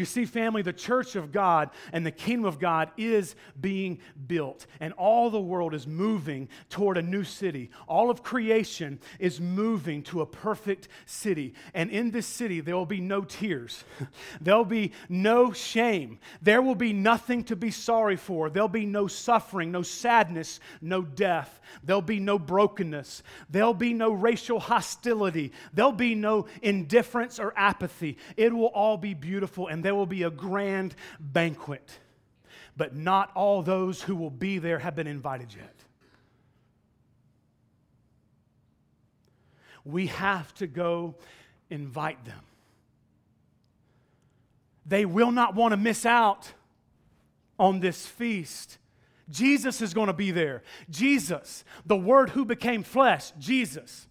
You 0.00 0.06
see, 0.06 0.24
family, 0.24 0.62
the 0.62 0.72
church 0.72 1.14
of 1.14 1.30
God 1.30 1.68
and 1.92 2.06
the 2.06 2.10
kingdom 2.10 2.46
of 2.46 2.58
God 2.58 2.90
is 2.96 3.36
being 3.60 3.98
built, 4.26 4.64
and 4.80 4.94
all 4.94 5.28
the 5.28 5.38
world 5.38 5.74
is 5.74 5.86
moving 5.86 6.48
toward 6.70 6.96
a 6.96 7.02
new 7.02 7.22
city. 7.22 7.68
All 7.86 8.08
of 8.08 8.22
creation 8.22 8.98
is 9.18 9.42
moving 9.42 10.02
to 10.04 10.22
a 10.22 10.26
perfect 10.26 10.88
city. 11.04 11.52
And 11.74 11.90
in 11.90 12.12
this 12.12 12.26
city, 12.26 12.62
there 12.62 12.74
will 12.74 12.86
be 12.86 13.02
no 13.02 13.24
tears, 13.24 13.84
there'll 14.40 14.64
be 14.64 14.92
no 15.10 15.52
shame, 15.52 16.18
there 16.40 16.62
will 16.62 16.74
be 16.74 16.94
nothing 16.94 17.44
to 17.44 17.54
be 17.54 17.70
sorry 17.70 18.16
for, 18.16 18.48
there'll 18.48 18.68
be 18.68 18.86
no 18.86 19.06
suffering, 19.06 19.70
no 19.70 19.82
sadness, 19.82 20.60
no 20.80 21.02
death, 21.02 21.60
there'll 21.84 22.00
be 22.00 22.20
no 22.20 22.38
brokenness, 22.38 23.22
there'll 23.50 23.74
be 23.74 23.92
no 23.92 24.12
racial 24.12 24.60
hostility, 24.60 25.52
there'll 25.74 25.92
be 25.92 26.14
no 26.14 26.46
indifference 26.62 27.38
or 27.38 27.52
apathy. 27.54 28.16
It 28.38 28.54
will 28.54 28.68
all 28.68 28.96
be 28.96 29.12
beautiful 29.12 29.66
and 29.66 29.84
there 29.90 29.96
will 29.96 30.06
be 30.06 30.22
a 30.22 30.30
grand 30.30 30.94
banquet. 31.18 31.98
But 32.76 32.94
not 32.94 33.32
all 33.34 33.60
those 33.60 34.00
who 34.00 34.14
will 34.14 34.30
be 34.30 34.58
there 34.58 34.78
have 34.78 34.94
been 34.94 35.08
invited 35.08 35.52
yet. 35.52 35.74
We 39.84 40.06
have 40.06 40.54
to 40.54 40.68
go 40.68 41.16
invite 41.70 42.24
them. 42.24 42.38
They 44.86 45.04
will 45.04 45.32
not 45.32 45.56
want 45.56 45.72
to 45.72 45.76
miss 45.76 46.06
out 46.06 46.52
on 47.58 47.80
this 47.80 48.06
feast. 48.06 48.78
Jesus 49.28 49.82
is 49.82 49.92
going 49.92 50.06
to 50.06 50.12
be 50.12 50.30
there. 50.30 50.62
Jesus, 50.88 51.64
the 51.84 51.96
Word 51.96 52.30
who 52.30 52.44
became 52.44 52.84
flesh, 52.84 53.32
Jesus 53.40 54.06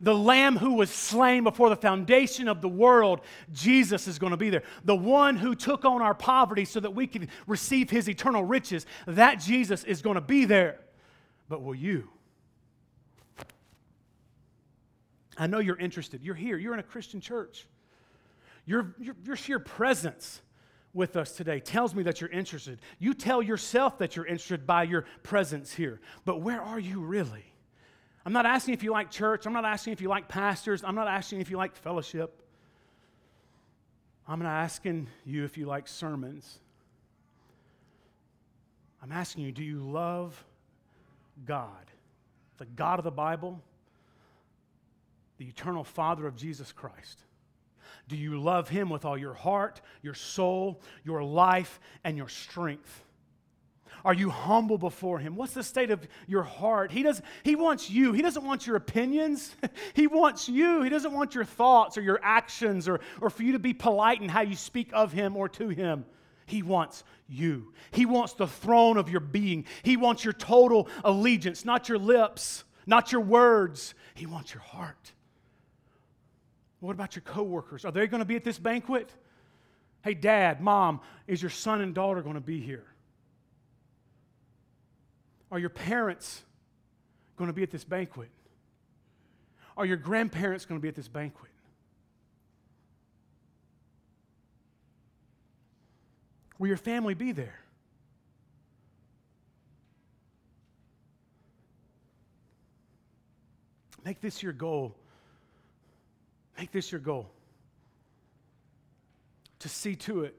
the 0.00 0.14
Lamb 0.14 0.56
who 0.56 0.74
was 0.74 0.90
slain 0.90 1.44
before 1.44 1.68
the 1.68 1.76
foundation 1.76 2.48
of 2.48 2.60
the 2.60 2.68
world, 2.68 3.20
Jesus 3.52 4.08
is 4.08 4.18
going 4.18 4.32
to 4.32 4.36
be 4.36 4.50
there. 4.50 4.62
The 4.84 4.96
one 4.96 5.36
who 5.36 5.54
took 5.54 5.84
on 5.84 6.02
our 6.02 6.14
poverty 6.14 6.64
so 6.64 6.80
that 6.80 6.94
we 6.94 7.06
could 7.06 7.28
receive 7.46 7.90
his 7.90 8.08
eternal 8.08 8.44
riches, 8.44 8.86
that 9.06 9.36
Jesus 9.40 9.84
is 9.84 10.02
going 10.02 10.16
to 10.16 10.20
be 10.20 10.44
there. 10.44 10.80
But 11.48 11.62
will 11.62 11.74
you? 11.74 12.08
I 15.36 15.46
know 15.46 15.58
you're 15.58 15.78
interested. 15.78 16.22
You're 16.22 16.34
here. 16.34 16.56
You're 16.56 16.74
in 16.74 16.80
a 16.80 16.84
Christian 16.84 17.20
church. 17.20 17.66
Your, 18.66 18.94
your, 18.98 19.16
your 19.24 19.36
sheer 19.36 19.58
presence 19.58 20.40
with 20.92 21.16
us 21.16 21.32
today 21.32 21.60
tells 21.60 21.94
me 21.94 22.04
that 22.04 22.20
you're 22.20 22.30
interested. 22.30 22.78
You 22.98 23.14
tell 23.14 23.42
yourself 23.42 23.98
that 23.98 24.16
you're 24.16 24.26
interested 24.26 24.66
by 24.66 24.84
your 24.84 25.04
presence 25.22 25.74
here. 25.74 26.00
But 26.24 26.40
where 26.40 26.62
are 26.62 26.78
you 26.78 27.00
really? 27.00 27.44
I'm 28.26 28.32
not 28.32 28.46
asking 28.46 28.74
if 28.74 28.82
you 28.82 28.90
like 28.90 29.10
church. 29.10 29.46
I'm 29.46 29.52
not 29.52 29.64
asking 29.64 29.92
if 29.92 30.00
you 30.00 30.08
like 30.08 30.28
pastors. 30.28 30.82
I'm 30.82 30.94
not 30.94 31.08
asking 31.08 31.40
if 31.40 31.50
you 31.50 31.56
like 31.56 31.76
fellowship. 31.76 32.40
I'm 34.26 34.38
not 34.40 34.48
asking 34.48 35.08
you 35.26 35.44
if 35.44 35.58
you 35.58 35.66
like 35.66 35.86
sermons. 35.86 36.58
I'm 39.02 39.12
asking 39.12 39.44
you, 39.44 39.52
do 39.52 39.62
you 39.62 39.80
love 39.80 40.42
God, 41.44 41.90
the 42.56 42.64
God 42.64 42.98
of 42.98 43.04
the 43.04 43.10
Bible, 43.10 43.60
the 45.36 45.44
eternal 45.44 45.84
Father 45.84 46.26
of 46.26 46.36
Jesus 46.36 46.72
Christ? 46.72 47.18
Do 48.08 48.16
you 48.16 48.40
love 48.40 48.70
Him 48.70 48.88
with 48.88 49.04
all 49.04 49.18
your 49.18 49.34
heart, 49.34 49.82
your 50.00 50.14
soul, 50.14 50.80
your 51.04 51.22
life, 51.22 51.80
and 52.02 52.16
your 52.16 52.28
strength? 52.28 53.04
Are 54.04 54.12
you 54.12 54.28
humble 54.28 54.76
before 54.76 55.18
Him? 55.18 55.34
What's 55.34 55.54
the 55.54 55.62
state 55.62 55.90
of 55.90 56.06
your 56.26 56.42
heart? 56.42 56.92
He, 56.92 57.02
does, 57.02 57.22
he 57.42 57.56
wants 57.56 57.88
you. 57.88 58.12
He 58.12 58.20
doesn't 58.20 58.44
want 58.44 58.66
your 58.66 58.76
opinions. 58.76 59.54
he 59.94 60.06
wants 60.06 60.48
you. 60.48 60.82
He 60.82 60.90
doesn't 60.90 61.12
want 61.12 61.34
your 61.34 61.44
thoughts 61.44 61.96
or 61.96 62.02
your 62.02 62.20
actions 62.22 62.86
or, 62.86 63.00
or 63.20 63.30
for 63.30 63.42
you 63.42 63.52
to 63.52 63.58
be 63.58 63.72
polite 63.72 64.20
in 64.20 64.28
how 64.28 64.42
you 64.42 64.56
speak 64.56 64.90
of 64.92 65.12
Him 65.12 65.36
or 65.36 65.48
to 65.50 65.68
Him. 65.68 66.04
He 66.46 66.62
wants 66.62 67.04
you. 67.28 67.72
He 67.92 68.04
wants 68.04 68.34
the 68.34 68.46
throne 68.46 68.98
of 68.98 69.08
your 69.08 69.20
being. 69.20 69.64
He 69.82 69.96
wants 69.96 70.22
your 70.22 70.34
total 70.34 70.88
allegiance, 71.02 71.64
not 71.64 71.88
your 71.88 71.98
lips, 71.98 72.64
not 72.86 73.10
your 73.10 73.22
words. 73.22 73.94
He 74.14 74.26
wants 74.26 74.52
your 74.52 74.62
heart. 74.62 75.12
What 76.80 76.92
about 76.92 77.16
your 77.16 77.22
coworkers? 77.22 77.86
Are 77.86 77.92
they 77.92 78.06
going 78.06 78.20
to 78.20 78.26
be 78.26 78.36
at 78.36 78.44
this 78.44 78.58
banquet? 78.58 79.10
Hey, 80.02 80.12
dad, 80.12 80.60
mom, 80.60 81.00
is 81.26 81.40
your 81.40 81.50
son 81.50 81.80
and 81.80 81.94
daughter 81.94 82.20
going 82.20 82.34
to 82.34 82.40
be 82.42 82.60
here? 82.60 82.84
Are 85.54 85.60
your 85.60 85.70
parents 85.70 86.42
going 87.36 87.46
to 87.46 87.54
be 87.54 87.62
at 87.62 87.70
this 87.70 87.84
banquet? 87.84 88.28
Are 89.76 89.86
your 89.86 89.96
grandparents 89.96 90.64
going 90.64 90.80
to 90.80 90.82
be 90.82 90.88
at 90.88 90.96
this 90.96 91.06
banquet? 91.06 91.52
Will 96.58 96.66
your 96.66 96.76
family 96.76 97.14
be 97.14 97.30
there? 97.30 97.60
Make 104.04 104.20
this 104.20 104.42
your 104.42 104.52
goal. 104.52 104.96
Make 106.58 106.72
this 106.72 106.90
your 106.90 107.00
goal. 107.00 107.30
To 109.60 109.68
see 109.68 109.94
to 109.94 110.24
it 110.24 110.34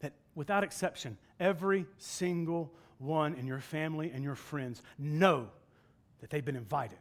that 0.00 0.12
without 0.34 0.62
exception, 0.62 1.16
every 1.40 1.86
single 1.96 2.70
one 3.04 3.34
in 3.34 3.46
your 3.46 3.60
family 3.60 4.10
and 4.12 4.24
your 4.24 4.34
friends 4.34 4.82
know 4.98 5.48
that 6.20 6.30
they've 6.30 6.44
been 6.44 6.56
invited 6.56 6.98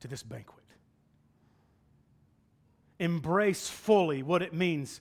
to 0.00 0.08
this 0.08 0.22
banquet. 0.22 0.64
Embrace 2.98 3.68
fully 3.68 4.22
what 4.22 4.42
it 4.42 4.54
means 4.54 5.00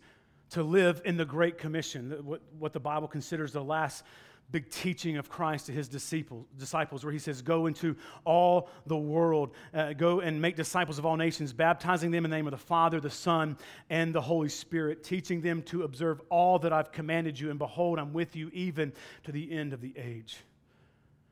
to 0.51 0.63
live 0.63 1.01
in 1.05 1.17
the 1.17 1.25
Great 1.25 1.57
Commission, 1.57 2.11
what, 2.23 2.41
what 2.57 2.73
the 2.73 2.79
Bible 2.79 3.07
considers 3.07 3.51
the 3.51 3.63
last 3.63 4.03
big 4.51 4.69
teaching 4.69 5.17
of 5.17 5.29
Christ 5.29 5.65
to 5.65 5.71
his 5.71 5.87
disciples, 5.87 7.03
where 7.03 7.11
he 7.11 7.19
says, 7.19 7.41
Go 7.41 7.65
into 7.65 7.95
all 8.23 8.69
the 8.85 8.97
world, 8.97 9.51
uh, 9.73 9.93
go 9.93 10.19
and 10.19 10.41
make 10.41 10.55
disciples 10.55 10.99
of 10.99 11.05
all 11.05 11.17
nations, 11.17 11.53
baptizing 11.53 12.11
them 12.11 12.25
in 12.25 12.31
the 12.31 12.37
name 12.37 12.47
of 12.47 12.51
the 12.51 12.57
Father, 12.57 12.99
the 12.99 13.09
Son, 13.09 13.57
and 13.89 14.13
the 14.13 14.21
Holy 14.21 14.49
Spirit, 14.49 15.03
teaching 15.03 15.41
them 15.41 15.61
to 15.63 15.83
observe 15.83 16.21
all 16.29 16.59
that 16.59 16.71
I've 16.71 16.91
commanded 16.91 17.39
you. 17.39 17.49
And 17.49 17.59
behold, 17.59 17.99
I'm 17.99 18.13
with 18.13 18.35
you 18.35 18.49
even 18.53 18.93
to 19.23 19.31
the 19.31 19.51
end 19.51 19.73
of 19.73 19.81
the 19.81 19.93
age. 19.97 20.37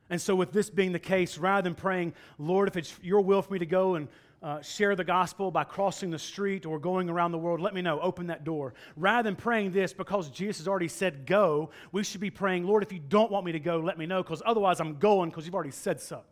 And 0.10 0.22
so, 0.22 0.36
with 0.36 0.52
this 0.52 0.70
being 0.70 0.92
the 0.92 1.00
case, 1.00 1.38
rather 1.38 1.62
than 1.62 1.76
praying, 1.76 2.14
Lord, 2.38 2.68
if 2.68 2.78
it's 2.78 2.94
your 3.02 3.22
will 3.22 3.42
for 3.42 3.54
me 3.54 3.60
to 3.60 3.66
go 3.66 3.96
and 3.96 4.08
uh, 4.44 4.62
share 4.62 4.96
the 4.96 5.04
gospel 5.04 5.50
by 5.50 5.64
crossing 5.64 6.12
the 6.12 6.20
street 6.20 6.66
or 6.66 6.78
going 6.78 7.10
around 7.10 7.32
the 7.32 7.38
world, 7.38 7.62
let 7.62 7.74
me 7.74 7.82
know. 7.82 8.00
Open 8.02 8.28
that 8.28 8.44
door. 8.44 8.74
Rather 8.98 9.24
than 9.24 9.38
praying 9.38 9.72
this 9.72 9.94
because 9.94 10.30
Jesus 10.30 10.58
has 10.58 10.68
already 10.68 10.90
said 10.90 11.26
go, 11.26 11.70
we 11.94 12.04
should 12.04 12.22
be 12.22 12.30
praying, 12.30 12.66
Lord, 12.66 12.84
if 12.84 12.92
you 12.92 13.00
don't 13.00 13.32
want 13.32 13.46
me 13.46 13.54
to 13.54 13.60
go, 13.60 13.80
let 13.80 13.98
me 13.98 14.06
know 14.06 14.22
because 14.22 14.42
otherwise 14.46 14.82
I'm 14.82 15.00
going 15.00 15.30
because 15.30 15.46
you've 15.46 15.56
already 15.56 15.72
said 15.72 16.02
so. 16.02 16.24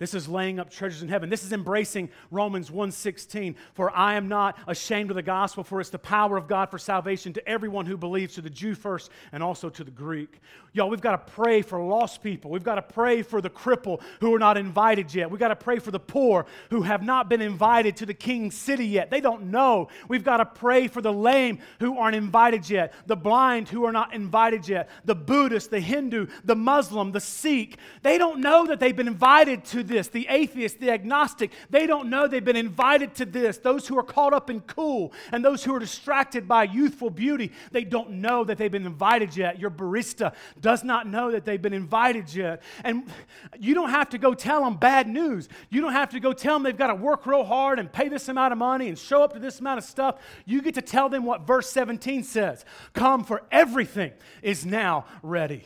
This 0.00 0.14
is 0.14 0.28
laying 0.28 0.58
up 0.58 0.70
treasures 0.70 1.02
in 1.02 1.08
heaven. 1.08 1.28
This 1.28 1.44
is 1.44 1.52
embracing 1.52 2.08
Romans 2.30 2.70
1:16. 2.70 3.54
For 3.74 3.94
I 3.94 4.14
am 4.14 4.28
not 4.28 4.58
ashamed 4.66 5.10
of 5.10 5.14
the 5.14 5.22
gospel, 5.22 5.62
for 5.62 5.78
it's 5.78 5.90
the 5.90 5.98
power 5.98 6.38
of 6.38 6.48
God 6.48 6.70
for 6.70 6.78
salvation 6.78 7.34
to 7.34 7.48
everyone 7.48 7.84
who 7.84 7.98
believes, 7.98 8.34
to 8.34 8.40
the 8.40 8.48
Jew 8.48 8.74
first 8.74 9.10
and 9.30 9.42
also 9.42 9.68
to 9.68 9.84
the 9.84 9.90
Greek. 9.90 10.40
Y'all, 10.72 10.88
we've 10.88 11.00
got 11.00 11.26
to 11.26 11.32
pray 11.32 11.62
for 11.62 11.82
lost 11.82 12.22
people. 12.22 12.50
We've 12.50 12.62
got 12.62 12.76
to 12.76 12.82
pray 12.82 13.22
for 13.22 13.40
the 13.40 13.50
cripple 13.50 14.00
who 14.20 14.34
are 14.34 14.38
not 14.38 14.56
invited 14.56 15.12
yet. 15.12 15.30
We've 15.30 15.40
got 15.40 15.48
to 15.48 15.56
pray 15.56 15.80
for 15.80 15.90
the 15.90 16.00
poor 16.00 16.46
who 16.70 16.82
have 16.82 17.02
not 17.02 17.28
been 17.28 17.42
invited 17.42 17.96
to 17.96 18.06
the 18.06 18.14
king's 18.14 18.54
city 18.54 18.86
yet. 18.86 19.10
They 19.10 19.20
don't 19.20 19.50
know. 19.50 19.88
We've 20.08 20.24
got 20.24 20.38
to 20.38 20.46
pray 20.46 20.86
for 20.86 21.02
the 21.02 21.12
lame 21.12 21.58
who 21.80 21.98
aren't 21.98 22.14
invited 22.16 22.70
yet, 22.70 22.94
the 23.06 23.16
blind 23.16 23.68
who 23.68 23.84
are 23.84 23.92
not 23.92 24.14
invited 24.14 24.66
yet, 24.66 24.88
the 25.04 25.14
Buddhist, 25.14 25.70
the 25.70 25.80
Hindu, 25.80 26.28
the 26.44 26.56
Muslim, 26.56 27.12
the 27.12 27.20
Sikh. 27.20 27.76
They 28.02 28.16
don't 28.16 28.40
know 28.40 28.66
that 28.66 28.80
they've 28.80 28.96
been 28.96 29.08
invited 29.08 29.64
to 29.66 29.82
this. 29.90 30.08
The 30.08 30.26
atheist, 30.28 30.80
the 30.80 30.90
agnostic, 30.90 31.52
they 31.68 31.86
don't 31.86 32.08
know 32.08 32.26
they've 32.26 32.44
been 32.44 32.56
invited 32.56 33.14
to 33.16 33.24
this. 33.24 33.58
Those 33.58 33.86
who 33.86 33.98
are 33.98 34.02
caught 34.02 34.32
up 34.32 34.48
in 34.48 34.60
cool 34.62 35.12
and 35.32 35.44
those 35.44 35.64
who 35.64 35.74
are 35.74 35.78
distracted 35.78 36.48
by 36.48 36.64
youthful 36.64 37.10
beauty, 37.10 37.52
they 37.72 37.84
don't 37.84 38.10
know 38.10 38.44
that 38.44 38.58
they've 38.58 38.70
been 38.70 38.86
invited 38.86 39.36
yet. 39.36 39.58
Your 39.58 39.70
barista 39.70 40.34
does 40.60 40.84
not 40.84 41.06
know 41.06 41.30
that 41.32 41.44
they've 41.44 41.60
been 41.60 41.72
invited 41.72 42.32
yet. 42.34 42.62
And 42.84 43.10
you 43.58 43.74
don't 43.74 43.90
have 43.90 44.08
to 44.10 44.18
go 44.18 44.32
tell 44.34 44.64
them 44.64 44.76
bad 44.76 45.08
news. 45.08 45.48
You 45.68 45.80
don't 45.80 45.92
have 45.92 46.10
to 46.10 46.20
go 46.20 46.32
tell 46.32 46.54
them 46.54 46.62
they've 46.62 46.76
got 46.76 46.88
to 46.88 46.94
work 46.94 47.26
real 47.26 47.44
hard 47.44 47.78
and 47.78 47.92
pay 47.92 48.08
this 48.08 48.28
amount 48.28 48.52
of 48.52 48.58
money 48.58 48.88
and 48.88 48.98
show 48.98 49.22
up 49.22 49.32
to 49.34 49.38
this 49.38 49.60
amount 49.60 49.78
of 49.78 49.84
stuff. 49.84 50.20
You 50.46 50.62
get 50.62 50.74
to 50.74 50.82
tell 50.82 51.08
them 51.08 51.24
what 51.24 51.46
verse 51.46 51.70
17 51.70 52.22
says 52.22 52.64
Come, 52.92 53.24
for 53.24 53.42
everything 53.50 54.12
is 54.42 54.64
now 54.64 55.04
ready. 55.22 55.64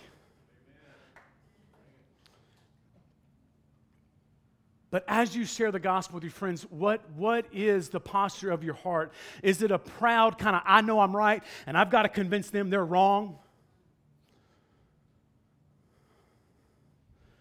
But 4.95 5.05
as 5.09 5.35
you 5.35 5.45
share 5.45 5.73
the 5.73 5.81
gospel 5.81 6.15
with 6.15 6.23
your 6.23 6.31
friends, 6.31 6.63
what, 6.71 7.01
what 7.17 7.47
is 7.53 7.89
the 7.89 7.99
posture 7.99 8.53
of 8.53 8.63
your 8.63 8.75
heart? 8.75 9.11
Is 9.43 9.61
it 9.61 9.73
a 9.73 9.79
proud 9.81 10.39
kind 10.39 10.55
of, 10.55 10.63
I 10.65 10.83
know 10.83 11.01
I'm 11.01 11.17
right 11.17 11.43
and 11.67 11.77
I've 11.77 11.91
got 11.91 12.03
to 12.03 12.09
convince 12.09 12.51
them 12.51 12.71
they're 12.71 12.85
wrong? 12.85 13.37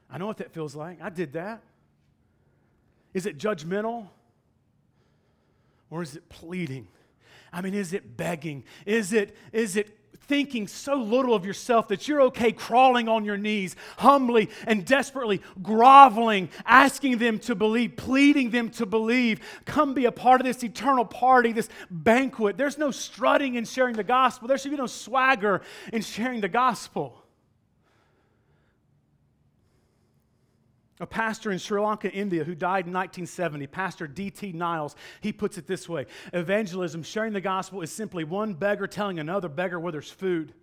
I 0.10 0.18
know 0.18 0.26
what 0.26 0.38
that 0.38 0.51
feels 0.51 0.76
like. 0.76 0.99
I 0.99 1.12
did 1.12 1.34
that. 1.34 1.62
Is 3.14 3.28
it 3.28 3.38
judgmental? 3.38 4.08
Or 5.91 6.01
is 6.01 6.16
it 6.16 6.28
pleading? 6.30 6.88
I 7.51 7.62
mean, 7.62 7.76
is 7.76 7.93
it 7.93 8.18
begging? 8.18 8.64
Is 8.88 9.14
it, 9.14 9.38
is 9.51 9.78
it 9.78 9.95
thinking 10.28 10.67
so 10.67 10.95
little 10.95 11.34
of 11.34 11.45
yourself 11.45 11.88
that 11.89 12.07
you're 12.07 12.21
okay 12.21 12.51
crawling 12.51 13.07
on 13.07 13.26
your 13.26 13.38
knees, 13.38 13.76
humbly 13.97 14.49
and 14.65 14.86
desperately 14.86 15.41
groveling, 15.61 16.49
asking 16.65 17.17
them 17.17 17.39
to 17.39 17.55
believe, 17.55 17.97
pleading 17.97 18.49
them 18.49 18.69
to 18.71 18.86
believe. 18.86 19.39
Come 19.65 19.93
be 19.93 20.05
a 20.05 20.11
part 20.11 20.41
of 20.41 20.45
this 20.45 20.63
eternal 20.63 21.05
party, 21.05 21.51
this 21.51 21.69
banquet. 21.89 22.57
There's 22.57 22.78
no 22.78 22.91
strutting 22.91 23.55
in 23.55 23.65
sharing 23.65 23.95
the 23.95 24.03
gospel, 24.03 24.47
there 24.47 24.57
should 24.57 24.71
be 24.71 24.78
no 24.78 24.88
swagger 24.88 25.61
in 25.91 26.01
sharing 26.01 26.41
the 26.41 26.49
gospel. 26.49 27.22
A 30.99 31.07
pastor 31.07 31.51
in 31.51 31.57
Sri 31.57 31.81
Lanka, 31.81 32.11
India, 32.11 32.43
who 32.43 32.53
died 32.53 32.85
in 32.85 32.93
1970, 32.93 33.65
Pastor 33.67 34.05
D.T. 34.07 34.51
Niles, 34.51 34.95
he 35.21 35.33
puts 35.33 35.57
it 35.57 35.65
this 35.65 35.89
way 35.89 36.05
Evangelism, 36.33 37.01
sharing 37.03 37.33
the 37.33 37.41
gospel, 37.41 37.81
is 37.81 37.91
simply 37.91 38.23
one 38.23 38.53
beggar 38.53 38.87
telling 38.87 39.19
another 39.19 39.49
beggar 39.49 39.79
where 39.79 39.91
there's 39.91 40.11
food. 40.11 40.53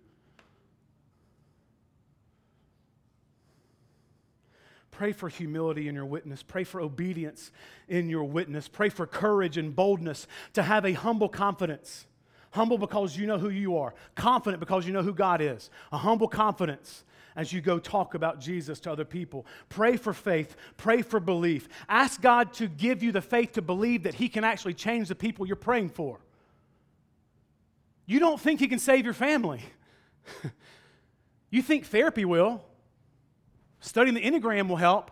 Pray 4.91 5.13
for 5.13 5.29
humility 5.29 5.87
in 5.87 5.95
your 5.95 6.05
witness. 6.05 6.43
Pray 6.43 6.63
for 6.63 6.79
obedience 6.79 7.51
in 7.87 8.07
your 8.07 8.23
witness. 8.23 8.67
Pray 8.67 8.89
for 8.89 9.07
courage 9.07 9.57
and 9.57 9.75
boldness 9.75 10.27
to 10.53 10.61
have 10.61 10.85
a 10.85 10.93
humble 10.93 11.27
confidence. 11.27 12.05
Humble 12.51 12.77
because 12.77 13.17
you 13.17 13.25
know 13.25 13.39
who 13.39 13.49
you 13.49 13.77
are, 13.77 13.95
confident 14.13 14.59
because 14.59 14.85
you 14.85 14.93
know 14.93 15.01
who 15.01 15.13
God 15.13 15.41
is. 15.41 15.69
A 15.91 15.97
humble 15.97 16.27
confidence 16.27 17.03
as 17.35 17.53
you 17.53 17.61
go 17.61 17.79
talk 17.79 18.13
about 18.13 18.39
Jesus 18.39 18.79
to 18.81 18.91
other 18.91 19.05
people. 19.05 19.45
Pray 19.69 19.97
for 19.97 20.13
faith, 20.13 20.55
pray 20.77 21.01
for 21.01 21.19
belief. 21.19 21.67
Ask 21.87 22.21
God 22.21 22.53
to 22.53 22.67
give 22.67 23.03
you 23.03 23.11
the 23.11 23.21
faith 23.21 23.53
to 23.53 23.61
believe 23.61 24.03
that 24.03 24.15
He 24.15 24.29
can 24.29 24.43
actually 24.43 24.73
change 24.73 25.07
the 25.07 25.15
people 25.15 25.45
you're 25.45 25.55
praying 25.55 25.89
for. 25.89 26.19
You 28.05 28.19
don't 28.19 28.39
think 28.39 28.59
He 28.59 28.67
can 28.67 28.79
save 28.79 29.05
your 29.05 29.13
family. 29.13 29.61
you 31.49 31.61
think 31.61 31.85
therapy 31.85 32.25
will, 32.25 32.63
studying 33.79 34.15
the 34.15 34.21
Enneagram 34.21 34.67
will 34.67 34.75
help, 34.75 35.11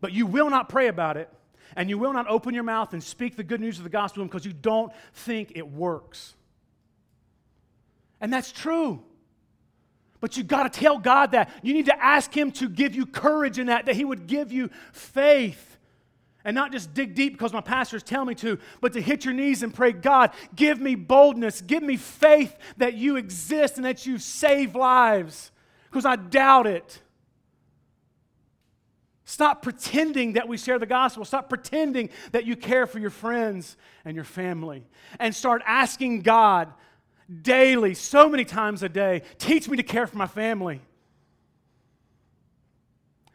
but 0.00 0.12
you 0.12 0.26
will 0.26 0.50
not 0.50 0.68
pray 0.68 0.88
about 0.88 1.16
it. 1.16 1.30
And 1.76 1.90
you 1.90 1.98
will 1.98 2.12
not 2.12 2.28
open 2.28 2.54
your 2.54 2.62
mouth 2.62 2.92
and 2.92 3.02
speak 3.02 3.36
the 3.36 3.42
good 3.42 3.60
news 3.60 3.78
of 3.78 3.84
the 3.84 3.90
gospel 3.90 4.22
because 4.24 4.44
you 4.44 4.52
don't 4.52 4.92
think 5.12 5.52
it 5.56 5.68
works. 5.68 6.34
And 8.20 8.32
that's 8.32 8.52
true. 8.52 9.02
But 10.24 10.38
you 10.38 10.42
got 10.42 10.72
to 10.72 10.80
tell 10.80 10.96
God 10.96 11.32
that. 11.32 11.50
You 11.62 11.74
need 11.74 11.84
to 11.84 12.02
ask 12.02 12.34
Him 12.34 12.50
to 12.52 12.66
give 12.66 12.94
you 12.94 13.04
courage 13.04 13.58
in 13.58 13.66
that, 13.66 13.84
that 13.84 13.94
He 13.94 14.06
would 14.06 14.26
give 14.26 14.50
you 14.50 14.70
faith. 14.90 15.76
And 16.46 16.54
not 16.54 16.72
just 16.72 16.94
dig 16.94 17.14
deep 17.14 17.34
because 17.34 17.52
my 17.52 17.60
pastors 17.60 18.02
tell 18.02 18.24
me 18.24 18.34
to, 18.36 18.58
but 18.80 18.94
to 18.94 19.02
hit 19.02 19.26
your 19.26 19.34
knees 19.34 19.62
and 19.62 19.74
pray, 19.74 19.92
God, 19.92 20.30
give 20.56 20.80
me 20.80 20.94
boldness, 20.94 21.60
give 21.60 21.82
me 21.82 21.98
faith 21.98 22.56
that 22.78 22.94
you 22.94 23.16
exist 23.16 23.76
and 23.76 23.84
that 23.84 24.06
you 24.06 24.16
save 24.16 24.74
lives 24.74 25.50
because 25.90 26.06
I 26.06 26.16
doubt 26.16 26.68
it. 26.68 27.02
Stop 29.26 29.60
pretending 29.60 30.32
that 30.32 30.48
we 30.48 30.56
share 30.56 30.78
the 30.78 30.86
gospel. 30.86 31.26
Stop 31.26 31.50
pretending 31.50 32.08
that 32.32 32.46
you 32.46 32.56
care 32.56 32.86
for 32.86 32.98
your 32.98 33.10
friends 33.10 33.76
and 34.06 34.14
your 34.14 34.24
family. 34.24 34.84
And 35.18 35.34
start 35.34 35.60
asking 35.66 36.22
God 36.22 36.72
daily, 37.42 37.94
so 37.94 38.28
many 38.28 38.44
times 38.44 38.82
a 38.82 38.88
day. 38.88 39.22
Teach 39.38 39.68
me 39.68 39.76
to 39.76 39.82
care 39.82 40.06
for 40.06 40.16
my 40.16 40.26
family. 40.26 40.80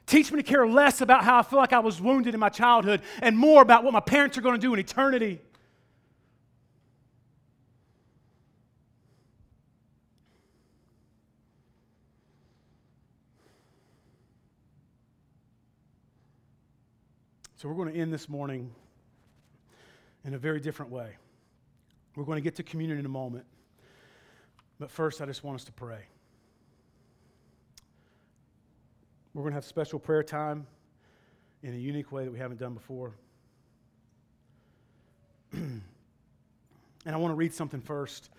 Teach 0.05 0.31
me 0.31 0.41
to 0.41 0.43
care 0.43 0.67
less 0.67 1.01
about 1.01 1.23
how 1.23 1.39
I 1.39 1.43
feel 1.43 1.59
like 1.59 1.73
I 1.73 1.79
was 1.79 2.01
wounded 2.01 2.33
in 2.33 2.39
my 2.39 2.49
childhood 2.49 3.01
and 3.21 3.37
more 3.37 3.61
about 3.61 3.83
what 3.83 3.93
my 3.93 3.99
parents 3.99 4.37
are 4.37 4.41
going 4.41 4.55
to 4.55 4.61
do 4.61 4.73
in 4.73 4.79
eternity. 4.79 5.39
So, 17.57 17.67
we're 17.67 17.75
going 17.75 17.93
to 17.93 17.99
end 17.99 18.13
this 18.13 18.29
morning 18.29 18.71
in 20.23 20.33
a 20.33 20.37
very 20.37 20.59
different 20.59 20.91
way. 20.91 21.09
We're 22.15 22.23
going 22.23 22.37
to 22.37 22.41
get 22.41 22.55
to 22.55 22.63
communion 22.63 22.97
in 22.99 23.05
a 23.05 23.09
moment. 23.09 23.45
But 24.79 24.89
first, 24.89 25.21
I 25.21 25.25
just 25.25 25.43
want 25.43 25.55
us 25.55 25.65
to 25.65 25.73
pray. 25.73 26.01
We're 29.33 29.43
going 29.43 29.51
to 29.51 29.55
have 29.55 29.65
special 29.65 29.99
prayer 29.99 30.23
time 30.23 30.65
in 31.61 31.73
a 31.73 31.77
unique 31.77 32.11
way 32.11 32.23
that 32.23 32.31
we 32.31 32.39
haven't 32.39 32.59
done 32.59 32.73
before. 32.73 33.11
and 35.53 35.81
I 37.05 37.17
want 37.17 37.31
to 37.31 37.35
read 37.35 37.53
something 37.53 37.81
first. 37.81 38.29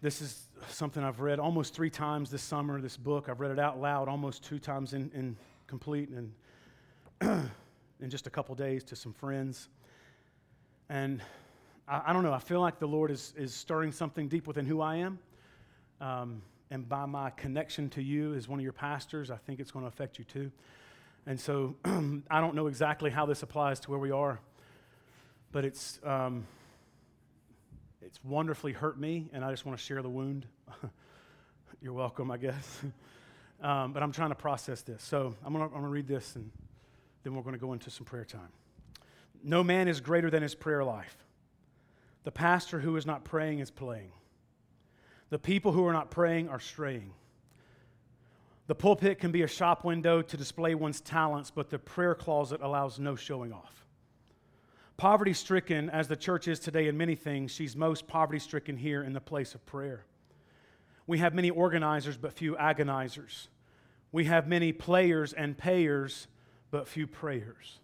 This 0.00 0.22
is 0.22 0.44
something 0.68 1.04
I've 1.04 1.20
read 1.20 1.38
almost 1.38 1.74
three 1.74 1.90
times 1.90 2.30
this 2.30 2.42
summer, 2.42 2.80
this 2.80 2.96
book. 2.96 3.28
I've 3.28 3.40
read 3.40 3.50
it 3.50 3.58
out 3.58 3.78
loud 3.78 4.08
almost 4.08 4.42
two 4.42 4.58
times 4.58 4.94
in, 4.94 5.10
in 5.14 5.36
complete 5.66 6.08
and 6.08 6.32
in 8.00 8.08
just 8.08 8.26
a 8.26 8.30
couple 8.30 8.54
days 8.54 8.82
to 8.84 8.96
some 8.96 9.12
friends. 9.12 9.68
And 10.88 11.20
I, 11.86 12.02
I, 12.06 12.12
don't 12.14 12.22
know, 12.22 12.32
I 12.32 12.38
feel 12.38 12.60
like 12.60 12.78
the 12.78 12.88
Lord 12.88 13.10
is, 13.10 13.34
is 13.36 13.54
stirring 13.54 13.92
something 13.92 14.26
deep 14.26 14.46
within 14.46 14.64
who 14.64 14.80
I 14.80 14.96
am. 14.96 15.18
Um, 16.00 16.42
and 16.70 16.88
by 16.88 17.04
my 17.06 17.30
connection 17.30 17.90
to 17.90 18.02
you 18.02 18.34
as 18.34 18.48
one 18.48 18.58
of 18.58 18.62
your 18.62 18.72
pastors, 18.72 19.30
I 19.30 19.36
think 19.36 19.60
it's 19.60 19.70
going 19.70 19.84
to 19.84 19.88
affect 19.88 20.18
you 20.18 20.24
too. 20.24 20.50
And 21.26 21.38
so 21.38 21.76
I 21.84 22.40
don't 22.40 22.54
know 22.54 22.68
exactly 22.68 23.10
how 23.10 23.26
this 23.26 23.42
applies 23.42 23.80
to 23.80 23.90
where 23.90 23.98
we 23.98 24.10
are, 24.10 24.40
but 25.52 25.64
it's, 25.64 25.98
um, 26.04 26.46
it's 28.00 28.22
wonderfully 28.24 28.72
hurt 28.72 28.98
me, 28.98 29.28
and 29.32 29.44
I 29.44 29.50
just 29.50 29.66
want 29.66 29.78
to 29.78 29.84
share 29.84 30.00
the 30.00 30.08
wound. 30.08 30.46
You're 31.82 31.92
welcome, 31.92 32.30
I 32.30 32.36
guess. 32.36 32.80
um, 33.62 33.92
but 33.92 34.02
I'm 34.02 34.12
trying 34.12 34.30
to 34.30 34.36
process 34.36 34.82
this. 34.82 35.02
So 35.02 35.34
I'm 35.44 35.52
going 35.52 35.70
to 35.70 35.80
read 35.80 36.06
this, 36.06 36.36
and 36.36 36.50
then 37.24 37.34
we're 37.34 37.42
going 37.42 37.54
to 37.54 37.60
go 37.60 37.72
into 37.72 37.90
some 37.90 38.04
prayer 38.04 38.24
time. 38.24 38.48
No 39.42 39.64
man 39.64 39.88
is 39.88 40.00
greater 40.00 40.30
than 40.30 40.42
his 40.42 40.54
prayer 40.54 40.84
life. 40.84 41.16
The 42.24 42.30
pastor 42.30 42.80
who 42.80 42.96
is 42.96 43.06
not 43.06 43.24
praying 43.24 43.60
is 43.60 43.70
playing. 43.70 44.12
The 45.30 45.38
people 45.38 45.72
who 45.72 45.86
are 45.86 45.92
not 45.92 46.10
praying 46.10 46.48
are 46.48 46.60
straying. 46.60 47.12
The 48.66 48.74
pulpit 48.74 49.18
can 49.18 49.32
be 49.32 49.42
a 49.42 49.48
shop 49.48 49.84
window 49.84 50.22
to 50.22 50.36
display 50.36 50.74
one's 50.74 51.00
talents, 51.00 51.50
but 51.50 51.70
the 51.70 51.78
prayer 51.78 52.14
closet 52.14 52.60
allows 52.62 52.98
no 52.98 53.16
showing 53.16 53.52
off. 53.52 53.84
Poverty 54.96 55.32
stricken 55.32 55.88
as 55.90 56.08
the 56.08 56.16
church 56.16 56.46
is 56.46 56.60
today 56.60 56.86
in 56.86 56.96
many 56.96 57.14
things, 57.14 57.52
she's 57.52 57.74
most 57.74 58.06
poverty 58.06 58.38
stricken 58.38 58.76
here 58.76 59.02
in 59.02 59.12
the 59.12 59.20
place 59.20 59.54
of 59.54 59.64
prayer. 59.66 60.04
We 61.06 61.18
have 61.18 61.34
many 61.34 61.50
organizers, 61.50 62.16
but 62.16 62.32
few 62.32 62.54
agonizers. 62.56 63.48
We 64.12 64.26
have 64.26 64.46
many 64.46 64.72
players 64.72 65.32
and 65.32 65.56
payers, 65.56 66.28
but 66.70 66.86
few 66.86 67.06
prayers. 67.06 67.78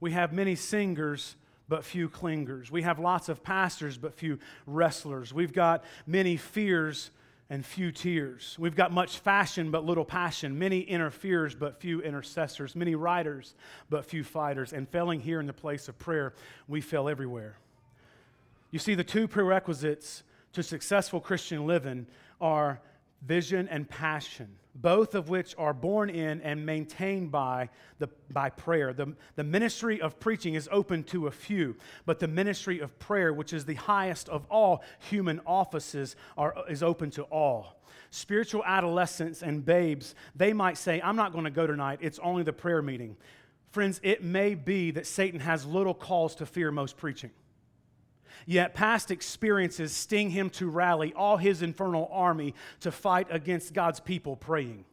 We 0.00 0.12
have 0.12 0.32
many 0.32 0.54
singers, 0.56 1.36
but 1.70 1.84
few 1.84 2.08
clingers. 2.08 2.70
We 2.70 2.82
have 2.82 2.98
lots 2.98 3.28
of 3.28 3.44
pastors, 3.44 3.96
but 3.96 4.12
few 4.12 4.40
wrestlers. 4.66 5.32
We've 5.32 5.52
got 5.52 5.84
many 6.04 6.36
fears 6.36 7.12
and 7.48 7.64
few 7.64 7.92
tears. 7.92 8.56
We've 8.58 8.74
got 8.74 8.92
much 8.92 9.18
fashion, 9.18 9.70
but 9.70 9.84
little 9.84 10.04
passion. 10.04 10.58
Many 10.58 10.80
interferers, 10.80 11.54
but 11.54 11.80
few 11.80 12.02
intercessors. 12.02 12.74
Many 12.74 12.96
writers, 12.96 13.54
but 13.88 14.04
few 14.04 14.24
fighters. 14.24 14.72
And 14.72 14.88
failing 14.88 15.20
here 15.20 15.38
in 15.38 15.46
the 15.46 15.52
place 15.52 15.88
of 15.88 15.96
prayer, 15.96 16.34
we 16.66 16.80
fail 16.80 17.08
everywhere. 17.08 17.56
You 18.72 18.80
see, 18.80 18.96
the 18.96 19.04
two 19.04 19.28
prerequisites 19.28 20.24
to 20.54 20.64
successful 20.64 21.20
Christian 21.20 21.68
living 21.68 22.08
are 22.40 22.80
vision 23.22 23.68
and 23.68 23.88
passion, 23.88 24.48
both 24.82 25.14
of 25.14 25.28
which 25.28 25.54
are 25.58 25.72
born 25.72 26.10
in 26.10 26.40
and 26.42 26.64
maintained 26.64 27.30
by, 27.30 27.68
the, 27.98 28.08
by 28.30 28.50
prayer. 28.50 28.92
The, 28.92 29.14
the 29.36 29.44
ministry 29.44 30.00
of 30.00 30.18
preaching 30.20 30.54
is 30.54 30.68
open 30.72 31.04
to 31.04 31.26
a 31.26 31.30
few, 31.30 31.76
but 32.06 32.18
the 32.18 32.28
ministry 32.28 32.80
of 32.80 32.98
prayer, 32.98 33.32
which 33.32 33.52
is 33.52 33.64
the 33.64 33.74
highest 33.74 34.28
of 34.28 34.46
all 34.50 34.82
human 34.98 35.40
offices, 35.46 36.16
are, 36.36 36.54
is 36.68 36.82
open 36.82 37.10
to 37.12 37.22
all. 37.24 37.80
Spiritual 38.10 38.64
adolescents 38.64 39.42
and 39.42 39.64
babes, 39.64 40.14
they 40.34 40.52
might 40.52 40.76
say, 40.76 41.00
I'm 41.02 41.16
not 41.16 41.32
going 41.32 41.44
to 41.44 41.50
go 41.50 41.66
tonight, 41.66 41.98
it's 42.02 42.18
only 42.20 42.42
the 42.42 42.52
prayer 42.52 42.82
meeting. 42.82 43.16
Friends, 43.70 44.00
it 44.02 44.24
may 44.24 44.54
be 44.56 44.90
that 44.92 45.06
Satan 45.06 45.38
has 45.40 45.64
little 45.64 45.94
cause 45.94 46.34
to 46.36 46.46
fear 46.46 46.72
most 46.72 46.96
preaching. 46.96 47.30
Yet 48.46 48.74
past 48.74 49.10
experiences 49.10 49.92
sting 49.92 50.30
him 50.30 50.50
to 50.50 50.68
rally 50.68 51.12
all 51.14 51.36
his 51.36 51.62
infernal 51.62 52.08
army 52.12 52.54
to 52.80 52.90
fight 52.90 53.26
against 53.30 53.74
God's 53.74 54.00
people 54.00 54.36
praying. 54.36 54.84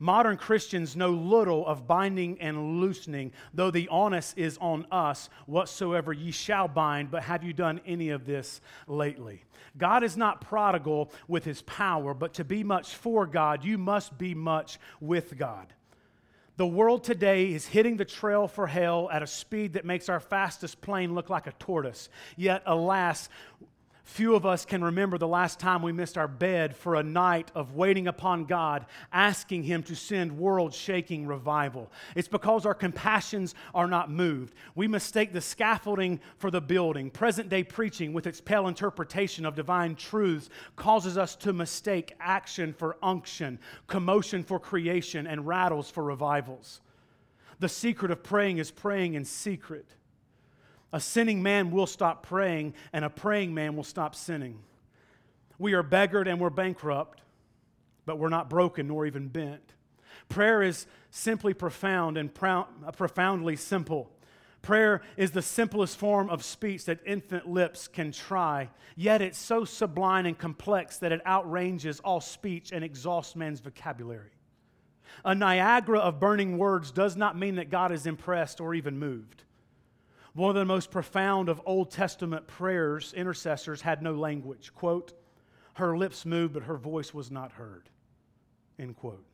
Modern 0.00 0.36
Christians 0.36 0.96
know 0.96 1.10
little 1.10 1.66
of 1.66 1.86
binding 1.86 2.40
and 2.40 2.80
loosening, 2.80 3.32
though 3.52 3.70
the 3.70 3.88
onus 3.88 4.34
is 4.36 4.58
on 4.60 4.86
us 4.90 5.28
whatsoever 5.46 6.12
ye 6.12 6.30
shall 6.30 6.68
bind. 6.68 7.10
But 7.10 7.22
have 7.22 7.44
you 7.44 7.52
done 7.52 7.80
any 7.86 8.10
of 8.10 8.26
this 8.26 8.60
lately? 8.86 9.44
God 9.78 10.04
is 10.04 10.16
not 10.16 10.40
prodigal 10.40 11.12
with 11.28 11.44
his 11.44 11.62
power, 11.62 12.14
but 12.14 12.34
to 12.34 12.44
be 12.44 12.62
much 12.62 12.94
for 12.94 13.26
God, 13.26 13.64
you 13.64 13.78
must 13.78 14.18
be 14.18 14.34
much 14.34 14.78
with 15.00 15.36
God. 15.38 15.72
The 16.56 16.66
world 16.66 17.02
today 17.02 17.52
is 17.52 17.66
hitting 17.66 17.96
the 17.96 18.04
trail 18.04 18.46
for 18.46 18.68
hell 18.68 19.10
at 19.10 19.22
a 19.22 19.26
speed 19.26 19.72
that 19.72 19.84
makes 19.84 20.08
our 20.08 20.20
fastest 20.20 20.80
plane 20.80 21.12
look 21.12 21.28
like 21.28 21.48
a 21.48 21.52
tortoise. 21.52 22.08
Yet, 22.36 22.62
alas, 22.64 23.28
few 24.04 24.34
of 24.34 24.44
us 24.44 24.64
can 24.66 24.84
remember 24.84 25.16
the 25.16 25.26
last 25.26 25.58
time 25.58 25.82
we 25.82 25.90
missed 25.90 26.18
our 26.18 26.28
bed 26.28 26.76
for 26.76 26.94
a 26.94 27.02
night 27.02 27.50
of 27.54 27.74
waiting 27.74 28.06
upon 28.06 28.44
God, 28.44 28.84
asking 29.12 29.62
Him 29.62 29.82
to 29.84 29.96
send 29.96 30.38
world 30.38 30.74
shaking 30.74 31.26
revival. 31.26 31.90
It's 32.14 32.28
because 32.28 32.66
our 32.66 32.74
compassions 32.74 33.54
are 33.74 33.88
not 33.88 34.10
moved. 34.10 34.54
We 34.74 34.88
mistake 34.88 35.32
the 35.32 35.40
scaffolding 35.40 36.20
for 36.36 36.50
the 36.50 36.60
building. 36.60 37.10
Present 37.10 37.48
day 37.48 37.64
preaching, 37.64 38.12
with 38.12 38.26
its 38.26 38.40
pale 38.40 38.68
interpretation 38.68 39.46
of 39.46 39.54
divine 39.54 39.96
truths, 39.96 40.50
causes 40.76 41.16
us 41.16 41.34
to 41.36 41.52
mistake 41.52 42.14
action 42.20 42.74
for 42.74 42.96
unction, 43.02 43.58
commotion 43.86 44.44
for 44.44 44.60
creation, 44.60 45.26
and 45.26 45.46
rattles 45.46 45.90
for 45.90 46.04
revivals. 46.04 46.82
The 47.58 47.68
secret 47.68 48.10
of 48.10 48.22
praying 48.22 48.58
is 48.58 48.70
praying 48.70 49.14
in 49.14 49.24
secret. 49.24 49.86
A 50.94 51.00
sinning 51.00 51.42
man 51.42 51.72
will 51.72 51.88
stop 51.88 52.24
praying, 52.24 52.72
and 52.92 53.04
a 53.04 53.10
praying 53.10 53.52
man 53.52 53.74
will 53.74 53.82
stop 53.82 54.14
sinning. 54.14 54.60
We 55.58 55.72
are 55.72 55.82
beggared 55.82 56.28
and 56.28 56.38
we're 56.38 56.50
bankrupt, 56.50 57.20
but 58.06 58.16
we're 58.16 58.28
not 58.28 58.48
broken 58.48 58.86
nor 58.86 59.04
even 59.04 59.26
bent. 59.26 59.72
Prayer 60.28 60.62
is 60.62 60.86
simply 61.10 61.52
profound 61.52 62.16
and 62.16 62.32
prou- 62.32 62.68
uh, 62.86 62.92
profoundly 62.92 63.56
simple. 63.56 64.08
Prayer 64.62 65.02
is 65.16 65.32
the 65.32 65.42
simplest 65.42 65.96
form 65.96 66.30
of 66.30 66.44
speech 66.44 66.84
that 66.84 67.00
infant 67.04 67.48
lips 67.48 67.88
can 67.88 68.12
try, 68.12 68.70
yet 68.94 69.20
it's 69.20 69.36
so 69.36 69.64
sublime 69.64 70.26
and 70.26 70.38
complex 70.38 70.98
that 70.98 71.10
it 71.10 71.24
outranges 71.24 72.00
all 72.04 72.20
speech 72.20 72.70
and 72.70 72.84
exhausts 72.84 73.34
man's 73.34 73.58
vocabulary. 73.58 74.30
A 75.24 75.34
Niagara 75.34 75.98
of 75.98 76.20
burning 76.20 76.56
words 76.56 76.92
does 76.92 77.16
not 77.16 77.36
mean 77.36 77.56
that 77.56 77.68
God 77.68 77.90
is 77.90 78.06
impressed 78.06 78.60
or 78.60 78.74
even 78.74 78.96
moved. 78.96 79.43
One 80.34 80.50
of 80.50 80.56
the 80.56 80.64
most 80.64 80.90
profound 80.90 81.48
of 81.48 81.62
Old 81.64 81.92
Testament 81.92 82.48
prayers, 82.48 83.14
intercessors 83.14 83.82
had 83.82 84.02
no 84.02 84.14
language. 84.14 84.72
Quote, 84.74 85.12
her 85.74 85.96
lips 85.96 86.26
moved, 86.26 86.54
but 86.54 86.64
her 86.64 86.76
voice 86.76 87.14
was 87.14 87.30
not 87.30 87.52
heard. 87.52 87.88
End 88.78 88.96
quote. 88.96 89.24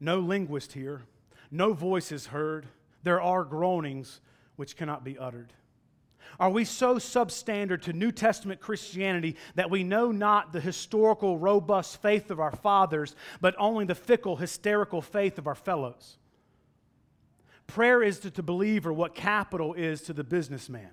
No 0.00 0.18
linguist 0.18 0.72
here, 0.72 1.02
no 1.50 1.72
voice 1.72 2.10
is 2.10 2.26
heard. 2.26 2.66
There 3.04 3.20
are 3.20 3.44
groanings 3.44 4.20
which 4.56 4.76
cannot 4.76 5.04
be 5.04 5.18
uttered. 5.18 5.52
Are 6.40 6.50
we 6.50 6.64
so 6.64 6.96
substandard 6.96 7.82
to 7.82 7.92
New 7.92 8.10
Testament 8.10 8.60
Christianity 8.60 9.36
that 9.54 9.70
we 9.70 9.84
know 9.84 10.10
not 10.10 10.52
the 10.52 10.60
historical, 10.60 11.38
robust 11.38 12.02
faith 12.02 12.30
of 12.30 12.40
our 12.40 12.50
fathers, 12.50 13.14
but 13.40 13.54
only 13.58 13.84
the 13.84 13.94
fickle, 13.94 14.36
hysterical 14.36 15.00
faith 15.00 15.38
of 15.38 15.46
our 15.46 15.54
fellows? 15.54 16.18
Prayer 17.66 18.02
is 18.02 18.18
to 18.20 18.30
the 18.30 18.42
believer 18.42 18.92
what 18.92 19.14
capital 19.14 19.74
is 19.74 20.02
to 20.02 20.12
the 20.12 20.24
businessman. 20.24 20.90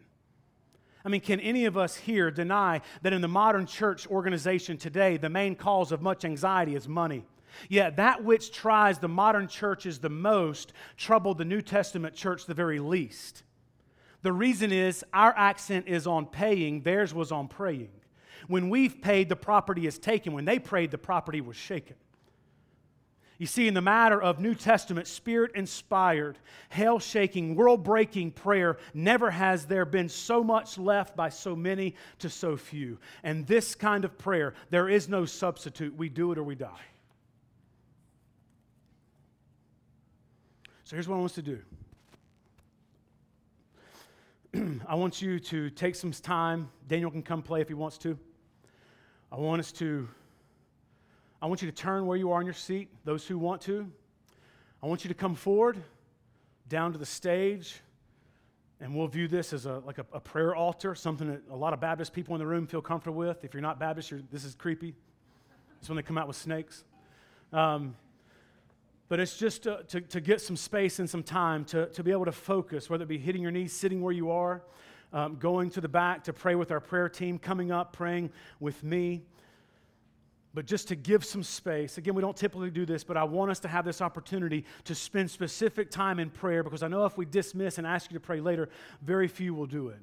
I 1.04 1.10
mean, 1.10 1.22
can 1.22 1.40
any 1.40 1.66
of 1.66 1.78
us 1.78 1.96
here 1.96 2.30
deny 2.30 2.82
that 3.02 3.14
in 3.14 3.22
the 3.22 3.28
modern 3.28 3.66
church 3.66 4.08
organization 4.08 4.78
today, 4.78 5.18
the 5.18 5.30
main 5.30 5.56
cause 5.56 5.92
of 5.92 6.02
much 6.02 6.26
anxiety 6.26 6.76
is 6.76 6.88
money? 6.88 7.26
Yet 7.70 7.98
that 7.98 8.24
which 8.24 8.52
tries 8.52 9.00
the 9.00 9.08
modern 9.08 9.48
churches 9.48 10.00
the 10.00 10.10
most 10.10 10.74
troubled 10.98 11.38
the 11.38 11.46
New 11.46 11.62
Testament 11.62 12.16
church 12.16 12.46
the 12.46 12.54
very 12.54 12.80
least. 12.80 13.44
The 14.22 14.32
reason 14.32 14.72
is 14.72 15.04
our 15.14 15.34
accent 15.36 15.88
is 15.88 16.06
on 16.06 16.28
paying, 16.28 16.82
theirs 16.82 17.14
was 17.14 17.32
on 17.32 17.48
praying. 17.48 17.90
When 18.48 18.70
we've 18.70 19.02
paid, 19.02 19.30
the 19.30 19.36
property 19.36 19.88
is 19.88 19.98
taken. 19.98 20.34
When 20.34 20.46
they 20.46 20.60
prayed, 20.60 20.92
the 20.92 20.98
property 20.98 21.42
was 21.42 21.56
shaken. 21.56 21.96
You 23.42 23.48
see, 23.48 23.68
in 23.68 23.74
the 23.74 23.82
matter 23.82 24.22
of 24.22 24.40
New 24.40 24.54
Testament, 24.54 25.08
spirit 25.08 25.54
inspired, 25.56 26.38
hell 26.70 27.00
shaking, 27.00 27.56
world 27.56 27.84
breaking 27.84 28.34
prayer, 28.34 28.78
never 28.94 29.32
has 29.32 29.66
there 29.66 29.84
been 29.84 30.10
so 30.10 30.44
much 30.44 30.78
left 30.78 31.16
by 31.16 31.30
so 31.30 31.56
many 31.56 31.96
to 32.20 32.30
so 32.30 32.56
few. 32.56 33.00
And 33.24 33.48
this 33.48 33.74
kind 33.74 34.06
of 34.06 34.16
prayer, 34.20 34.54
there 34.70 34.90
is 34.90 35.10
no 35.10 35.26
substitute. 35.26 35.98
We 35.98 36.08
do 36.08 36.32
it 36.32 36.38
or 36.38 36.44
we 36.44 36.54
die. 36.54 36.86
So 40.84 40.96
here's 40.96 41.08
what 41.08 41.16
I 41.16 41.18
want 41.18 41.32
us 41.32 41.36
to 41.36 41.42
do 44.54 44.82
I 44.88 44.94
want 44.94 45.20
you 45.20 45.40
to 45.40 45.72
take 45.72 45.96
some 45.96 46.12
time. 46.12 46.70
Daniel 46.88 47.10
can 47.10 47.24
come 47.24 47.42
play 47.42 47.62
if 47.62 47.70
he 47.70 47.74
wants 47.74 47.98
to. 47.98 48.20
I 49.32 49.38
want 49.38 49.62
us 49.62 49.72
to 49.72 50.08
I 51.42 51.48
want 51.48 51.64
you 51.64 51.72
to 51.72 51.76
turn 51.76 52.06
where 52.06 52.18
you 52.18 52.32
are 52.32 52.40
in 52.40 52.46
your 52.46 52.54
seat, 52.54 52.90
those 53.04 53.26
who 53.26 53.40
want 53.40 53.62
to. 53.62 53.92
I 54.84 54.86
want 54.86 55.04
you 55.04 55.08
to 55.08 55.16
come 55.16 55.34
forward 55.34 55.82
down 56.70 56.92
to 56.92 57.00
the 57.00 57.06
stage, 57.06 57.82
and 58.80 58.96
we'll 58.96 59.08
view 59.08 59.28
this 59.28 59.52
as 59.52 59.66
a, 59.66 59.80
like 59.80 59.98
a, 59.98 60.06
a 60.14 60.20
prayer 60.20 60.54
altar, 60.54 60.94
something 60.94 61.28
that 61.28 61.42
a 61.50 61.56
lot 61.56 61.74
of 61.74 61.80
Baptist 61.80 62.14
people 62.14 62.36
in 62.36 62.40
the 62.40 62.46
room 62.46 62.68
feel 62.68 62.82
comfortable 62.82 63.18
with. 63.18 63.44
If 63.44 63.56
you're 63.56 63.62
not 63.62 63.80
Baptist, 63.80 64.12
you're, 64.12 64.22
this 64.32 64.46
is 64.46 64.54
creepy. 64.54 64.94
It's 65.80 65.90
when 65.90 65.96
they 65.96 66.04
come 66.04 66.18
out 66.18 66.28
with 66.28 66.38
snakes. 66.38 66.84
Um, 67.52 67.96
but 69.10 69.20
it's 69.20 69.36
just 69.36 69.64
to, 69.64 69.84
to, 69.88 70.00
to, 70.00 70.22
get 70.22 70.42
some 70.42 70.56
space 70.56 71.00
and 71.00 71.10
some 71.10 71.24
time 71.24 71.66
to, 71.66 71.88
to 71.88 72.04
be 72.04 72.12
able 72.12 72.26
to 72.26 72.32
focus, 72.32 72.88
whether 72.88 73.04
it 73.04 73.10
be 73.10 73.18
hitting 73.18 73.42
your 73.42 73.52
knees, 73.52 73.74
sitting 73.74 74.02
where 74.02 74.14
you 74.14 74.30
are, 74.30 74.62
um, 75.12 75.38
going 75.38 75.72
to 75.72 75.82
the 75.82 75.90
back 75.90 76.24
to 76.26 76.34
pray 76.34 76.54
with 76.54 76.72
our 76.72 76.80
prayer 76.80 77.10
team, 77.10 77.40
coming 77.40 77.72
up, 77.72 77.94
praying 77.94 78.30
with 78.60 78.84
me. 78.84 79.24
But 80.54 80.66
just 80.66 80.90
to 80.90 80.96
give 80.96 81.24
some 81.24 81.44
space, 81.44 81.98
again, 81.98 82.14
we 82.14 82.22
don't 82.22 82.36
typically 82.36 82.72
do 82.72 82.86
this, 82.86 83.06
but 83.06 83.16
I 83.16 83.24
want 83.24 83.52
us 83.52 83.60
to 83.62 83.70
have 83.70 83.86
this 83.86 84.02
opportunity 84.02 84.66
to 84.84 84.94
spend 84.94 85.32
specific 85.32 85.90
time 85.90 86.20
in 86.20 86.30
prayer 86.30 86.62
because 86.62 86.84
I 86.84 86.90
know 86.90 87.06
if 87.06 87.18
we 87.18 87.26
dismiss 87.26 87.78
and 87.78 87.88
ask 87.88 88.12
you 88.12 88.16
to 88.16 88.20
pray 88.20 88.42
later, 88.42 88.68
very 89.02 89.30
few 89.30 89.54
will 89.54 89.66
do 89.66 89.88
it. 89.90 90.00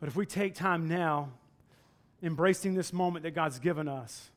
But 0.00 0.08
if 0.08 0.16
we 0.16 0.24
take 0.24 0.54
time 0.54 0.88
now, 0.88 1.30
embracing 2.22 2.74
this 2.74 2.92
moment 2.92 3.24
that 3.24 3.32
God's 3.32 3.58
given 3.58 3.86
us, 3.86 4.30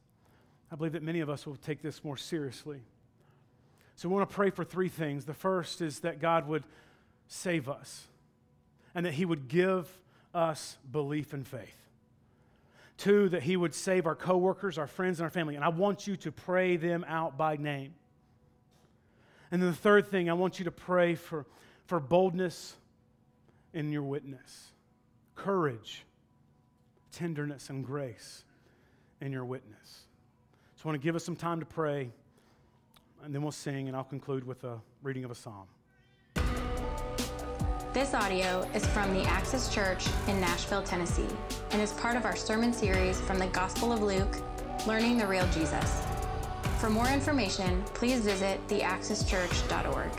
I 0.72 0.76
believe 0.76 0.92
that 0.92 1.04
many 1.04 1.22
of 1.22 1.30
us 1.30 1.48
will 1.48 1.56
take 1.56 1.82
this 1.82 2.04
more 2.04 2.18
seriously. 2.18 2.82
So 3.96 4.10
we 4.10 4.16
want 4.16 4.30
to 4.30 4.36
pray 4.36 4.50
for 4.50 4.66
three 4.66 4.90
things. 4.90 5.24
The 5.24 5.34
first 5.34 5.82
is 5.82 6.02
that 6.02 6.20
God 6.20 6.48
would 6.48 6.66
save 7.28 7.70
us 7.70 8.08
and 8.94 9.06
that 9.06 9.14
He 9.14 9.24
would 9.24 9.48
give 9.48 9.90
us 10.34 10.78
belief 10.92 11.32
and 11.32 11.48
faith. 11.48 11.87
Two, 12.98 13.30
that 13.30 13.44
He 13.44 13.56
would 13.56 13.76
save 13.76 14.06
our 14.06 14.16
coworkers, 14.16 14.78
our 14.78 14.88
friends, 14.88 15.20
and 15.20 15.26
our 15.26 15.30
family. 15.30 15.56
And 15.56 15.64
I 15.64 15.70
want 15.70 16.08
you 16.08 16.18
to 16.18 16.32
pray 16.32 16.78
them 16.78 17.06
out 17.08 17.38
by 17.38 17.56
name. 17.56 17.94
And 19.52 19.62
then 19.62 19.70
the 19.70 19.76
third 19.76 20.08
thing, 20.08 20.30
I 20.30 20.34
want 20.34 20.60
you 20.60 20.66
to 20.66 20.72
pray 20.72 21.16
for, 21.16 21.46
for 21.86 22.00
boldness 22.00 22.76
in 23.74 23.92
your 23.92 24.04
witness, 24.04 24.72
courage, 25.36 26.04
tenderness, 27.12 27.70
and 27.70 27.86
grace 27.86 28.44
in 29.22 29.32
your 29.32 29.46
witness. 29.46 30.06
So 30.76 30.84
I 30.86 30.88
want 30.90 31.02
to 31.02 31.04
give 31.06 31.16
us 31.16 31.24
some 31.24 31.36
time 31.36 31.60
to 31.60 31.66
pray, 31.66 32.10
and 33.24 33.34
then 33.34 33.42
we'll 33.42 33.52
sing, 33.52 33.88
and 33.88 33.96
I'll 33.96 34.04
conclude 34.04 34.44
with 34.46 34.64
a 34.64 34.80
reading 35.02 35.24
of 35.24 35.32
a 35.32 35.36
psalm. 35.36 35.68
This 37.98 38.14
audio 38.14 38.62
is 38.76 38.86
from 38.86 39.12
the 39.12 39.24
Axis 39.24 39.70
Church 39.70 40.06
in 40.28 40.40
Nashville, 40.40 40.84
Tennessee, 40.84 41.26
and 41.72 41.82
is 41.82 41.94
part 41.94 42.16
of 42.16 42.26
our 42.26 42.36
sermon 42.36 42.72
series 42.72 43.20
from 43.20 43.40
the 43.40 43.48
Gospel 43.48 43.92
of 43.92 44.04
Luke, 44.04 44.38
Learning 44.86 45.18
the 45.18 45.26
Real 45.26 45.48
Jesus. 45.48 46.04
For 46.78 46.92
more 46.92 47.08
information, 47.08 47.84
please 47.96 48.20
visit 48.20 48.60
theaxischurch.org. 48.68 50.12